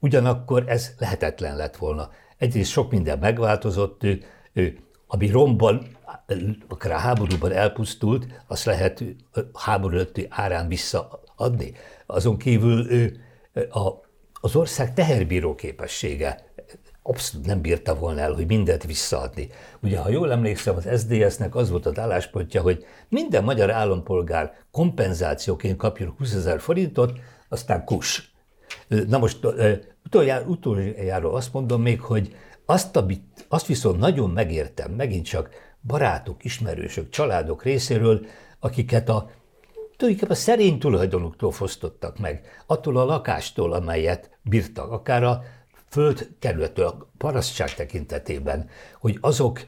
ugyanakkor 0.01 0.65
ez 0.67 0.95
lehetetlen 0.99 1.57
lett 1.57 1.77
volna. 1.77 2.11
Egyrészt 2.37 2.71
sok 2.71 2.91
minden 2.91 3.19
megváltozott, 3.19 4.07
ami 5.07 5.31
romban, 5.31 5.87
akár 6.69 6.93
a 6.93 6.97
háborúban 6.97 7.53
elpusztult, 7.53 8.27
azt 8.47 8.65
lehet 8.65 9.05
háború 9.55 9.95
előtti 9.95 10.27
árán 10.31 10.69
visszaadni. 10.69 11.73
Azon 12.07 12.37
kívül 12.37 12.87
az 14.41 14.57
ország 14.57 14.95
teherbíró 14.95 15.55
képessége 15.55 16.52
abszolút 17.03 17.47
nem 17.47 17.61
bírta 17.61 17.95
volna 17.95 18.21
el, 18.21 18.33
hogy 18.33 18.47
mindent 18.47 18.85
visszaadni. 18.85 19.49
Ugye, 19.83 19.99
ha 19.99 20.11
jól 20.11 20.33
emlékszem, 20.33 20.77
az 20.77 21.01
SDS-nek 21.01 21.55
az 21.55 21.71
volt 21.71 21.87
az 21.87 21.99
álláspontja, 21.99 22.63
hogy 22.63 22.85
minden 23.09 23.45
magyar 23.45 23.71
állampolgár 23.71 24.53
kompenzációként 24.71 25.77
kapjon 25.77 26.15
20 26.19 26.35
ezer 26.35 26.61
forintot, 26.61 27.13
aztán 27.49 27.85
kus. 27.85 28.33
Na 29.09 29.19
most 29.19 29.39
utoljára, 30.05 30.45
utoljára 30.47 31.33
azt 31.33 31.53
mondom 31.53 31.83
még, 31.83 32.01
hogy 32.01 32.37
azt, 32.67 32.97
amit, 32.97 33.47
azt 33.49 33.67
viszont 33.67 33.99
nagyon 33.99 34.31
megértem, 34.31 34.91
megint 34.91 35.25
csak 35.25 35.51
barátok, 35.87 36.45
ismerősök, 36.45 37.09
családok 37.09 37.63
részéről, 37.63 38.27
akiket 38.61 39.09
a 39.09 39.31
tulajdonképpen 39.97 40.37
a 40.37 40.41
szerény 40.41 40.79
tulajdonuktól 40.79 41.53
fosztottak 41.53 42.19
meg, 42.19 42.63
attól 42.67 42.97
a 42.97 43.05
lakástól, 43.05 43.73
amelyet 43.73 44.39
bírtak, 44.43 44.91
akár 44.91 45.23
a 45.23 45.43
föld 45.93 46.29
területtől, 46.39 46.87
a 46.87 47.09
parasztság 47.19 47.75
tekintetében, 47.75 48.69
hogy 49.01 49.19
azok 49.21 49.61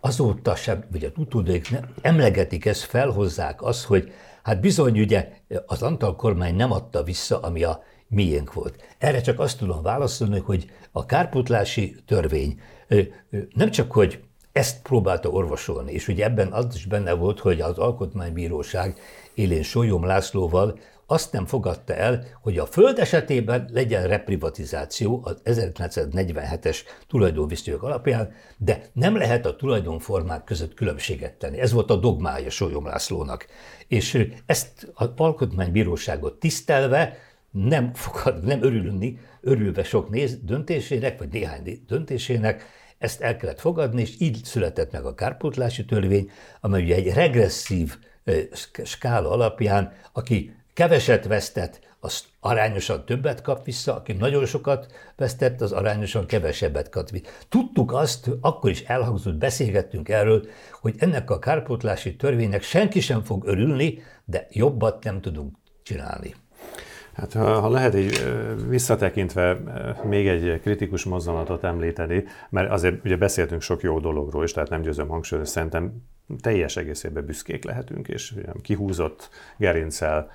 azóta 0.00 0.54
sem, 0.54 0.84
vagy 0.90 1.04
a 1.04 1.20
utódaik 1.20 1.70
nem 1.70 1.94
emlegetik 2.02 2.64
ezt, 2.64 2.82
felhozzák 2.82 3.62
azt, 3.62 3.84
hogy 3.84 4.12
hát 4.42 4.60
bizony 4.60 5.00
ugye 5.00 5.28
az 5.66 5.82
Antal 5.82 6.16
kormány 6.16 6.54
nem 6.54 6.72
adta 6.72 7.02
vissza, 7.02 7.40
ami 7.40 7.62
a 7.62 7.82
miénk 8.08 8.52
volt. 8.52 8.82
Erre 8.98 9.20
csak 9.20 9.40
azt 9.40 9.58
tudom 9.58 9.82
válaszolni, 9.82 10.38
hogy 10.38 10.70
a 10.92 11.06
kárpótlási 11.06 11.96
törvény 12.06 12.60
nem 13.54 13.70
csak, 13.70 13.92
hogy 13.92 14.22
ezt 14.52 14.82
próbálta 14.82 15.28
orvosolni, 15.28 15.92
és 15.92 16.08
ugye 16.08 16.24
ebben 16.24 16.52
az 16.52 16.74
is 16.74 16.86
benne 16.86 17.12
volt, 17.12 17.40
hogy 17.40 17.60
az 17.60 17.78
Alkotmánybíróság 17.78 18.98
élén 19.34 19.62
Sólyom 19.62 20.04
Lászlóval 20.04 20.78
azt 21.06 21.32
nem 21.32 21.46
fogadta 21.46 21.94
el, 21.94 22.24
hogy 22.42 22.58
a 22.58 22.66
föld 22.66 22.98
esetében 22.98 23.68
legyen 23.72 24.06
reprivatizáció 24.06 25.20
az 25.24 25.40
1947-es 25.44 26.78
tulajdonviszonyok 27.08 27.82
alapján, 27.82 28.32
de 28.56 28.80
nem 28.92 29.16
lehet 29.16 29.46
a 29.46 29.56
tulajdonformák 29.56 30.44
között 30.44 30.74
különbséget 30.74 31.34
tenni. 31.34 31.58
Ez 31.58 31.72
volt 31.72 31.90
a 31.90 31.96
dogmája 31.96 32.50
Sólyom 32.50 32.86
Lászlónak. 32.86 33.46
És 33.88 34.28
ezt 34.46 34.92
az 34.94 35.10
alkotmánybíróságot 35.16 36.38
tisztelve 36.38 37.16
nem, 37.50 37.94
fogad, 37.94 38.44
nem 38.44 38.62
örülni, 38.62 39.18
örülve 39.40 39.84
sok 39.84 40.10
néz 40.10 40.38
döntésének, 40.42 41.18
vagy 41.18 41.28
néhány 41.28 41.84
döntésének, 41.86 42.64
ezt 42.98 43.20
el 43.20 43.36
kellett 43.36 43.60
fogadni, 43.60 44.00
és 44.00 44.14
így 44.18 44.44
született 44.44 44.92
meg 44.92 45.04
a 45.04 45.14
kárpótlási 45.14 45.84
törvény, 45.84 46.30
amely 46.60 46.82
ugye 46.82 46.94
egy 46.94 47.12
regresszív 47.12 47.96
skála 48.84 49.30
alapján, 49.30 49.92
aki 50.12 50.55
keveset 50.76 51.26
vesztett, 51.26 51.80
az 52.00 52.24
arányosan 52.40 53.04
többet 53.04 53.42
kap 53.42 53.64
vissza, 53.64 53.94
aki 53.94 54.12
nagyon 54.12 54.46
sokat 54.46 54.86
vesztett, 55.16 55.60
az 55.60 55.72
arányosan 55.72 56.26
kevesebbet 56.26 56.88
kap 56.88 57.10
vissza. 57.10 57.30
Tudtuk 57.48 57.92
azt, 57.92 58.30
akkor 58.40 58.70
is 58.70 58.82
elhangzott, 58.82 59.34
beszélgettünk 59.34 60.08
erről, 60.08 60.46
hogy 60.80 60.94
ennek 60.98 61.30
a 61.30 61.38
kárpótlási 61.38 62.16
törvénynek 62.16 62.62
senki 62.62 63.00
sem 63.00 63.22
fog 63.22 63.46
örülni, 63.46 63.98
de 64.24 64.46
jobbat 64.50 65.04
nem 65.04 65.20
tudunk 65.20 65.56
csinálni. 65.82 66.34
Hát 67.12 67.32
ha, 67.32 67.60
ha 67.60 67.68
lehet 67.68 67.94
egy 67.94 68.34
visszatekintve 68.68 69.58
még 70.04 70.28
egy 70.28 70.60
kritikus 70.60 71.04
mozdulatot 71.04 71.64
említeni, 71.64 72.24
mert 72.50 72.70
azért 72.70 73.04
ugye 73.04 73.16
beszéltünk 73.16 73.62
sok 73.62 73.82
jó 73.82 74.00
dologról 74.00 74.44
is, 74.44 74.52
tehát 74.52 74.68
nem 74.68 74.80
győzöm 74.80 75.08
hangsúlyozni, 75.08 75.52
szerintem 75.52 75.92
teljes 76.40 76.76
egészében 76.76 77.24
büszkék 77.24 77.64
lehetünk, 77.64 78.08
és 78.08 78.34
kihúzott 78.62 79.28
gerincel 79.56 80.30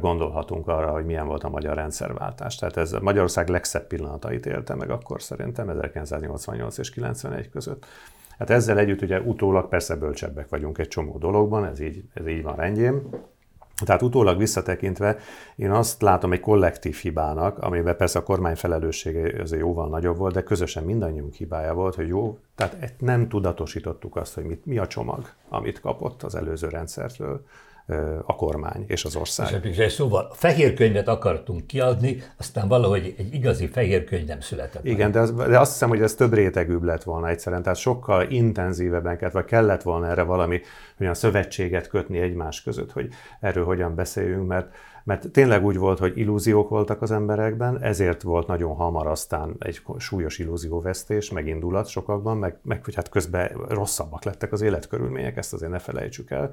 gondolhatunk 0.00 0.68
arra, 0.68 0.90
hogy 0.90 1.04
milyen 1.04 1.26
volt 1.26 1.44
a 1.44 1.48
magyar 1.48 1.74
rendszerváltás. 1.74 2.56
Tehát 2.56 2.76
ez 2.76 2.92
Magyarország 2.92 3.48
legszebb 3.48 3.86
pillanatait 3.86 4.46
élte 4.46 4.74
meg 4.74 4.90
akkor 4.90 5.22
szerintem 5.22 5.68
1988 5.68 6.78
és 6.78 6.90
91 6.90 7.50
között. 7.50 7.86
Hát 8.38 8.50
ezzel 8.50 8.78
együtt 8.78 9.02
ugye 9.02 9.20
utólag 9.20 9.68
persze 9.68 9.96
bölcsebbek 9.96 10.48
vagyunk 10.48 10.78
egy 10.78 10.88
csomó 10.88 11.18
dologban, 11.18 11.64
ez 11.64 11.80
így, 11.80 12.04
ez 12.14 12.26
így 12.26 12.42
van 12.42 12.56
rendjén, 12.56 13.02
tehát 13.84 14.02
utólag 14.02 14.38
visszatekintve 14.38 15.18
én 15.56 15.70
azt 15.70 16.02
látom 16.02 16.32
egy 16.32 16.40
kollektív 16.40 16.96
hibának, 16.96 17.58
amiben 17.58 17.96
persze 17.96 18.18
a 18.18 18.22
kormány 18.22 18.56
felelőssége 18.56 19.42
azért 19.42 19.62
jóval 19.62 19.88
nagyobb 19.88 20.16
volt, 20.16 20.34
de 20.34 20.42
közösen 20.42 20.84
mindannyiunk 20.84 21.34
hibája 21.34 21.74
volt, 21.74 21.94
hogy 21.94 22.08
jó, 22.08 22.38
tehát 22.54 22.94
nem 22.98 23.28
tudatosítottuk 23.28 24.16
azt, 24.16 24.34
hogy 24.34 24.44
mit, 24.44 24.66
mi 24.66 24.78
a 24.78 24.86
csomag, 24.86 25.32
amit 25.48 25.80
kapott 25.80 26.22
az 26.22 26.34
előző 26.34 26.68
rendszertől 26.68 27.44
a 28.24 28.34
kormány 28.36 28.84
és 28.86 29.04
az 29.04 29.16
ország. 29.16 29.64
És 29.64 29.92
szóval 29.92 30.30
fehér 30.32 30.74
könyvet 30.74 31.08
akartunk 31.08 31.66
kiadni, 31.66 32.22
aztán 32.36 32.68
valahogy 32.68 33.14
egy 33.18 33.34
igazi 33.34 33.66
fehér 33.66 34.04
könyv 34.04 34.26
nem 34.26 34.40
született. 34.40 34.84
Igen, 34.84 35.10
de, 35.10 35.20
az, 35.20 35.32
de 35.34 35.58
azt 35.58 35.72
hiszem, 35.72 35.88
hogy 35.88 36.02
ez 36.02 36.14
több 36.14 36.32
rétegűbb 36.32 36.82
lett 36.82 37.02
volna 37.02 37.28
egyszerűen, 37.28 37.62
tehát 37.62 37.78
sokkal 37.78 38.30
intenzívebben 38.30 39.16
kellett, 39.16 39.34
vagy 39.34 39.44
kellett 39.44 39.82
volna 39.82 40.06
erre 40.06 40.22
valami 40.22 40.60
olyan 41.00 41.14
szövetséget 41.14 41.88
kötni 41.88 42.18
egymás 42.18 42.62
között, 42.62 42.92
hogy 42.92 43.08
erről 43.40 43.64
hogyan 43.64 43.94
beszéljünk, 43.94 44.46
mert 44.46 44.74
mert 45.04 45.30
tényleg 45.30 45.64
úgy 45.64 45.76
volt, 45.76 45.98
hogy 45.98 46.18
illúziók 46.18 46.68
voltak 46.68 47.02
az 47.02 47.10
emberekben, 47.10 47.82
ezért 47.82 48.22
volt 48.22 48.46
nagyon 48.46 48.74
hamar 48.74 49.06
aztán 49.06 49.56
egy 49.58 49.82
súlyos 49.98 50.38
illúzióvesztés, 50.38 51.30
megindulat 51.30 51.86
sokakban, 51.86 52.36
meg, 52.36 52.58
meg 52.62 52.84
hogy 52.84 52.94
hát 52.94 53.08
közben 53.08 53.48
rosszabbak 53.68 54.24
lettek 54.24 54.52
az 54.52 54.60
életkörülmények, 54.60 55.36
ezt 55.36 55.52
azért 55.52 55.70
ne 55.70 55.78
felejtsük 55.78 56.30
el, 56.30 56.50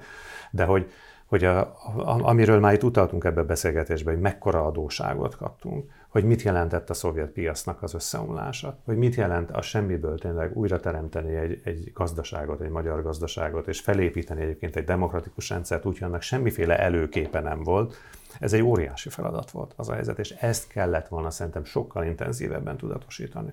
de 0.51 0.63
hogy, 0.63 0.91
hogy 1.31 1.43
a, 1.43 1.59
a, 1.59 2.19
amiről 2.21 2.59
már 2.59 2.73
itt 2.73 2.83
utaltunk 2.83 3.23
ebbe 3.23 3.41
a 3.41 3.45
beszélgetésbe, 3.45 4.11
hogy 4.11 4.19
mekkora 4.19 4.65
adóságot 4.65 5.37
kaptunk, 5.37 5.91
hogy 6.07 6.23
mit 6.23 6.41
jelentett 6.41 6.89
a 6.89 6.93
szovjet 6.93 7.29
piacnak 7.29 7.83
az 7.83 7.93
összeomlása, 7.93 8.77
hogy 8.85 8.97
mit 8.97 9.15
jelent 9.15 9.51
a 9.51 9.61
semmiből 9.61 10.19
tényleg 10.19 10.57
újra 10.57 10.79
teremteni 10.79 11.35
egy, 11.35 11.61
egy 11.63 11.91
gazdaságot, 11.93 12.61
egy 12.61 12.69
magyar 12.69 13.03
gazdaságot, 13.03 13.67
és 13.67 13.79
felépíteni 13.79 14.41
egyébként 14.41 14.75
egy 14.75 14.83
demokratikus 14.83 15.49
rendszert 15.49 15.85
úgy, 15.85 15.97
hogy 15.97 16.07
annak 16.07 16.21
semmiféle 16.21 16.79
előképe 16.79 17.39
nem 17.39 17.63
volt, 17.63 17.95
Ez 18.39 18.53
egy 18.53 18.61
óriási 18.61 19.09
feladat 19.09 19.51
volt 19.51 19.73
az 19.75 19.89
a 19.89 19.93
helyzet, 19.93 20.19
és 20.19 20.29
ezt 20.29 20.67
kellett 20.67 21.07
volna 21.07 21.29
szerintem 21.29 21.63
sokkal 21.63 22.05
intenzívebben 22.05 22.77
tudatosítani. 22.77 23.51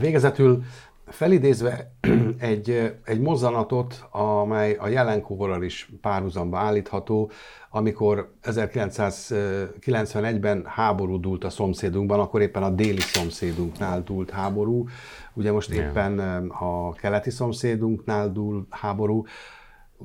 Végezetül 0.00 0.62
felidézve 1.10 1.92
egy, 2.38 2.94
egy 3.04 3.20
mozzanatot, 3.20 4.06
amely 4.10 4.74
a 4.74 4.88
jelenkorral 4.88 5.62
is 5.62 5.90
párhuzamba 6.00 6.58
állítható, 6.58 7.30
amikor 7.70 8.32
1991-ben 8.42 10.64
háború 10.66 11.20
dúlt 11.20 11.44
a 11.44 11.50
szomszédunkban, 11.50 12.20
akkor 12.20 12.40
éppen 12.40 12.62
a 12.62 12.70
déli 12.70 13.00
szomszédunknál 13.00 14.02
dúlt 14.02 14.30
háború, 14.30 14.88
ugye 15.32 15.52
most 15.52 15.70
éppen 15.70 16.18
a 16.48 16.92
keleti 16.92 17.30
szomszédunknál 17.30 18.32
dúl 18.32 18.66
háború. 18.70 19.26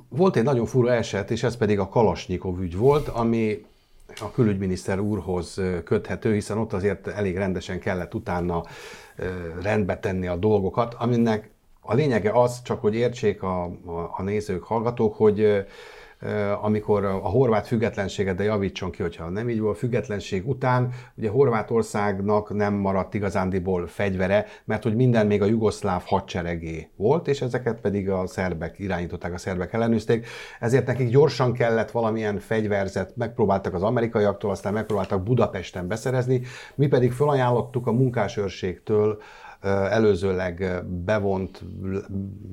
Volt 0.10 0.36
egy 0.36 0.44
nagyon 0.44 0.66
fura 0.66 0.94
eset, 0.94 1.32
és 1.32 1.44
ez 1.44 1.58
pedig 1.58 1.80
a 1.80 1.90
Kalasnyikov 1.90 2.62
ügy 2.62 2.78
volt, 2.78 3.08
ami 3.08 3.66
a 4.22 4.32
külügyminiszter 4.32 5.00
úrhoz 5.00 5.62
köthető, 5.84 6.34
hiszen 6.34 6.58
ott 6.58 6.74
azért 6.74 7.08
elég 7.08 7.38
rendesen 7.38 7.80
kellett 7.80 8.14
utána 8.14 8.64
rendbe 9.62 10.00
tenni 10.00 10.28
a 10.28 10.36
dolgokat, 10.36 10.94
aminek 10.94 11.50
a 11.82 11.94
lényege 11.94 12.32
az, 12.32 12.62
csak 12.62 12.82
hogy 12.82 12.96
értsék 12.96 13.44
a, 13.44 13.64
a, 13.64 14.14
a 14.18 14.22
nézők, 14.22 14.64
hallgatók, 14.64 15.16
hogy 15.16 15.66
amikor 16.62 17.06
a 17.06 17.30
horvát 17.30 17.68
függetlenséget, 17.68 18.36
de 18.36 18.44
javítson 18.44 18.92
ki, 18.92 19.02
hogyha 19.02 19.30
nem 19.30 19.50
így 19.50 19.60
volt, 19.60 19.78
függetlenség 19.78 20.48
után, 20.48 20.90
ugye 21.16 21.30
Horvátországnak 21.30 22.54
nem 22.54 22.74
maradt 22.74 23.14
igazándiból 23.14 23.88
fegyvere, 23.88 24.46
mert 24.66 24.84
hogy 24.84 24.96
minden 24.96 25.28
még 25.28 25.42
a 25.42 25.46
jugoszláv 25.46 26.04
hadseregé 26.06 26.90
volt, 26.96 27.28
és 27.28 27.42
ezeket 27.42 27.82
pedig 27.82 28.10
a 28.10 28.28
szerbek 28.28 28.80
irányították, 28.80 29.34
a 29.34 29.38
szerbek 29.38 29.74
ellenőzték, 29.74 30.28
ezért 30.60 30.88
nekik 30.88 31.10
gyorsan 31.10 31.54
kellett 31.54 31.92
valamilyen 31.92 32.40
fegyverzet, 32.40 33.16
megpróbáltak 33.16 33.74
az 33.74 33.84
amerikaiaktól, 33.84 34.52
aztán 34.52 34.74
megpróbáltak 34.74 35.24
Budapesten 35.24 35.88
beszerezni, 35.88 36.42
mi 36.76 36.88
pedig 36.88 37.12
felajánlottuk 37.12 37.88
a 37.88 37.92
munkásőrségtől, 37.92 39.22
előzőleg 39.90 40.84
bevont, 41.06 41.64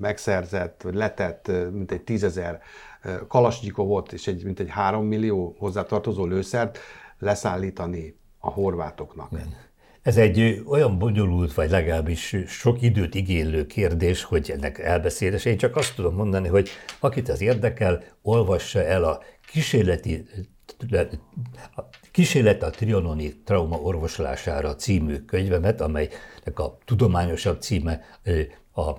megszerzett, 0.00 0.86
letett 0.92 1.50
mintegy 1.72 2.02
tízezer 2.02 2.60
volt, 3.74 4.12
és 4.12 4.26
egy, 4.26 4.44
mint 4.44 4.60
egy 4.60 4.70
három 4.70 5.06
millió 5.06 5.54
hozzátartozó 5.58 6.24
lőszert 6.24 6.78
leszállítani 7.18 8.18
a 8.38 8.50
horvátoknak. 8.50 9.32
Igen. 9.32 9.68
Ez 10.02 10.16
egy 10.16 10.62
olyan 10.66 10.98
bonyolult, 10.98 11.54
vagy 11.54 11.70
legalábbis 11.70 12.36
sok 12.46 12.82
időt 12.82 13.14
igénylő 13.14 13.66
kérdés, 13.66 14.22
hogy 14.22 14.50
ennek 14.50 14.78
elbeszélés. 14.78 15.44
Én 15.44 15.56
csak 15.56 15.76
azt 15.76 15.94
tudom 15.94 16.14
mondani, 16.14 16.48
hogy 16.48 16.68
akit 17.00 17.28
az 17.28 17.40
érdekel, 17.40 18.02
olvassa 18.22 18.84
el 18.84 19.04
a 19.04 19.20
kísérleti 19.46 20.26
a 21.76 21.82
Kísérlet 22.10 22.62
a 22.62 22.70
trianoni 22.70 23.36
trauma 23.44 23.76
orvoslására 23.76 24.74
című 24.74 25.16
könyvemet, 25.16 25.80
amelynek 25.80 26.58
a 26.58 26.78
tudományosabb 26.84 27.60
címe 27.60 28.00
a 28.74 28.90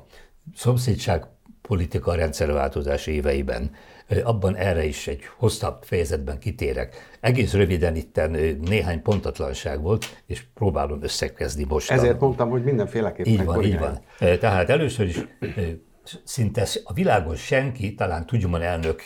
szomszédság 0.56 1.26
politika 1.62 2.16
rendszerváltozás 2.16 3.08
éveiben. 3.08 3.72
Abban 4.24 4.56
erre 4.56 4.84
is 4.84 5.08
egy 5.08 5.22
hosszabb 5.38 5.84
fejezetben 5.84 6.40
kitérek. 6.40 7.18
Egész 7.20 7.54
röviden 7.54 7.96
itt 7.96 8.22
néhány 8.62 9.02
pontatlanság 9.02 9.82
volt, 9.82 10.06
és 10.26 10.44
próbálom 10.54 11.04
összekezni 11.04 11.66
most. 11.68 11.92
Ezért 11.92 12.20
mondtam, 12.20 12.50
hogy 12.50 12.64
mindenféleképpen 12.64 13.32
Így 13.32 13.46
van, 13.46 13.64
így 13.64 13.80
van. 13.80 14.00
Tehát 14.18 14.70
először 14.70 15.08
is 15.08 15.20
szinte 16.24 16.68
a 16.84 16.94
világon 16.94 17.36
senki, 17.36 17.96
talán 17.96 18.26
Tudjman 18.26 18.62
elnök, 18.62 19.06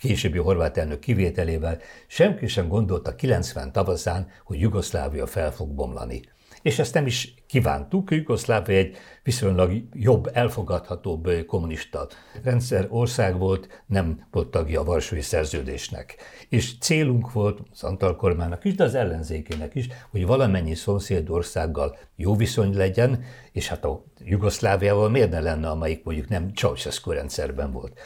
későbbi 0.00 0.38
horvát 0.38 0.76
elnök 0.76 0.98
kivételével, 0.98 1.78
senki 2.06 2.46
sem 2.46 2.68
gondolta 2.68 3.14
90 3.14 3.72
tavaszán, 3.72 4.28
hogy 4.44 4.60
Jugoszlávia 4.60 5.26
fel 5.26 5.52
fog 5.52 5.74
bomlani 5.74 6.20
és 6.62 6.78
ezt 6.78 6.94
nem 6.94 7.06
is 7.06 7.34
kívántuk. 7.46 8.10
Jugoszlávia 8.10 8.76
egy 8.76 8.96
viszonylag 9.22 9.72
jobb, 9.92 10.30
elfogadhatóbb 10.32 11.44
kommunista 11.46 12.08
rendszer 12.42 12.86
ország 12.88 13.38
volt, 13.38 13.82
nem 13.86 14.26
volt 14.30 14.48
tagja 14.48 14.80
a 14.80 14.84
Varsói 14.84 15.20
Szerződésnek. 15.20 16.16
És 16.48 16.78
célunk 16.78 17.32
volt 17.32 17.60
az 17.72 17.82
Antal 17.82 18.16
kormánynak 18.16 18.64
is, 18.64 18.74
de 18.74 18.84
az 18.84 18.94
ellenzékének 18.94 19.74
is, 19.74 19.88
hogy 20.10 20.26
valamennyi 20.26 20.74
szomszédországgal 20.74 21.98
jó 22.16 22.36
viszony 22.36 22.76
legyen, 22.76 23.24
és 23.52 23.68
hát 23.68 23.84
a 23.84 24.04
Jugoszláviával 24.18 25.10
miért 25.10 25.30
ne 25.30 25.40
lenne, 25.40 25.68
amelyik 25.68 26.04
mondjuk 26.04 26.28
nem 26.28 26.52
Ceausescu 26.54 27.10
rendszerben 27.10 27.72
volt. 27.72 28.00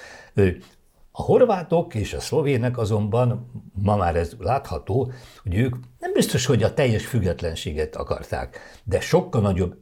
A 1.18 1.22
horvátok 1.22 1.94
és 1.94 2.14
a 2.14 2.20
szlovének 2.20 2.78
azonban 2.78 3.50
ma 3.72 3.96
már 3.96 4.16
ez 4.16 4.32
látható, 4.38 5.12
hogy 5.42 5.54
ők 5.54 5.76
nem 5.98 6.12
biztos, 6.12 6.46
hogy 6.46 6.62
a 6.62 6.74
teljes 6.74 7.06
függetlenséget 7.06 7.96
akarták, 7.96 8.58
de 8.84 9.00
sokkal 9.00 9.40
nagyobb 9.40 9.76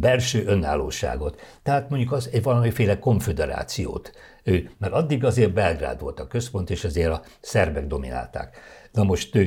belső 0.00 0.46
önállóságot. 0.46 1.40
Tehát 1.62 1.88
mondjuk 1.88 2.12
az 2.12 2.28
egy 2.32 2.42
valamiféle 2.42 2.98
konfederációt. 2.98 4.12
Ő, 4.42 4.70
mert 4.78 4.92
addig 4.92 5.24
azért 5.24 5.52
Belgrád 5.52 6.00
volt 6.00 6.20
a 6.20 6.26
központ, 6.26 6.70
és 6.70 6.84
azért 6.84 7.12
a 7.12 7.22
szerbek 7.40 7.86
dominálták. 7.86 8.58
Na 8.92 9.02
most 9.02 9.38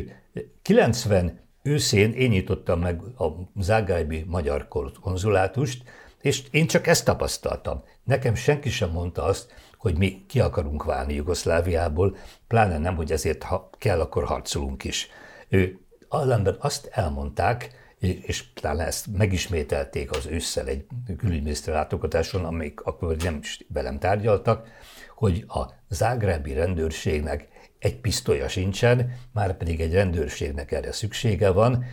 90 0.61 1.39
őszén 1.63 2.11
én 2.11 2.29
nyitottam 2.29 2.79
meg 2.79 3.01
a 3.01 3.25
Zágrájbi 3.59 4.25
magyar 4.27 4.67
konzulátust, 5.01 5.83
és 6.21 6.43
én 6.51 6.67
csak 6.67 6.87
ezt 6.87 7.05
tapasztaltam. 7.05 7.83
Nekem 8.03 8.35
senki 8.35 8.69
sem 8.69 8.89
mondta 8.89 9.23
azt, 9.23 9.53
hogy 9.85 9.97
mi 9.97 10.23
ki 10.27 10.39
akarunk 10.39 10.83
válni 10.83 11.13
Jugoszláviából, 11.13 12.17
pláne 12.47 12.77
nem, 12.77 12.95
hogy 12.95 13.11
ezért 13.11 13.43
ha 13.43 13.69
kell, 13.77 13.99
akkor 13.99 14.23
harcolunk 14.23 14.83
is. 14.83 15.07
Ő 15.49 15.79
ellenben 16.09 16.55
azt 16.59 16.89
elmondták, 16.91 17.71
és 17.99 18.53
talán 18.53 18.87
ezt 18.87 19.07
megismételték 19.17 20.11
az 20.11 20.25
ősszel 20.25 20.67
egy 20.67 20.85
külügyminiszter 21.17 21.73
látogatáson, 21.73 22.45
amik 22.45 22.81
akkor 22.81 23.15
nem 23.15 23.37
is 23.41 23.65
velem 23.67 23.99
tárgyaltak, 23.99 24.67
hogy 25.15 25.45
a 25.47 25.63
zágrábi 25.89 26.53
rendőrségnek 26.53 27.47
egy 27.79 27.95
pisztolya 27.95 28.47
sincsen, 28.47 29.11
már 29.33 29.57
pedig 29.57 29.81
egy 29.81 29.93
rendőrségnek 29.93 30.71
erre 30.71 30.91
szüksége 30.91 31.49
van. 31.49 31.85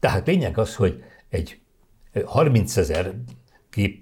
Tehát 0.00 0.26
lényeg 0.26 0.58
az, 0.58 0.74
hogy 0.74 1.02
egy 1.28 1.60
30 2.24 2.76
ezer 2.76 3.14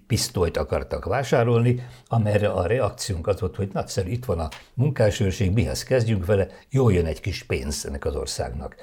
pisztolyt 0.06 0.56
akartak 0.56 1.04
vásárolni, 1.04 1.86
amelyre 2.06 2.48
a 2.48 2.66
reakciónk 2.66 3.26
az 3.26 3.40
volt, 3.40 3.56
hogy 3.56 3.70
nagyszerű, 3.72 4.10
itt 4.10 4.24
van 4.24 4.38
a 4.38 4.48
munkásőrség, 4.74 5.52
mihez 5.52 5.82
kezdjünk 5.82 6.26
vele, 6.26 6.46
jól 6.70 6.92
jön 6.92 7.06
egy 7.06 7.20
kis 7.20 7.42
pénz 7.42 7.86
ennek 7.86 8.04
az 8.04 8.16
országnak. 8.16 8.76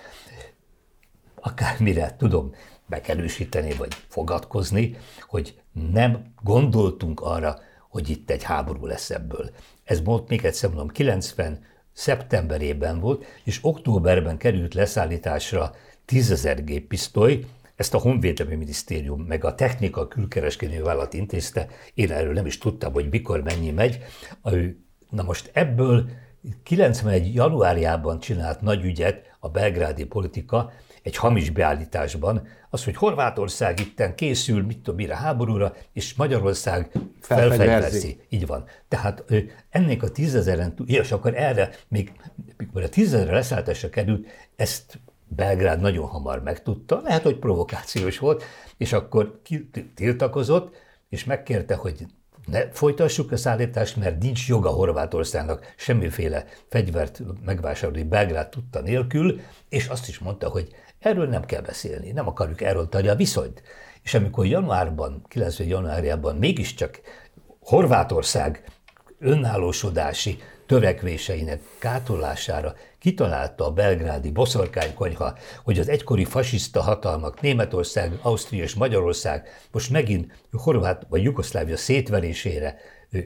Akármire 1.35 2.15
tudom 2.17 2.53
bekelősíteni, 2.85 3.73
vagy 3.73 3.93
fogadkozni, 4.07 4.97
hogy 5.27 5.61
nem 5.91 6.33
gondoltunk 6.43 7.21
arra, 7.21 7.59
hogy 7.89 8.09
itt 8.09 8.29
egy 8.29 8.43
háború 8.43 8.85
lesz 8.85 9.09
ebből. 9.09 9.49
Ez 9.83 10.03
volt 10.03 10.29
még 10.29 10.45
egyszer 10.45 10.69
mondom, 10.69 10.87
90 10.87 11.65
szeptemberében 11.93 12.99
volt, 12.99 13.25
és 13.43 13.59
októberben 13.61 14.37
került 14.37 14.73
leszállításra 14.73 15.75
10 16.05 16.47
géppisztoly, 16.63 17.45
ezt 17.81 17.93
a 17.93 17.97
Honvédelmi 17.97 18.55
Minisztérium 18.55 19.21
meg 19.21 19.43
a 19.43 19.55
Technika 19.55 20.07
Külkereskedő 20.07 20.81
Vállalat 20.81 21.13
intézte, 21.13 21.67
én 21.93 22.11
erről 22.11 22.33
nem 22.33 22.45
is 22.45 22.57
tudtam, 22.57 22.93
hogy 22.93 23.09
mikor 23.09 23.43
mennyi 23.43 23.71
megy. 23.71 23.99
Na 25.09 25.23
most 25.23 25.49
ebből 25.53 26.09
91. 26.63 27.33
januárjában 27.33 28.19
csinált 28.19 28.61
nagy 28.61 28.83
ügyet 28.83 29.35
a 29.39 29.49
belgrádi 29.49 30.05
politika, 30.05 30.71
egy 31.03 31.15
hamis 31.15 31.49
beállításban, 31.49 32.47
az, 32.69 32.83
hogy 32.83 32.95
Horvátország 32.95 33.79
itten 33.79 34.15
készül, 34.15 34.63
mit 34.63 34.77
tudom, 34.77 34.95
mire 34.95 35.15
háborúra, 35.15 35.73
és 35.93 36.13
Magyarország 36.13 36.91
felfegyverzi. 37.21 38.21
Így 38.29 38.45
van. 38.45 38.65
Tehát 38.87 39.23
ennek 39.69 40.03
a 40.03 40.11
tízezeren, 40.11 40.73
és 40.85 41.11
akkor 41.11 41.35
erre, 41.35 41.69
még 41.87 42.11
mikor 42.57 42.83
a 42.83 42.89
tízezerre 42.89 43.33
leszállításra 43.33 43.89
került, 43.89 44.27
ezt 44.55 44.99
Belgrád 45.35 45.79
nagyon 45.79 46.07
hamar 46.07 46.43
megtudta, 46.43 47.01
lehet, 47.03 47.23
hogy 47.23 47.39
provokációs 47.39 48.19
volt, 48.19 48.43
és 48.77 48.93
akkor 48.93 49.41
tiltakozott, 49.95 50.75
és 51.09 51.23
megkérte, 51.23 51.75
hogy 51.75 52.05
ne 52.45 52.71
folytassuk 52.71 53.31
a 53.31 53.37
szállítást, 53.37 53.95
mert 53.95 54.21
nincs 54.21 54.47
joga 54.47 54.69
Horvátországnak 54.69 55.73
semmiféle 55.77 56.45
fegyvert 56.69 57.21
megvásárolni 57.45 58.03
Belgrád 58.03 58.49
tudta 58.49 58.81
nélkül, 58.81 59.39
és 59.69 59.87
azt 59.87 60.07
is 60.07 60.19
mondta, 60.19 60.49
hogy 60.49 60.67
erről 60.99 61.27
nem 61.27 61.45
kell 61.45 61.61
beszélni, 61.61 62.11
nem 62.11 62.27
akarjuk 62.27 62.61
erről 62.61 62.89
tárni 62.89 63.07
a 63.07 63.15
viszonyt. 63.15 63.61
És 64.03 64.13
amikor 64.13 64.45
januárban, 64.45 65.25
90 65.27 65.67
januárjában 65.67 66.35
mégiscsak 66.35 67.01
Horvátország 67.59 68.63
önállósodási 69.19 70.39
törekvéseinek 70.71 71.61
kátolására 71.79 72.75
kitalálta 72.99 73.65
a 73.65 73.71
belgrádi 73.71 74.31
boszorkánykonyha, 74.31 75.37
hogy 75.63 75.79
az 75.79 75.89
egykori 75.89 76.25
fasiszta 76.25 76.81
hatalmak 76.81 77.41
Németország, 77.41 78.19
Ausztria 78.21 78.63
és 78.63 78.73
Magyarország 78.73 79.47
most 79.71 79.89
megint 79.89 80.33
Horvát 80.51 81.05
vagy 81.09 81.23
Jugoszlávia 81.23 81.77
szétverésére 81.77 82.77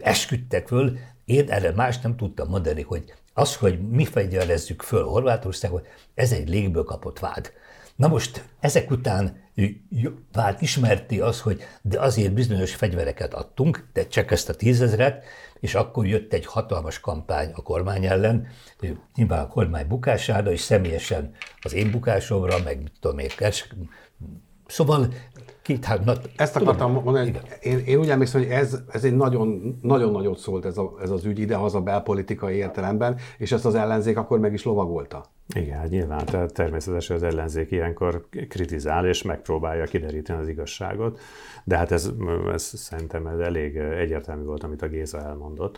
esküdtek 0.01 0.67
föl, 0.67 0.97
én 1.25 1.49
erre 1.49 1.71
más 1.71 1.99
nem 1.99 2.15
tudtam 2.15 2.49
mondani, 2.49 2.81
hogy 2.81 3.13
az, 3.37 3.55
hogy 3.55 3.89
mi 3.89 4.05
fegyverezzük 4.05 4.81
föl 4.81 5.03
Horvátországot, 5.03 5.87
ez 6.13 6.31
egy 6.31 6.49
légből 6.49 6.83
kapott 6.83 7.19
vád. 7.19 7.51
Na 7.95 8.07
most 8.07 8.43
ezek 8.59 8.91
után 8.91 9.43
vált 10.31 10.61
ismerti 10.61 11.19
az, 11.19 11.41
hogy 11.41 11.63
de 11.81 11.99
azért 11.99 12.33
bizonyos 12.33 12.75
fegyvereket 12.75 13.33
adtunk, 13.33 13.87
de 13.93 14.07
csak 14.07 14.31
ezt 14.31 14.49
a 14.49 14.55
tízezret, 14.55 15.23
és 15.59 15.75
akkor 15.75 16.07
jött 16.07 16.33
egy 16.33 16.45
hatalmas 16.45 16.99
kampány 16.99 17.51
a 17.53 17.61
kormány 17.61 18.05
ellen, 18.05 18.47
nyilván 19.15 19.43
a 19.43 19.47
kormány 19.47 19.87
bukására, 19.87 20.51
és 20.51 20.61
személyesen 20.61 21.35
az 21.61 21.73
én 21.73 21.91
bukásomra, 21.91 22.57
meg 22.63 22.91
tudom 22.99 23.19
én, 23.19 23.29
Szóval 24.67 25.07
két 25.65 25.85
hát, 25.85 26.05
na, 26.05 26.13
Ezt 26.35 26.55
akartam 26.55 26.87
tudom, 26.87 27.03
mondani, 27.03 27.31
én, 27.61 27.79
én 27.79 27.99
úgy 27.99 28.09
emlékszem, 28.09 28.41
hogy 28.41 28.49
ez, 28.49 28.79
ez 28.91 29.03
egy 29.03 29.15
nagyon, 29.15 29.77
nagyon 29.81 30.11
nagyot 30.11 30.37
szólt 30.37 30.65
ez, 30.65 30.77
a, 30.77 30.93
ez 31.01 31.09
az 31.09 31.25
ügy 31.25 31.39
idehaza 31.39 31.81
belpolitikai 31.81 32.55
értelemben, 32.55 33.17
és 33.37 33.51
ezt 33.51 33.65
az 33.65 33.75
ellenzék 33.75 34.17
akkor 34.17 34.39
meg 34.39 34.53
is 34.53 34.63
lovagolta. 34.63 35.25
Igen, 35.55 35.77
hát 35.77 35.89
nyilván 35.89 36.25
tehát 36.25 36.53
természetesen 36.53 37.15
az 37.15 37.23
ellenzék 37.23 37.71
ilyenkor 37.71 38.27
kritizál 38.49 39.07
és 39.07 39.21
megpróbálja 39.21 39.85
kideríteni 39.85 40.41
az 40.41 40.47
igazságot, 40.47 41.19
de 41.63 41.77
hát 41.77 41.91
ez, 41.91 42.11
ez 42.53 42.63
szerintem 42.63 43.27
ez 43.27 43.39
elég 43.39 43.77
egyértelmű 43.77 44.43
volt, 44.43 44.63
amit 44.63 44.81
a 44.81 44.87
Géza 44.87 45.21
elmondott. 45.21 45.77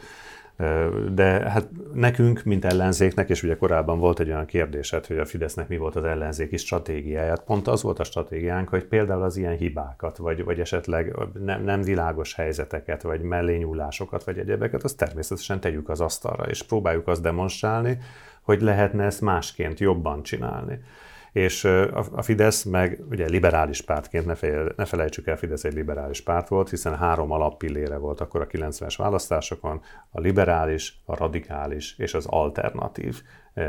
De 1.13 1.49
hát 1.49 1.69
nekünk, 1.93 2.43
mint 2.43 2.65
ellenzéknek, 2.65 3.29
és 3.29 3.43
ugye 3.43 3.55
korábban 3.55 3.99
volt 3.99 4.19
egy 4.19 4.27
olyan 4.27 4.45
kérdésed, 4.45 5.05
hogy 5.05 5.17
a 5.17 5.25
Fidesznek 5.25 5.67
mi 5.67 5.77
volt 5.77 5.95
az 5.95 6.03
ellenzéki 6.03 6.57
stratégiáját, 6.57 7.43
pont 7.43 7.67
az 7.67 7.81
volt 7.81 7.99
a 7.99 8.03
stratégiánk, 8.03 8.69
hogy 8.69 8.85
például 8.85 9.21
az 9.23 9.37
ilyen 9.37 9.57
hibákat, 9.57 10.17
vagy, 10.17 10.43
vagy 10.43 10.59
esetleg 10.59 11.15
nem, 11.43 11.63
nem 11.63 11.81
világos 11.81 12.33
helyzeteket, 12.33 13.01
vagy 13.01 13.21
mellényúlásokat, 13.21 14.23
vagy 14.23 14.37
egyebeket, 14.37 14.83
azt 14.83 14.97
természetesen 14.97 15.59
tegyük 15.59 15.89
az 15.89 16.01
asztalra, 16.01 16.43
és 16.43 16.63
próbáljuk 16.63 17.07
azt 17.07 17.21
demonstrálni, 17.21 17.97
hogy 18.41 18.61
lehetne 18.61 19.03
ezt 19.03 19.21
másként 19.21 19.79
jobban 19.79 20.23
csinálni 20.23 20.79
és 21.37 21.63
a 22.11 22.21
Fidesz 22.21 22.63
meg 22.63 22.99
ugye 23.09 23.25
liberális 23.25 23.81
pártként, 23.81 24.25
ne, 24.75 24.85
felejtsük 24.85 25.27
el, 25.27 25.37
Fidesz 25.37 25.63
egy 25.63 25.73
liberális 25.73 26.21
párt 26.21 26.47
volt, 26.47 26.69
hiszen 26.69 26.97
három 26.97 27.31
alappillére 27.31 27.97
volt 27.97 28.21
akkor 28.21 28.41
a 28.41 28.47
90-es 28.47 28.93
választásokon, 28.97 29.81
a 30.09 30.19
liberális, 30.19 31.01
a 31.05 31.15
radikális 31.15 31.97
és 31.97 32.13
az 32.13 32.25
alternatív 32.25 33.21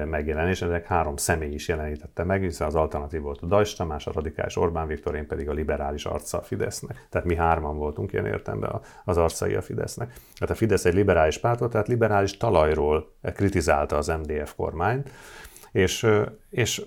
megjelenés. 0.05 0.63
Ezek 0.63 0.87
három 0.87 1.17
személy 1.17 1.53
is 1.53 1.69
jelenítette 1.69 2.25
meg, 2.25 2.43
hiszen 2.43 2.67
az 2.67 2.75
alternatív 2.75 3.21
volt 3.21 3.43
a 3.43 3.47
Dajs 3.47 3.75
Tamás, 3.75 4.07
a 4.07 4.13
radikális 4.13 4.57
Orbán 4.57 4.87
Viktor, 4.87 5.15
én 5.15 5.27
pedig 5.27 5.49
a 5.49 5.53
liberális 5.53 6.05
arca 6.05 6.39
a 6.39 6.43
Fidesznek. 6.43 7.07
Tehát 7.11 7.27
mi 7.27 7.37
hárman 7.37 7.77
voltunk 7.77 8.13
ilyen 8.13 8.27
értemben 8.27 8.81
az 9.05 9.17
arcai 9.17 9.55
a 9.55 9.63
Fidesznek. 9.63 10.13
Tehát 10.39 10.55
a 10.55 10.59
Fidesz 10.59 10.85
egy 10.85 10.95
liberális 10.95 11.39
párt 11.39 11.59
volt, 11.59 11.73
tehát 11.73 11.89
liberális 11.89 12.37
talajról 12.37 13.13
kritizálta 13.23 13.97
az 13.97 14.07
MDF 14.07 14.55
kormányt, 14.55 15.11
és, 15.73 16.07
és 16.51 16.83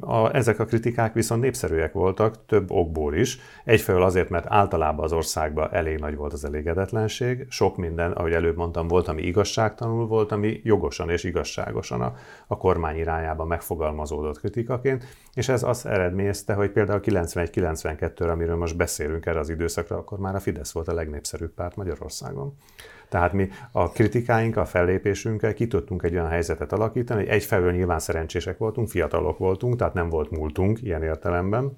a, 0.00 0.34
ezek 0.36 0.58
a 0.58 0.64
kritikák 0.64 1.12
viszont 1.14 1.40
népszerűek 1.40 1.92
voltak 1.92 2.46
több 2.46 2.70
okból 2.70 3.14
is. 3.14 3.38
Egyfelől 3.64 4.02
azért, 4.02 4.28
mert 4.28 4.46
általában 4.48 5.04
az 5.04 5.12
országban 5.12 5.68
elég 5.72 5.98
nagy 5.98 6.16
volt 6.16 6.32
az 6.32 6.44
elégedetlenség, 6.44 7.46
sok 7.48 7.76
minden, 7.76 8.12
ahogy 8.12 8.32
előbb 8.32 8.56
mondtam, 8.56 8.88
volt, 8.88 9.08
ami 9.08 9.22
igazságtanul 9.22 10.06
volt, 10.06 10.32
ami 10.32 10.60
jogosan 10.64 11.10
és 11.10 11.24
igazságosan 11.24 12.00
a, 12.00 12.14
a 12.46 12.56
kormány 12.56 12.96
irányába 12.96 13.44
megfogalmazódott 13.44 14.38
kritikaként, 14.38 15.04
és 15.34 15.48
ez 15.48 15.62
azt 15.62 15.86
eredményezte, 15.86 16.54
hogy 16.54 16.70
például 16.70 17.00
91-92-re, 17.04 18.30
amiről 18.30 18.56
most 18.56 18.76
beszélünk 18.76 19.26
erre 19.26 19.38
az 19.38 19.48
időszakra, 19.48 19.96
akkor 19.96 20.18
már 20.18 20.34
a 20.34 20.40
Fidesz 20.40 20.72
volt 20.72 20.88
a 20.88 20.94
legnépszerűbb 20.94 21.54
párt 21.54 21.76
Magyarországon. 21.76 22.56
Tehát 23.14 23.32
mi 23.32 23.48
a 23.72 23.90
kritikáink, 23.90 24.56
a 24.56 24.64
fellépésünkkel 24.64 25.54
ki 25.54 25.66
tudtunk 25.66 26.02
egy 26.02 26.12
olyan 26.12 26.28
helyzetet 26.28 26.72
alakítani, 26.72 27.20
hogy 27.20 27.28
egyfelől 27.28 27.72
nyilván 27.72 27.98
szerencsések 27.98 28.58
voltunk, 28.58 28.88
fiatalok 28.88 29.38
voltunk, 29.38 29.76
tehát 29.76 29.94
nem 29.94 30.08
volt 30.08 30.30
múltunk 30.30 30.82
ilyen 30.82 31.02
értelemben, 31.02 31.76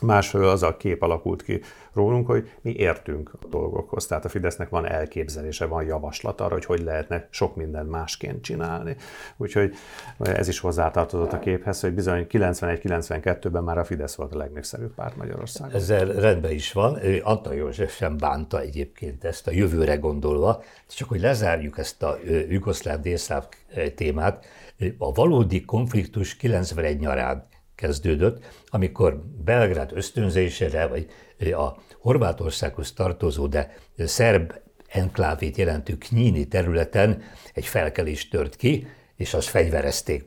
Másfelől 0.00 0.48
az 0.48 0.62
a 0.62 0.76
kép 0.76 1.02
alakult 1.02 1.42
ki 1.42 1.60
rólunk, 1.92 2.26
hogy 2.26 2.50
mi 2.60 2.72
értünk 2.72 3.30
a 3.42 3.46
dolgokhoz. 3.46 4.06
Tehát 4.06 4.24
a 4.24 4.28
Fidesznek 4.28 4.68
van 4.68 4.86
elképzelése, 4.86 5.66
van 5.66 5.84
javaslat 5.84 6.40
arra, 6.40 6.52
hogy 6.52 6.64
hogy 6.64 6.82
lehetne 6.82 7.28
sok 7.30 7.56
mindent 7.56 7.90
másként 7.90 8.42
csinálni. 8.42 8.96
Úgyhogy 9.36 9.74
ez 10.18 10.48
is 10.48 10.58
hozzátartozott 10.58 11.32
a 11.32 11.38
képhez, 11.38 11.80
hogy 11.80 11.92
bizony 11.92 12.26
91-92-ben 12.30 13.62
már 13.62 13.78
a 13.78 13.84
Fidesz 13.84 14.14
volt 14.14 14.34
a 14.34 14.36
legnépszerűbb 14.36 14.94
párt 14.94 15.16
Magyarországon. 15.16 15.74
Ezzel 15.74 16.06
rendben 16.06 16.52
is 16.52 16.72
van. 16.72 16.98
Antal 17.22 17.54
József 17.54 17.96
sem 17.96 18.16
bánta 18.16 18.60
egyébként 18.60 19.24
ezt 19.24 19.46
a 19.46 19.50
jövőre 19.50 19.96
gondolva. 19.96 20.62
Csak 20.88 21.08
hogy 21.08 21.20
lezárjuk 21.20 21.78
ezt 21.78 22.02
a 22.02 22.18
jugoszláv 22.48 23.00
délszláv 23.00 23.48
témát, 23.94 24.46
a 24.98 25.12
valódi 25.12 25.64
konfliktus 25.64 26.36
91 26.36 26.98
nyarán 26.98 27.46
kezdődött, 27.78 28.44
amikor 28.66 29.22
Belgrád 29.44 29.90
ösztönzésére, 29.94 30.86
vagy 30.86 31.06
a 31.52 31.76
Horvátországhoz 31.98 32.92
tartozó, 32.92 33.46
de 33.46 33.76
szerb 33.96 34.52
enklávét 34.88 35.56
jelentő 35.56 35.98
Knyini 35.98 36.48
területen 36.48 37.22
egy 37.54 37.66
felkelés 37.66 38.28
tört 38.28 38.56
ki, 38.56 38.86
és 39.16 39.34
azt 39.34 39.48
fegyverezték 39.48 40.24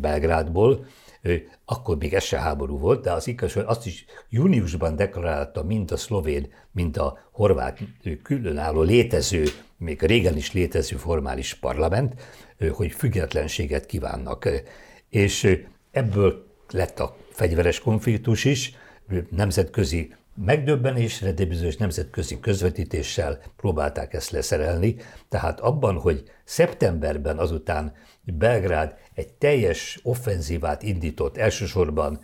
Belgrádból, 0.00 0.86
akkor 1.64 1.96
még 1.96 2.14
ez 2.14 2.22
se 2.22 2.38
háború 2.38 2.78
volt, 2.78 3.02
de 3.02 3.12
az 3.12 3.26
igaz, 3.26 3.56
azt 3.56 3.86
is 3.86 4.04
júniusban 4.28 4.96
deklarálta 4.96 5.62
mind 5.62 5.90
a 5.90 5.96
szlovén, 5.96 6.52
mind 6.72 6.96
a 6.96 7.18
horvát 7.30 7.78
különálló 8.22 8.82
létező, 8.82 9.44
még 9.76 10.02
régen 10.02 10.36
is 10.36 10.52
létező 10.52 10.96
formális 10.96 11.54
parlament, 11.54 12.14
hogy 12.70 12.92
függetlenséget 12.92 13.86
kívánnak. 13.86 14.48
És 15.08 15.58
ebből 15.90 16.43
lett 16.74 17.00
a 17.00 17.16
fegyveres 17.30 17.80
konfliktus 17.80 18.44
is, 18.44 18.74
nemzetközi 19.30 20.14
megdöbbenésre, 20.44 21.32
de 21.32 21.44
bizonyos 21.44 21.76
nemzetközi 21.76 22.40
közvetítéssel 22.40 23.40
próbálták 23.56 24.14
ezt 24.14 24.30
leszerelni. 24.30 24.96
Tehát 25.28 25.60
abban, 25.60 25.96
hogy 25.96 26.22
szeptemberben 26.44 27.38
azután 27.38 27.92
Belgrád 28.22 28.94
egy 29.14 29.32
teljes 29.32 30.00
offenzívát 30.02 30.82
indított, 30.82 31.36
elsősorban 31.36 32.20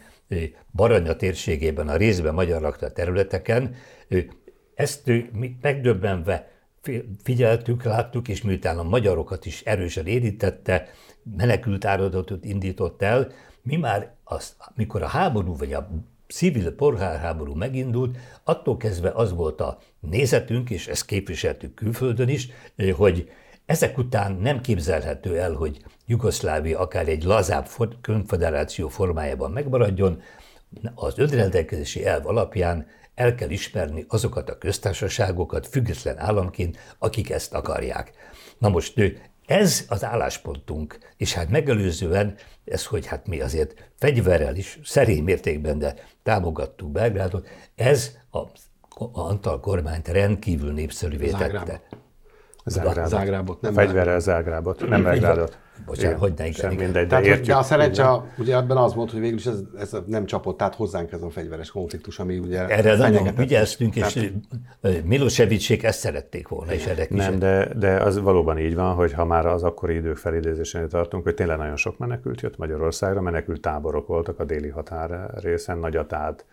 Baranya 0.73 1.17
térségében, 1.17 1.89
a 1.89 1.97
részben 1.97 2.35
magyar 2.35 2.61
lakta 2.61 2.93
területeken, 2.93 3.75
ezt 4.75 5.07
mi 5.33 5.57
megdöbbenve 5.61 6.51
figyeltük, 7.23 7.83
láttuk, 7.83 8.29
és 8.29 8.43
miután 8.43 8.79
a 8.79 8.83
magyarokat 8.83 9.47
is 9.47 9.63
erősen 9.63 10.07
érintette, 10.07 10.89
menekült 11.37 11.85
áradatot 11.85 12.45
indított 12.45 13.03
el, 13.03 13.33
mi 13.63 13.77
már 13.77 14.15
azt, 14.25 14.57
mikor 14.75 15.03
a 15.03 15.07
háború 15.07 15.57
vagy 15.57 15.73
a 15.73 15.91
civil 16.29 16.75
polgárháború 16.75 17.55
megindult, 17.55 18.19
attól 18.45 18.77
kezdve 18.77 19.11
az 19.11 19.33
volt 19.33 19.61
a 19.61 19.79
nézetünk, 20.01 20.71
és 20.71 20.89
ezt 20.89 21.05
képviseltük 21.05 21.75
külföldön 21.75 22.29
is, 22.29 22.49
hogy 22.97 23.31
ezek 23.67 23.99
után 23.99 24.33
nem 24.33 24.61
képzelhető 24.61 25.39
el, 25.39 25.53
hogy 25.53 25.85
Jugoszlávia 26.07 26.79
akár 26.79 27.09
egy 27.09 27.23
lazább 27.23 27.69
konfederáció 28.03 28.89
formájában 28.89 29.51
megmaradjon, 29.51 30.23
az 30.95 31.19
önrendelkezési 31.19 32.07
elv 32.07 32.27
alapján 32.27 32.87
el 33.15 33.35
kell 33.35 33.51
ismerni 33.51 34.05
azokat 34.09 34.51
a 34.51 34.59
köztársaságokat 34.59 35.67
független 35.67 36.19
államként, 36.19 36.79
akik 36.99 37.31
ezt 37.31 37.55
akarják. 37.55 38.13
Na 38.59 38.69
most 38.69 38.95
ez 39.51 39.85
az 39.89 40.05
álláspontunk, 40.05 40.99
és 41.17 41.33
hát 41.33 41.51
megelőzően 41.51 42.35
ez, 42.65 42.87
hogy 42.87 43.07
hát 43.07 43.27
mi 43.27 43.41
azért 43.41 43.91
fegyverrel 43.99 44.57
is 44.57 44.79
szerény 44.85 45.23
mértékben, 45.23 45.79
de 45.79 45.95
támogattuk 46.23 46.91
Belgrádot, 46.91 47.49
ez 47.75 48.17
a, 48.31 48.39
a 48.39 48.49
Antal 49.13 49.61
kormányt 49.61 50.09
rendkívül 50.09 50.73
népszerűvé 50.73 51.31
tette. 51.31 51.83
Zágrábot. 52.65 53.11
Zágrábot 53.11 53.61
nem 53.61 53.73
Fegyverrel 53.73 54.21
Zágrábot, 54.21 54.89
nem 54.89 55.03
Belgrádot. 55.03 55.59
Bocsánat, 55.87 56.19
hogy 56.19 56.33
ne 56.37 56.47
igen. 56.47 56.75
Mindegy, 56.75 57.07
de, 57.07 57.21
tehát, 57.21 57.41
de 57.41 57.57
a 57.57 57.63
szerencse, 57.63 58.33
ugye 58.39 58.57
ebben 58.57 58.77
az 58.77 58.95
volt, 58.95 59.11
hogy 59.11 59.21
végül 59.21 59.39
is 59.39 59.47
ez, 59.47 59.59
ez 59.79 59.97
nem 60.07 60.27
csapott, 60.27 60.57
tehát 60.57 60.75
hozzánk 60.75 61.13
ez 61.13 61.23
a 61.23 61.31
fegyveres 61.31 61.71
konfliktus, 61.71 62.19
ami 62.19 62.39
ugye 62.39 62.67
Erre 62.67 62.97
nagyon 62.97 63.35
vigyáztunk, 63.37 63.97
és 63.97 64.33
tehát... 64.81 65.05
Milosevicsék 65.05 65.83
ezt 65.83 65.99
szerették 65.99 66.49
volna, 66.49 66.73
és 66.73 66.87
erre 66.87 67.07
Nem, 67.11 67.39
de, 67.39 67.69
de 67.79 67.97
az 67.97 68.21
valóban 68.21 68.59
így 68.59 68.75
van, 68.75 68.95
hogy 68.95 69.13
ha 69.13 69.25
már 69.25 69.47
az 69.47 69.63
akkori 69.63 69.95
idők 69.95 70.17
felidézésénél 70.17 70.89
tartunk, 70.89 71.25
hogy 71.25 71.35
tényleg 71.35 71.57
nagyon 71.57 71.77
sok 71.77 71.99
menekült 71.99 72.41
jött 72.41 72.57
Magyarországra, 72.57 73.21
menekült 73.21 73.61
táborok 73.61 74.07
voltak 74.07 74.39
a 74.41 74.45
déli 74.45 74.69
határ 74.69 75.31
részen, 75.43 75.79
Nagyatád, 75.79 76.45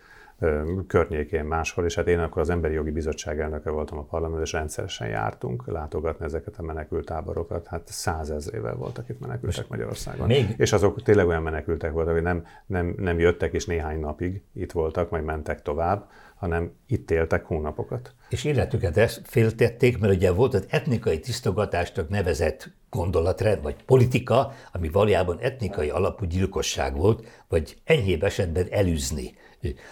környékén 0.88 1.46
máshol, 1.46 1.86
és 1.86 1.96
hát 1.96 2.08
én 2.08 2.20
akkor 2.20 2.42
az 2.42 2.50
Emberi 2.50 2.74
Jogi 2.74 2.92
Bizottság 2.92 3.40
elnöke 3.40 3.70
voltam 3.70 3.98
a 3.98 4.04
parlament, 4.04 4.42
és 4.42 4.52
rendszeresen 4.52 5.08
jártunk 5.08 5.68
látogatni 5.68 6.26
ezeket 6.26 6.58
a 6.58 6.62
menekültáborokat. 6.62 7.68
Hát 7.68 7.88
százezrével 7.88 8.76
voltak 8.76 9.10
itt 9.10 9.20
menekültek 9.20 9.58
Most 9.58 9.70
Magyarországon. 9.70 10.28
Még... 10.28 10.54
És 10.58 10.74
azok 10.74 11.04
tényleg 11.04 11.28
olyan 11.28 11.42
menekültek 11.42 11.92
voltak, 11.92 12.14
hogy 12.14 12.22
nem, 12.22 12.46
nem, 12.66 12.96
nem 12.98 13.20
jöttek, 13.20 13.54
és 13.54 13.66
néhány 13.66 14.00
napig 14.00 14.42
itt 14.54 14.72
voltak, 14.72 15.10
majd 15.10 15.24
mentek 15.24 15.62
tovább, 15.62 16.10
hanem 16.36 16.72
itt 16.88 17.12
éltek 17.12 17.46
hónapokat. 17.46 18.14
És 18.30 18.44
életüket 18.44 18.98
ezt 18.98 19.22
féltették, 19.24 20.00
mert 20.00 20.14
ugye 20.14 20.32
volt 20.32 20.54
az 20.54 20.66
etnikai 20.70 21.20
tisztogatásnak 21.20 22.10
nevezett 22.10 22.70
gondolatrend, 22.90 23.62
vagy 23.62 23.76
politika, 23.86 24.54
ami 24.72 24.90
valójában 24.90 25.38
etnikai 25.40 25.90
alapú 25.90 26.26
gyilkosság 26.26 26.96
volt, 26.96 27.26
vagy 27.48 27.78
enyhébb 27.84 28.24
esetben 28.24 28.68
elűzni. 28.70 29.36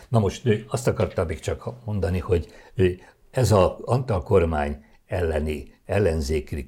Na 0.07 0.19
most 0.19 0.49
azt 0.67 0.87
akartam 0.87 1.27
még 1.27 1.39
csak 1.39 1.85
mondani, 1.85 2.19
hogy 2.19 2.47
ez 3.31 3.51
a 3.51 3.77
Antal 3.81 4.23
kormány 4.23 4.83
elleni 5.07 5.73
ellenzéki 5.85 6.67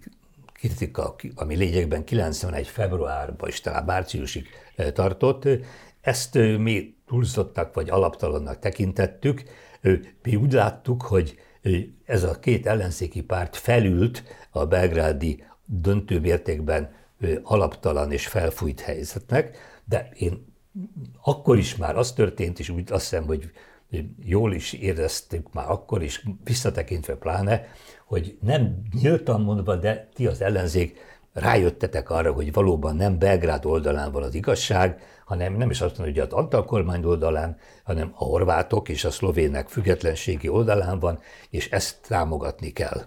kritika, 0.54 1.16
ami 1.36 1.56
lényegben 1.56 2.04
91. 2.04 2.68
februárban 2.68 3.50
és 3.50 3.62
talán 3.62 3.84
márciusig 3.86 4.48
tartott, 4.93 5.48
ezt 6.02 6.34
mi 6.58 6.95
túlzottak 7.08 7.74
vagy 7.74 7.89
alaptalannak 7.89 8.60
tekintettük. 8.60 9.43
Mi 10.24 10.36
úgy 10.36 10.52
láttuk, 10.52 11.02
hogy 11.02 11.39
ez 12.06 12.24
a 12.24 12.39
két 12.39 12.68
ellenzéki 12.68 13.22
párt 13.22 13.56
felült 13.56 14.24
a 14.50 14.66
belgrádi 14.66 15.43
döntő 15.66 16.20
mértékben 16.20 16.95
alaptalan 17.43 18.12
és 18.12 18.28
felfújt 18.28 18.80
helyzetnek, 18.80 19.58
de 19.86 20.10
én 20.14 20.56
akkor 21.24 21.58
is 21.58 21.76
már 21.76 21.98
az 21.98 22.12
történt, 22.12 22.60
és 22.60 22.70
úgy 22.70 22.92
azt 22.92 23.10
hiszem, 23.10 23.26
hogy 23.26 23.52
jól 24.24 24.54
is 24.54 24.74
éreztük 24.74 25.54
már 25.54 25.70
akkor 25.70 26.04
is, 26.04 26.24
visszatekintve 26.44 27.16
pláne, 27.16 27.68
hogy 28.06 28.38
nem 28.42 28.82
nyíltan 29.02 29.42
mondva, 29.42 29.76
de 29.76 30.10
ti 30.14 30.28
az 30.28 30.42
ellenzék 30.42 31.00
rájöttetek 31.34 32.10
arra, 32.10 32.32
hogy 32.32 32.54
valóban 32.54 32.96
nem 32.96 33.20
Belgrád 33.20 33.66
oldalán 33.66 34.12
van 34.12 34.24
az 34.24 34.36
igazság, 34.36 35.02
hanem 35.26 35.54
nem 35.54 35.70
is 35.70 35.82
azt 35.82 35.98
mondom, 35.98 36.16
hogy 36.16 36.24
az 36.24 36.34
Antal 36.34 36.66
kormány 36.66 37.04
oldalán, 37.04 37.58
hanem 37.84 38.12
a 38.16 38.24
horvátok 38.24 38.90
és 38.90 39.06
a 39.06 39.12
szlovének 39.12 39.68
függetlenségi 39.68 40.48
oldalán 40.48 41.00
van, 41.00 41.20
és 41.50 41.70
ezt 41.70 41.98
támogatni 42.08 42.72
kell. 42.72 43.02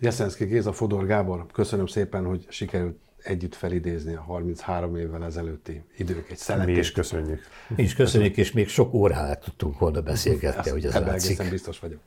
Jeszenszki 0.00 0.44
Géza, 0.44 0.72
Fodor 0.72 1.06
Gábor, 1.06 1.46
köszönöm 1.52 1.86
szépen, 1.86 2.24
hogy 2.24 2.46
sikerült 2.48 2.98
együtt 3.26 3.54
felidézni 3.54 4.14
a 4.14 4.20
33 4.20 4.96
évvel 4.96 5.24
ezelőtti 5.24 5.82
idők 5.96 6.30
egy 6.30 6.36
szeletét. 6.36 6.74
Mi 6.74 6.80
is 6.80 6.92
köszönjük. 6.92 7.40
Mi 7.76 7.82
is 7.82 7.94
köszönjük, 7.94 8.36
és 8.36 8.52
még 8.52 8.68
sok 8.68 8.94
órát 8.94 9.40
tudtunk 9.44 9.78
volna 9.78 10.00
beszélgetni, 10.00 10.70
hogy 10.70 10.84
ez 10.84 10.94
Ebben 10.94 11.14
egészen 11.14 11.50
biztos 11.50 11.78
vagyok. 11.78 12.00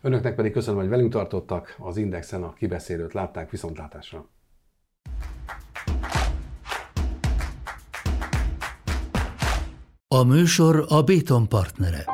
Önöknek 0.00 0.34
pedig 0.34 0.52
köszönöm, 0.52 0.80
hogy 0.80 0.88
velünk 0.88 1.12
tartottak, 1.12 1.76
az 1.78 1.96
Indexen 1.96 2.42
a 2.42 2.52
kibeszélőt 2.52 3.12
látták 3.12 3.50
viszontlátásra. 3.50 4.28
A 10.08 10.22
műsor 10.22 10.84
a 10.88 11.02
Béton 11.02 11.48
partnere. 11.48 12.04